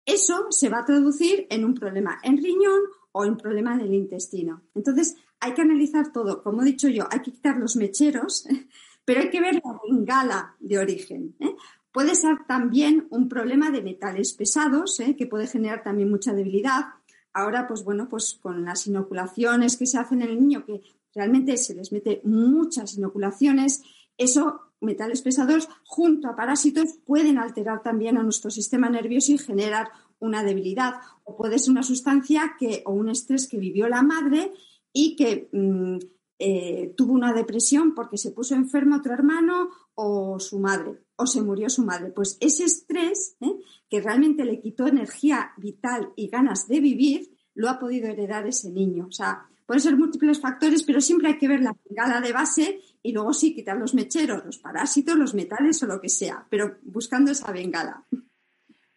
Eso 0.04 0.46
se 0.50 0.68
va 0.68 0.80
a 0.80 0.84
traducir 0.84 1.46
en 1.50 1.64
un 1.64 1.74
problema 1.74 2.18
en 2.22 2.38
riñón 2.38 2.80
o 3.12 3.24
en 3.24 3.32
un 3.32 3.36
problema 3.36 3.74
en 3.74 3.80
el 3.80 3.94
intestino. 3.94 4.62
Entonces, 4.74 5.16
hay 5.38 5.54
que 5.54 5.62
analizar 5.62 6.12
todo. 6.12 6.42
Como 6.42 6.62
he 6.62 6.66
dicho 6.66 6.88
yo, 6.88 7.06
hay 7.10 7.20
que 7.20 7.32
quitar 7.32 7.58
los 7.58 7.76
mecheros, 7.76 8.46
pero 9.04 9.20
hay 9.20 9.30
que 9.30 9.40
ver 9.40 9.54
la 9.54 9.80
bengala 9.88 10.56
de 10.60 10.78
origen. 10.78 11.34
¿eh? 11.40 11.54
Puede 11.92 12.14
ser 12.14 12.46
también 12.46 13.06
un 13.10 13.28
problema 13.28 13.70
de 13.70 13.82
metales 13.82 14.32
pesados, 14.32 15.00
¿eh? 15.00 15.16
que 15.16 15.26
puede 15.26 15.46
generar 15.46 15.82
también 15.82 16.10
mucha 16.10 16.32
debilidad. 16.32 16.86
Ahora, 17.32 17.66
pues 17.66 17.84
bueno, 17.84 18.08
pues 18.08 18.38
con 18.40 18.64
las 18.64 18.86
inoculaciones 18.86 19.76
que 19.76 19.86
se 19.86 19.98
hacen 19.98 20.22
en 20.22 20.28
el 20.28 20.40
niño, 20.40 20.64
que 20.64 20.82
realmente 21.14 21.56
se 21.56 21.74
les 21.74 21.92
mete 21.92 22.20
muchas 22.24 22.96
inoculaciones, 22.96 23.82
eso, 24.16 24.60
metales 24.80 25.22
pesados, 25.22 25.68
junto 25.84 26.28
a 26.28 26.36
parásitos, 26.36 26.98
pueden 27.04 27.38
alterar 27.38 27.82
también 27.82 28.18
a 28.18 28.22
nuestro 28.22 28.50
sistema 28.50 28.88
nervioso 28.88 29.32
y 29.32 29.38
generar 29.38 29.88
una 30.18 30.42
debilidad. 30.44 30.94
O 31.24 31.36
puede 31.36 31.58
ser 31.58 31.72
una 31.72 31.82
sustancia 31.82 32.54
que, 32.58 32.82
o 32.86 32.92
un 32.92 33.08
estrés 33.08 33.48
que 33.48 33.58
vivió 33.58 33.88
la 33.88 34.02
madre 34.02 34.52
y 34.92 35.16
que 35.16 35.48
mm, 35.52 35.98
eh, 36.40 36.94
tuvo 36.96 37.12
una 37.12 37.32
depresión 37.32 37.94
porque 37.94 38.16
se 38.16 38.32
puso 38.32 38.54
enfermo 38.54 38.96
otro 38.96 39.12
hermano 39.12 39.68
o 39.94 40.40
su 40.40 40.58
madre, 40.58 41.04
o 41.16 41.26
se 41.26 41.42
murió 41.42 41.68
su 41.68 41.84
madre. 41.84 42.10
Pues 42.10 42.38
ese 42.40 42.64
estrés, 42.64 43.36
¿eh? 43.40 43.56
que 43.88 44.00
realmente 44.00 44.44
le 44.44 44.60
quitó 44.60 44.86
energía 44.86 45.52
vital 45.58 46.12
y 46.16 46.28
ganas 46.28 46.66
de 46.66 46.80
vivir, 46.80 47.30
lo 47.54 47.68
ha 47.68 47.78
podido 47.78 48.08
heredar 48.08 48.46
ese 48.46 48.70
niño. 48.70 49.06
O 49.08 49.12
sea, 49.12 49.46
pueden 49.66 49.82
ser 49.82 49.96
múltiples 49.96 50.40
factores, 50.40 50.82
pero 50.82 51.00
siempre 51.00 51.28
hay 51.28 51.38
que 51.38 51.46
ver 51.46 51.60
la 51.60 51.74
pegada 51.74 52.20
de 52.20 52.32
base 52.32 52.80
y 53.02 53.12
luego 53.12 53.32
sí 53.32 53.54
quitar 53.54 53.76
los 53.76 53.94
mecheros, 53.94 54.44
los 54.44 54.58
parásitos, 54.58 55.16
los 55.16 55.34
metales 55.34 55.82
o 55.82 55.86
lo 55.86 56.00
que 56.00 56.08
sea, 56.08 56.46
pero 56.48 56.78
buscando 56.82 57.30
esa 57.30 57.52
bengala. 57.52 58.04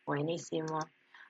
Buenísimo. 0.05 0.79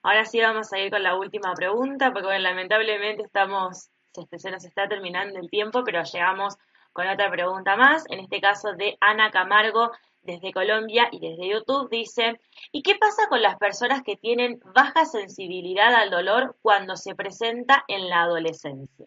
Ahora 0.04 0.24
sí 0.26 0.40
vamos 0.40 0.72
a 0.72 0.78
ir 0.78 0.90
con 0.90 1.02
la 1.02 1.18
última 1.18 1.54
pregunta, 1.54 2.12
porque 2.12 2.38
lamentablemente 2.38 3.22
estamos, 3.22 3.90
se 4.38 4.50
nos 4.50 4.64
está 4.64 4.88
terminando 4.88 5.38
el 5.38 5.50
tiempo, 5.50 5.82
pero 5.84 6.02
llegamos 6.04 6.56
con 6.92 7.08
otra 7.08 7.30
pregunta 7.30 7.76
más, 7.76 8.04
en 8.08 8.20
este 8.20 8.40
caso 8.40 8.72
de 8.74 8.96
Ana 9.00 9.30
Camargo 9.30 9.90
desde 10.22 10.52
Colombia 10.52 11.08
y 11.12 11.20
desde 11.20 11.48
YouTube 11.48 11.90
dice, 11.90 12.40
¿y 12.72 12.82
qué 12.82 12.94
pasa 12.94 13.28
con 13.28 13.42
las 13.42 13.58
personas 13.58 14.02
que 14.02 14.16
tienen 14.16 14.60
baja 14.74 15.04
sensibilidad 15.04 15.94
al 15.94 16.10
dolor 16.10 16.56
cuando 16.62 16.96
se 16.96 17.14
presenta 17.14 17.84
en 17.88 18.08
la 18.08 18.22
adolescencia? 18.22 19.06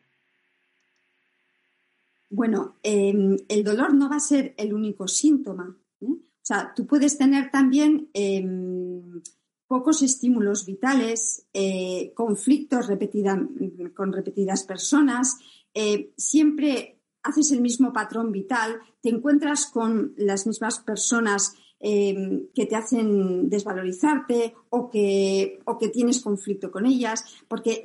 Bueno, 2.30 2.76
em, 2.84 3.38
el 3.48 3.64
dolor 3.64 3.94
no 3.94 4.10
va 4.10 4.18
a 4.18 4.20
ser 4.20 4.54
el 4.58 4.74
único 4.74 5.08
síntoma. 5.08 5.76
¿eh? 6.02 6.06
O 6.08 6.44
sea, 6.44 6.74
tú 6.76 6.86
puedes 6.86 7.18
tener 7.18 7.52
también 7.52 8.10
em, 8.14 9.22
pocos 9.68 10.02
estímulos 10.02 10.66
vitales, 10.66 11.46
eh, 11.54 12.14
conflictos 12.16 12.88
con 13.94 14.14
repetidas 14.14 14.64
personas, 14.64 15.38
eh, 15.74 16.14
siempre 16.18 17.02
haces 17.24 17.52
el 17.52 17.62
mismo 17.62 17.92
patrón 17.94 18.32
vital, 18.32 18.80
te 19.02 19.10
encuentras 19.10 19.68
con 19.68 20.14
las 20.18 20.48
mismas 20.48 20.80
personas 20.80 21.54
em, 21.80 22.48
que 22.56 22.66
te 22.66 22.76
hacen 22.76 23.50
desvalorizarte 23.50 24.56
o 24.70 24.90
que, 24.90 25.60
o 25.66 25.78
que 25.78 25.90
tienes 25.90 26.22
conflicto 26.22 26.72
con 26.72 26.88
ellas, 26.88 27.24
porque 27.48 27.84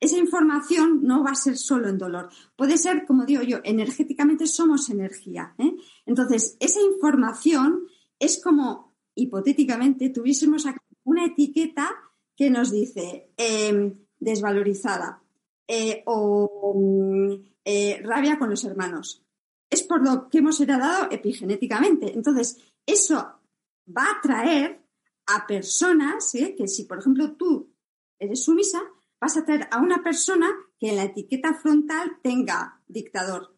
esa 0.00 0.18
información 0.18 1.00
no 1.02 1.24
va 1.24 1.32
a 1.32 1.34
ser 1.34 1.56
solo 1.56 1.88
en 1.88 1.98
dolor. 1.98 2.28
Puede 2.56 2.78
ser, 2.78 3.04
como 3.06 3.24
digo 3.24 3.42
yo, 3.42 3.58
energéticamente 3.64 4.46
somos 4.46 4.90
energía. 4.90 5.54
¿eh? 5.58 5.74
Entonces, 6.06 6.56
esa 6.60 6.80
información 6.80 7.86
es 8.18 8.40
como, 8.42 8.94
hipotéticamente, 9.14 10.10
tuviésemos 10.10 10.66
una 11.04 11.26
etiqueta 11.26 11.90
que 12.36 12.50
nos 12.50 12.70
dice 12.70 13.32
em, 13.36 14.06
desvalorizada 14.18 15.22
eh, 15.68 16.02
o 16.06 16.74
mm, 16.74 17.32
eh, 17.64 18.00
rabia 18.02 18.38
con 18.38 18.50
los 18.50 18.64
hermanos. 18.64 19.24
Es 19.70 19.82
por 19.82 20.04
lo 20.04 20.28
que 20.28 20.38
hemos 20.38 20.60
heredado 20.60 21.08
epigenéticamente. 21.10 22.12
Entonces, 22.12 22.58
eso 22.86 23.40
va 23.86 24.04
a 24.04 24.18
atraer 24.18 24.84
a 25.26 25.46
personas 25.46 26.30
que 26.32 26.68
si, 26.68 26.84
por 26.84 26.98
ejemplo, 26.98 27.32
tú 27.36 27.72
eres 28.18 28.44
sumisa, 28.44 28.82
vas 29.20 29.36
a 29.36 29.44
traer 29.44 29.68
a 29.70 29.80
una 29.80 30.02
persona 30.02 30.50
que 30.78 30.90
en 30.90 30.96
la 30.96 31.04
etiqueta 31.04 31.54
frontal 31.54 32.18
tenga 32.22 32.82
dictador. 32.86 33.56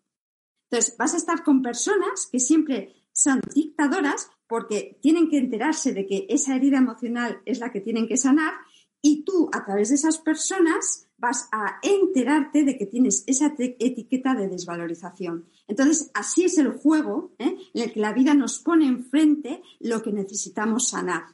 Entonces, 0.70 0.96
vas 0.96 1.14
a 1.14 1.16
estar 1.16 1.42
con 1.42 1.62
personas 1.62 2.28
que 2.30 2.40
siempre 2.40 2.94
son 3.12 3.40
dictadoras 3.54 4.30
porque 4.48 4.98
tienen 5.00 5.28
que 5.28 5.38
enterarse 5.38 5.92
de 5.92 6.06
que 6.06 6.26
esa 6.28 6.54
herida 6.54 6.78
emocional 6.78 7.40
es 7.44 7.58
la 7.58 7.70
que 7.70 7.80
tienen 7.80 8.06
que 8.06 8.16
sanar 8.16 8.54
y 9.02 9.24
tú, 9.24 9.48
a 9.52 9.64
través 9.64 9.90
de 9.90 9.94
esas 9.94 10.18
personas, 10.18 11.08
vas 11.18 11.48
a 11.52 11.78
enterarte 11.82 12.64
de 12.64 12.76
que 12.76 12.86
tienes 12.86 13.24
esa 13.26 13.54
etiqueta 13.58 14.34
de 14.34 14.48
desvalorización. 14.48 15.48
Entonces, 15.66 16.10
así 16.14 16.44
es 16.44 16.58
el 16.58 16.72
juego 16.72 17.32
¿eh? 17.38 17.56
en 17.74 17.82
el 17.82 17.92
que 17.92 18.00
la 18.00 18.12
vida 18.12 18.34
nos 18.34 18.58
pone 18.58 18.86
enfrente 18.86 19.62
lo 19.80 20.02
que 20.02 20.12
necesitamos 20.12 20.88
sanar. 20.88 21.24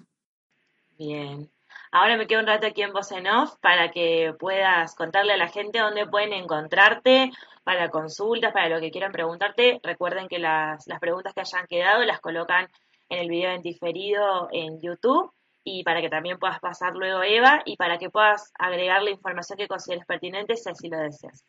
Bien. 0.99 1.51
Ahora 1.91 2.17
me 2.17 2.27
quedo 2.27 2.41
un 2.41 2.47
rato 2.47 2.67
aquí 2.67 2.83
en 2.83 2.93
Voz 2.93 3.13
en 3.13 3.27
Off 3.27 3.57
para 3.61 3.91
que 3.91 4.35
puedas 4.39 4.95
contarle 4.95 5.35
a 5.35 5.37
la 5.37 5.49
gente 5.49 5.79
dónde 5.79 6.07
pueden 6.07 6.33
encontrarte 6.33 7.33
para 7.65 7.91
consultas, 7.91 8.53
para 8.53 8.69
lo 8.69 8.81
que 8.81 8.91
quieran 8.91 9.13
preguntarte. 9.13 9.81
Recuerden 9.83 10.29
que 10.29 10.39
las, 10.39 10.87
preguntas 11.01 11.35
que 11.35 11.41
hayan 11.41 11.67
quedado 11.67 12.03
las 12.05 12.21
colocan 12.21 12.69
en 13.13 13.19
el 13.19 13.29
video 13.29 13.51
en 13.53 13.63
diferido 13.63 14.49
en 14.53 14.81
YouTube 14.81 15.31
y 15.63 15.85
para 15.85 16.01
que 16.01 16.09
también 16.09 16.39
puedas 16.39 16.59
pasar 16.61 16.95
luego 16.95 17.23
Eva 17.23 17.63
y 17.65 17.77
para 17.77 17.99
que 17.99 18.11
puedas 18.11 18.51
agregar 18.59 19.03
la 19.03 19.11
información 19.11 19.59
que 19.59 19.69
consideres 19.69 20.07
pertinente 20.07 20.57
si 20.57 20.69
así 20.69 20.89
lo 20.89 20.99
deseas. 20.99 21.45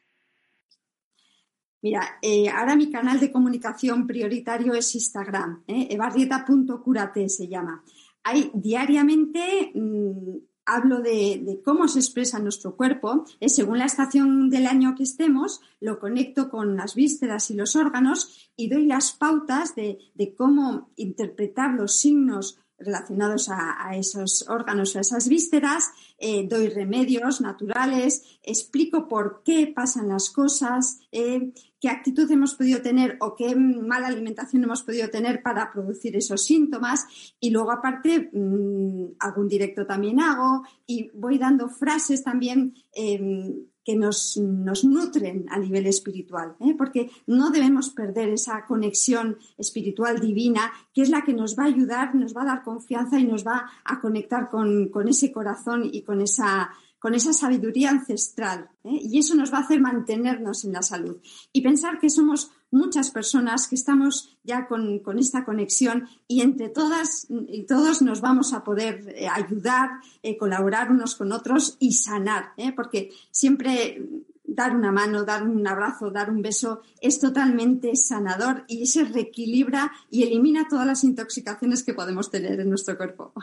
Mira, 1.81 2.19
eh, 2.21 2.49
ahora 2.49 2.75
mi 2.75 2.91
canal 2.91 3.19
de 3.19 3.31
comunicación 3.31 4.05
prioritario 4.05 4.73
es 4.73 4.93
Instagram, 4.95 5.63
eh, 5.67 5.87
evarrieta.curate 5.89 7.27
se 7.27 7.47
llama. 7.47 7.83
Hay 8.23 8.51
diariamente 8.53 9.71
mm, 9.73 10.37
hablo 10.65 11.01
de, 11.01 11.61
cómo 11.63 11.87
se 11.87 11.99
expresa 11.99 12.39
nuestro 12.39 12.75
cuerpo. 12.75 13.25
Según 13.45 13.79
la 13.79 13.85
estación 13.85 14.49
del 14.49 14.67
año 14.67 14.95
que 14.95 15.03
estemos, 15.03 15.61
lo 15.79 15.99
conecto 15.99 16.49
con 16.49 16.75
las 16.75 16.95
vísceras 16.95 17.49
y 17.51 17.55
los 17.55 17.75
órganos 17.75 18.51
y 18.55 18.69
doy 18.69 18.85
las 18.85 19.11
pautas 19.11 19.75
de, 19.75 19.99
cómo 20.37 20.89
interpretar 20.95 21.73
los 21.73 21.95
signos 21.95 22.59
relacionados 22.83 23.49
a, 23.49 23.95
esos 23.95 24.47
órganos 24.49 24.95
o 24.95 24.97
a 24.97 25.01
esas 25.01 25.27
vísceras, 25.27 25.91
eh, 26.17 26.47
doy 26.47 26.69
remedios 26.69 27.41
naturales, 27.41 28.39
explico 28.43 29.07
por 29.07 29.41
qué 29.43 29.71
pasan 29.73 30.09
las 30.09 30.29
cosas, 30.29 30.99
eh, 31.11 31.53
qué 31.79 31.89
actitud 31.89 32.31
hemos 32.31 32.55
podido 32.55 32.81
tener 32.81 33.17
o 33.19 33.35
qué 33.35 33.55
mala 33.55 34.07
alimentación 34.07 34.63
hemos 34.63 34.83
podido 34.83 35.09
tener 35.09 35.43
para 35.43 35.71
producir 35.71 36.15
esos 36.15 36.43
síntomas. 36.43 37.05
Y 37.39 37.49
luego, 37.49 37.71
aparte, 37.71 38.29
mm, 38.31 39.15
algún 39.19 39.47
directo 39.47 39.85
también 39.85 40.19
hago 40.19 40.63
y 40.85 41.09
voy 41.13 41.37
dando 41.37 41.67
frases 41.69 42.23
también 42.23 42.73
em, 42.93 43.65
que 43.83 43.95
nos, 43.95 44.37
nutren 44.37 45.45
a 45.49 45.59
nivel 45.59 45.87
espiritual, 45.87 46.55
¿eh? 46.59 46.73
porque 46.77 47.11
no 47.27 47.49
debemos 47.51 47.89
perder 47.89 48.29
esa 48.29 48.65
conexión 48.65 49.37
espiritual 49.57 50.19
divina, 50.19 50.71
que 50.93 51.01
es 51.01 51.09
la 51.09 51.23
que 51.23 51.33
nos 51.33 51.57
va 51.57 51.63
a 51.63 51.67
ayudar, 51.67 52.15
nos 52.15 52.35
va 52.35 52.43
a 52.43 52.45
dar 52.45 52.63
confianza 52.63 53.19
y 53.19 53.25
nos 53.25 53.45
va 53.45 53.69
a 53.83 53.99
conectar 53.99 54.49
con, 54.49 54.89
con 54.89 55.07
ese 55.07 55.31
corazón 55.31 55.89
y 55.91 56.01
con 56.03 56.21
esa 56.21 56.71
con 57.03 57.15
esa 57.15 57.33
sabiduría 57.33 57.89
ancestral. 57.89 58.69
¿eh? 58.85 58.97
Y 59.01 59.19
eso 59.19 59.35
nos 59.35 59.51
va 59.51 59.57
a 59.57 59.61
hacer 59.63 59.81
mantenernos 59.81 60.63
en 60.63 60.71
la 60.71 60.81
salud. 60.81 61.17
Y 61.51 61.59
pensar 61.59 61.99
que 61.99 62.09
somos 62.09 62.51
muchas 62.73 63.11
personas 63.11 63.67
que 63.67 63.75
estamos 63.75 64.37
ya 64.43 64.67
con, 64.67 65.01
esta 65.17 65.45
conexión 65.45 66.07
y 66.27 66.41
entre 66.41 66.69
todas 66.69 67.27
y 67.29 67.63
todos 67.63 68.01
nos 68.01 68.19
vamos 68.19 68.53
a 68.53 68.63
poder 68.63 69.13
eh, 69.15 69.27
ayudar, 69.27 69.91
eh, 70.21 70.37
colaborar 70.37 70.91
unos 70.91 71.15
con 71.15 71.31
otros 71.31 71.77
y 71.79 71.93
sanar. 71.93 72.53
Porque 72.75 73.11
siempre 73.31 74.01
dar 74.43 74.75
una 74.75 74.91
mano, 74.91 75.23
dar 75.23 75.43
un 75.43 75.65
abrazo, 75.67 76.11
dar 76.11 76.29
un 76.29 76.41
beso 76.41 76.81
es 77.01 77.19
totalmente 77.19 77.95
sanador 77.95 78.65
y 78.67 78.85
se 78.85 79.05
reequilibra 79.05 79.91
y 80.09 80.23
elimina 80.23 80.67
todas 80.69 80.85
las 80.85 81.03
intoxicaciones 81.03 81.83
que 81.83 81.93
podemos 81.93 82.29
tener 82.29 82.59
en 82.59 82.69
nuestro 82.69 82.97
cuerpo. 82.97 83.33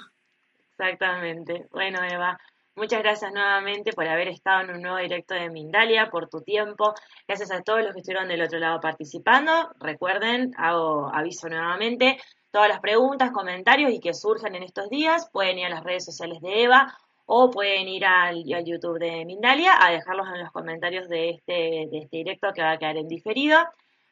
Exactamente. 0.71 1.69
Bueno, 1.71 1.99
Eva, 2.03 2.39
Muchas 2.81 3.03
gracias 3.03 3.31
nuevamente 3.31 3.93
por 3.93 4.09
haber 4.09 4.29
estado 4.29 4.63
en 4.63 4.71
un 4.71 4.81
nuevo 4.81 4.97
directo 4.97 5.35
de 5.35 5.51
Mindalia, 5.51 6.09
por 6.09 6.31
tu 6.31 6.41
tiempo. 6.41 6.95
Gracias 7.29 7.51
a 7.51 7.61
todos 7.61 7.83
los 7.83 7.93
que 7.93 7.99
estuvieron 7.99 8.27
del 8.27 8.41
otro 8.41 8.59
lado 8.59 8.81
participando. 8.81 9.53
Recuerden, 9.79 10.55
hago 10.57 11.15
aviso 11.15 11.51
nuevamente, 11.51 12.19
todas 12.51 12.71
las 12.71 12.81
preguntas, 12.81 13.33
comentarios 13.33 13.93
y 13.93 14.01
que 14.01 14.15
surjan 14.15 14.55
en 14.55 14.63
estos 14.63 14.89
días 14.89 15.29
pueden 15.31 15.59
ir 15.59 15.67
a 15.67 15.69
las 15.69 15.85
redes 15.85 16.07
sociales 16.07 16.41
de 16.41 16.63
Eva 16.63 16.97
o 17.27 17.51
pueden 17.51 17.87
ir 17.87 18.07
al, 18.07 18.45
YouTube 18.47 18.99
de 18.99 19.27
Mindalia 19.27 19.77
a 19.79 19.91
dejarlos 19.91 20.29
en 20.29 20.41
los 20.41 20.51
comentarios 20.51 21.07
de 21.11 21.33
este, 21.33 21.53
de 21.53 21.99
este 21.99 22.17
directo 22.17 22.55
que 22.55 22.63
va 22.63 22.71
a 22.71 22.79
quedar 22.79 22.97
en 22.97 23.09
diferido. 23.09 23.59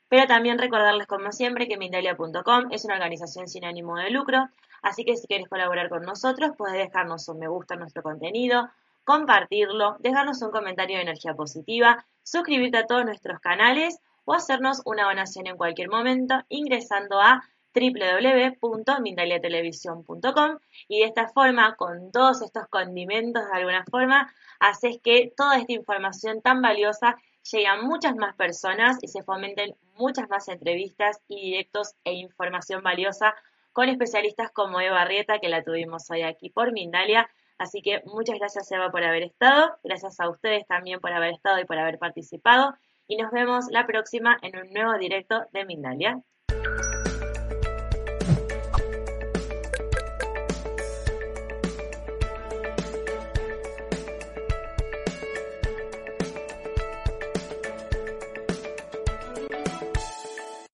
Pero 0.08 0.26
también 0.26 0.58
recordarles, 0.58 1.06
como 1.06 1.32
siempre, 1.32 1.68
que 1.68 1.76
Mindalia.com 1.76 2.68
es 2.70 2.84
una 2.84 2.94
organización 2.94 3.48
sin 3.48 3.64
ánimo 3.64 3.96
de 3.96 4.10
lucro, 4.10 4.48
así 4.82 5.04
que 5.04 5.16
si 5.16 5.26
quieres 5.26 5.48
colaborar 5.48 5.88
con 5.88 6.02
nosotros, 6.02 6.52
puedes 6.56 6.76
dejarnos 6.76 7.28
un 7.28 7.38
me 7.38 7.48
gusta 7.48 7.74
a 7.74 7.78
nuestro 7.78 8.02
contenido, 8.02 8.68
compartirlo, 9.04 9.96
dejarnos 10.00 10.42
un 10.42 10.50
comentario 10.50 10.96
de 10.96 11.02
energía 11.02 11.34
positiva, 11.34 12.04
suscribirte 12.22 12.78
a 12.78 12.86
todos 12.86 13.04
nuestros 13.04 13.40
canales 13.40 14.00
o 14.24 14.34
hacernos 14.34 14.82
una 14.84 15.04
donación 15.04 15.46
en 15.46 15.56
cualquier 15.56 15.88
momento 15.88 16.34
ingresando 16.48 17.20
a 17.20 17.44
www.mindaliatelevisión.com 17.74 20.58
y 20.88 21.00
de 21.00 21.06
esta 21.06 21.28
forma, 21.28 21.76
con 21.76 22.10
todos 22.12 22.42
estos 22.42 22.66
condimentos 22.68 23.46
de 23.46 23.52
alguna 23.56 23.84
forma, 23.90 24.30
haces 24.58 24.98
que 25.02 25.32
toda 25.36 25.58
esta 25.58 25.72
información 25.72 26.42
tan 26.42 26.60
valiosa 26.60 27.16
llegan 27.50 27.86
muchas 27.86 28.16
más 28.16 28.34
personas 28.36 28.98
y 29.02 29.08
se 29.08 29.22
fomenten 29.22 29.74
muchas 29.94 30.28
más 30.28 30.48
entrevistas 30.48 31.20
y 31.28 31.50
directos 31.50 31.94
e 32.04 32.12
información 32.12 32.82
valiosa 32.82 33.34
con 33.72 33.88
especialistas 33.88 34.50
como 34.50 34.80
Eva 34.80 35.04
Rieta, 35.04 35.38
que 35.38 35.48
la 35.48 35.62
tuvimos 35.62 36.10
hoy 36.10 36.22
aquí 36.22 36.50
por 36.50 36.72
Mindalia. 36.72 37.28
Así 37.58 37.82
que 37.82 38.02
muchas 38.06 38.38
gracias 38.38 38.70
Eva 38.72 38.90
por 38.90 39.04
haber 39.04 39.22
estado, 39.22 39.78
gracias 39.82 40.20
a 40.20 40.28
ustedes 40.28 40.66
también 40.66 41.00
por 41.00 41.12
haber 41.12 41.32
estado 41.34 41.58
y 41.60 41.64
por 41.64 41.78
haber 41.78 41.98
participado 41.98 42.74
y 43.08 43.16
nos 43.16 43.32
vemos 43.32 43.66
la 43.70 43.86
próxima 43.86 44.36
en 44.42 44.56
un 44.58 44.70
nuevo 44.70 44.96
directo 44.98 45.46
de 45.52 45.64
Mindalia. 45.64 46.22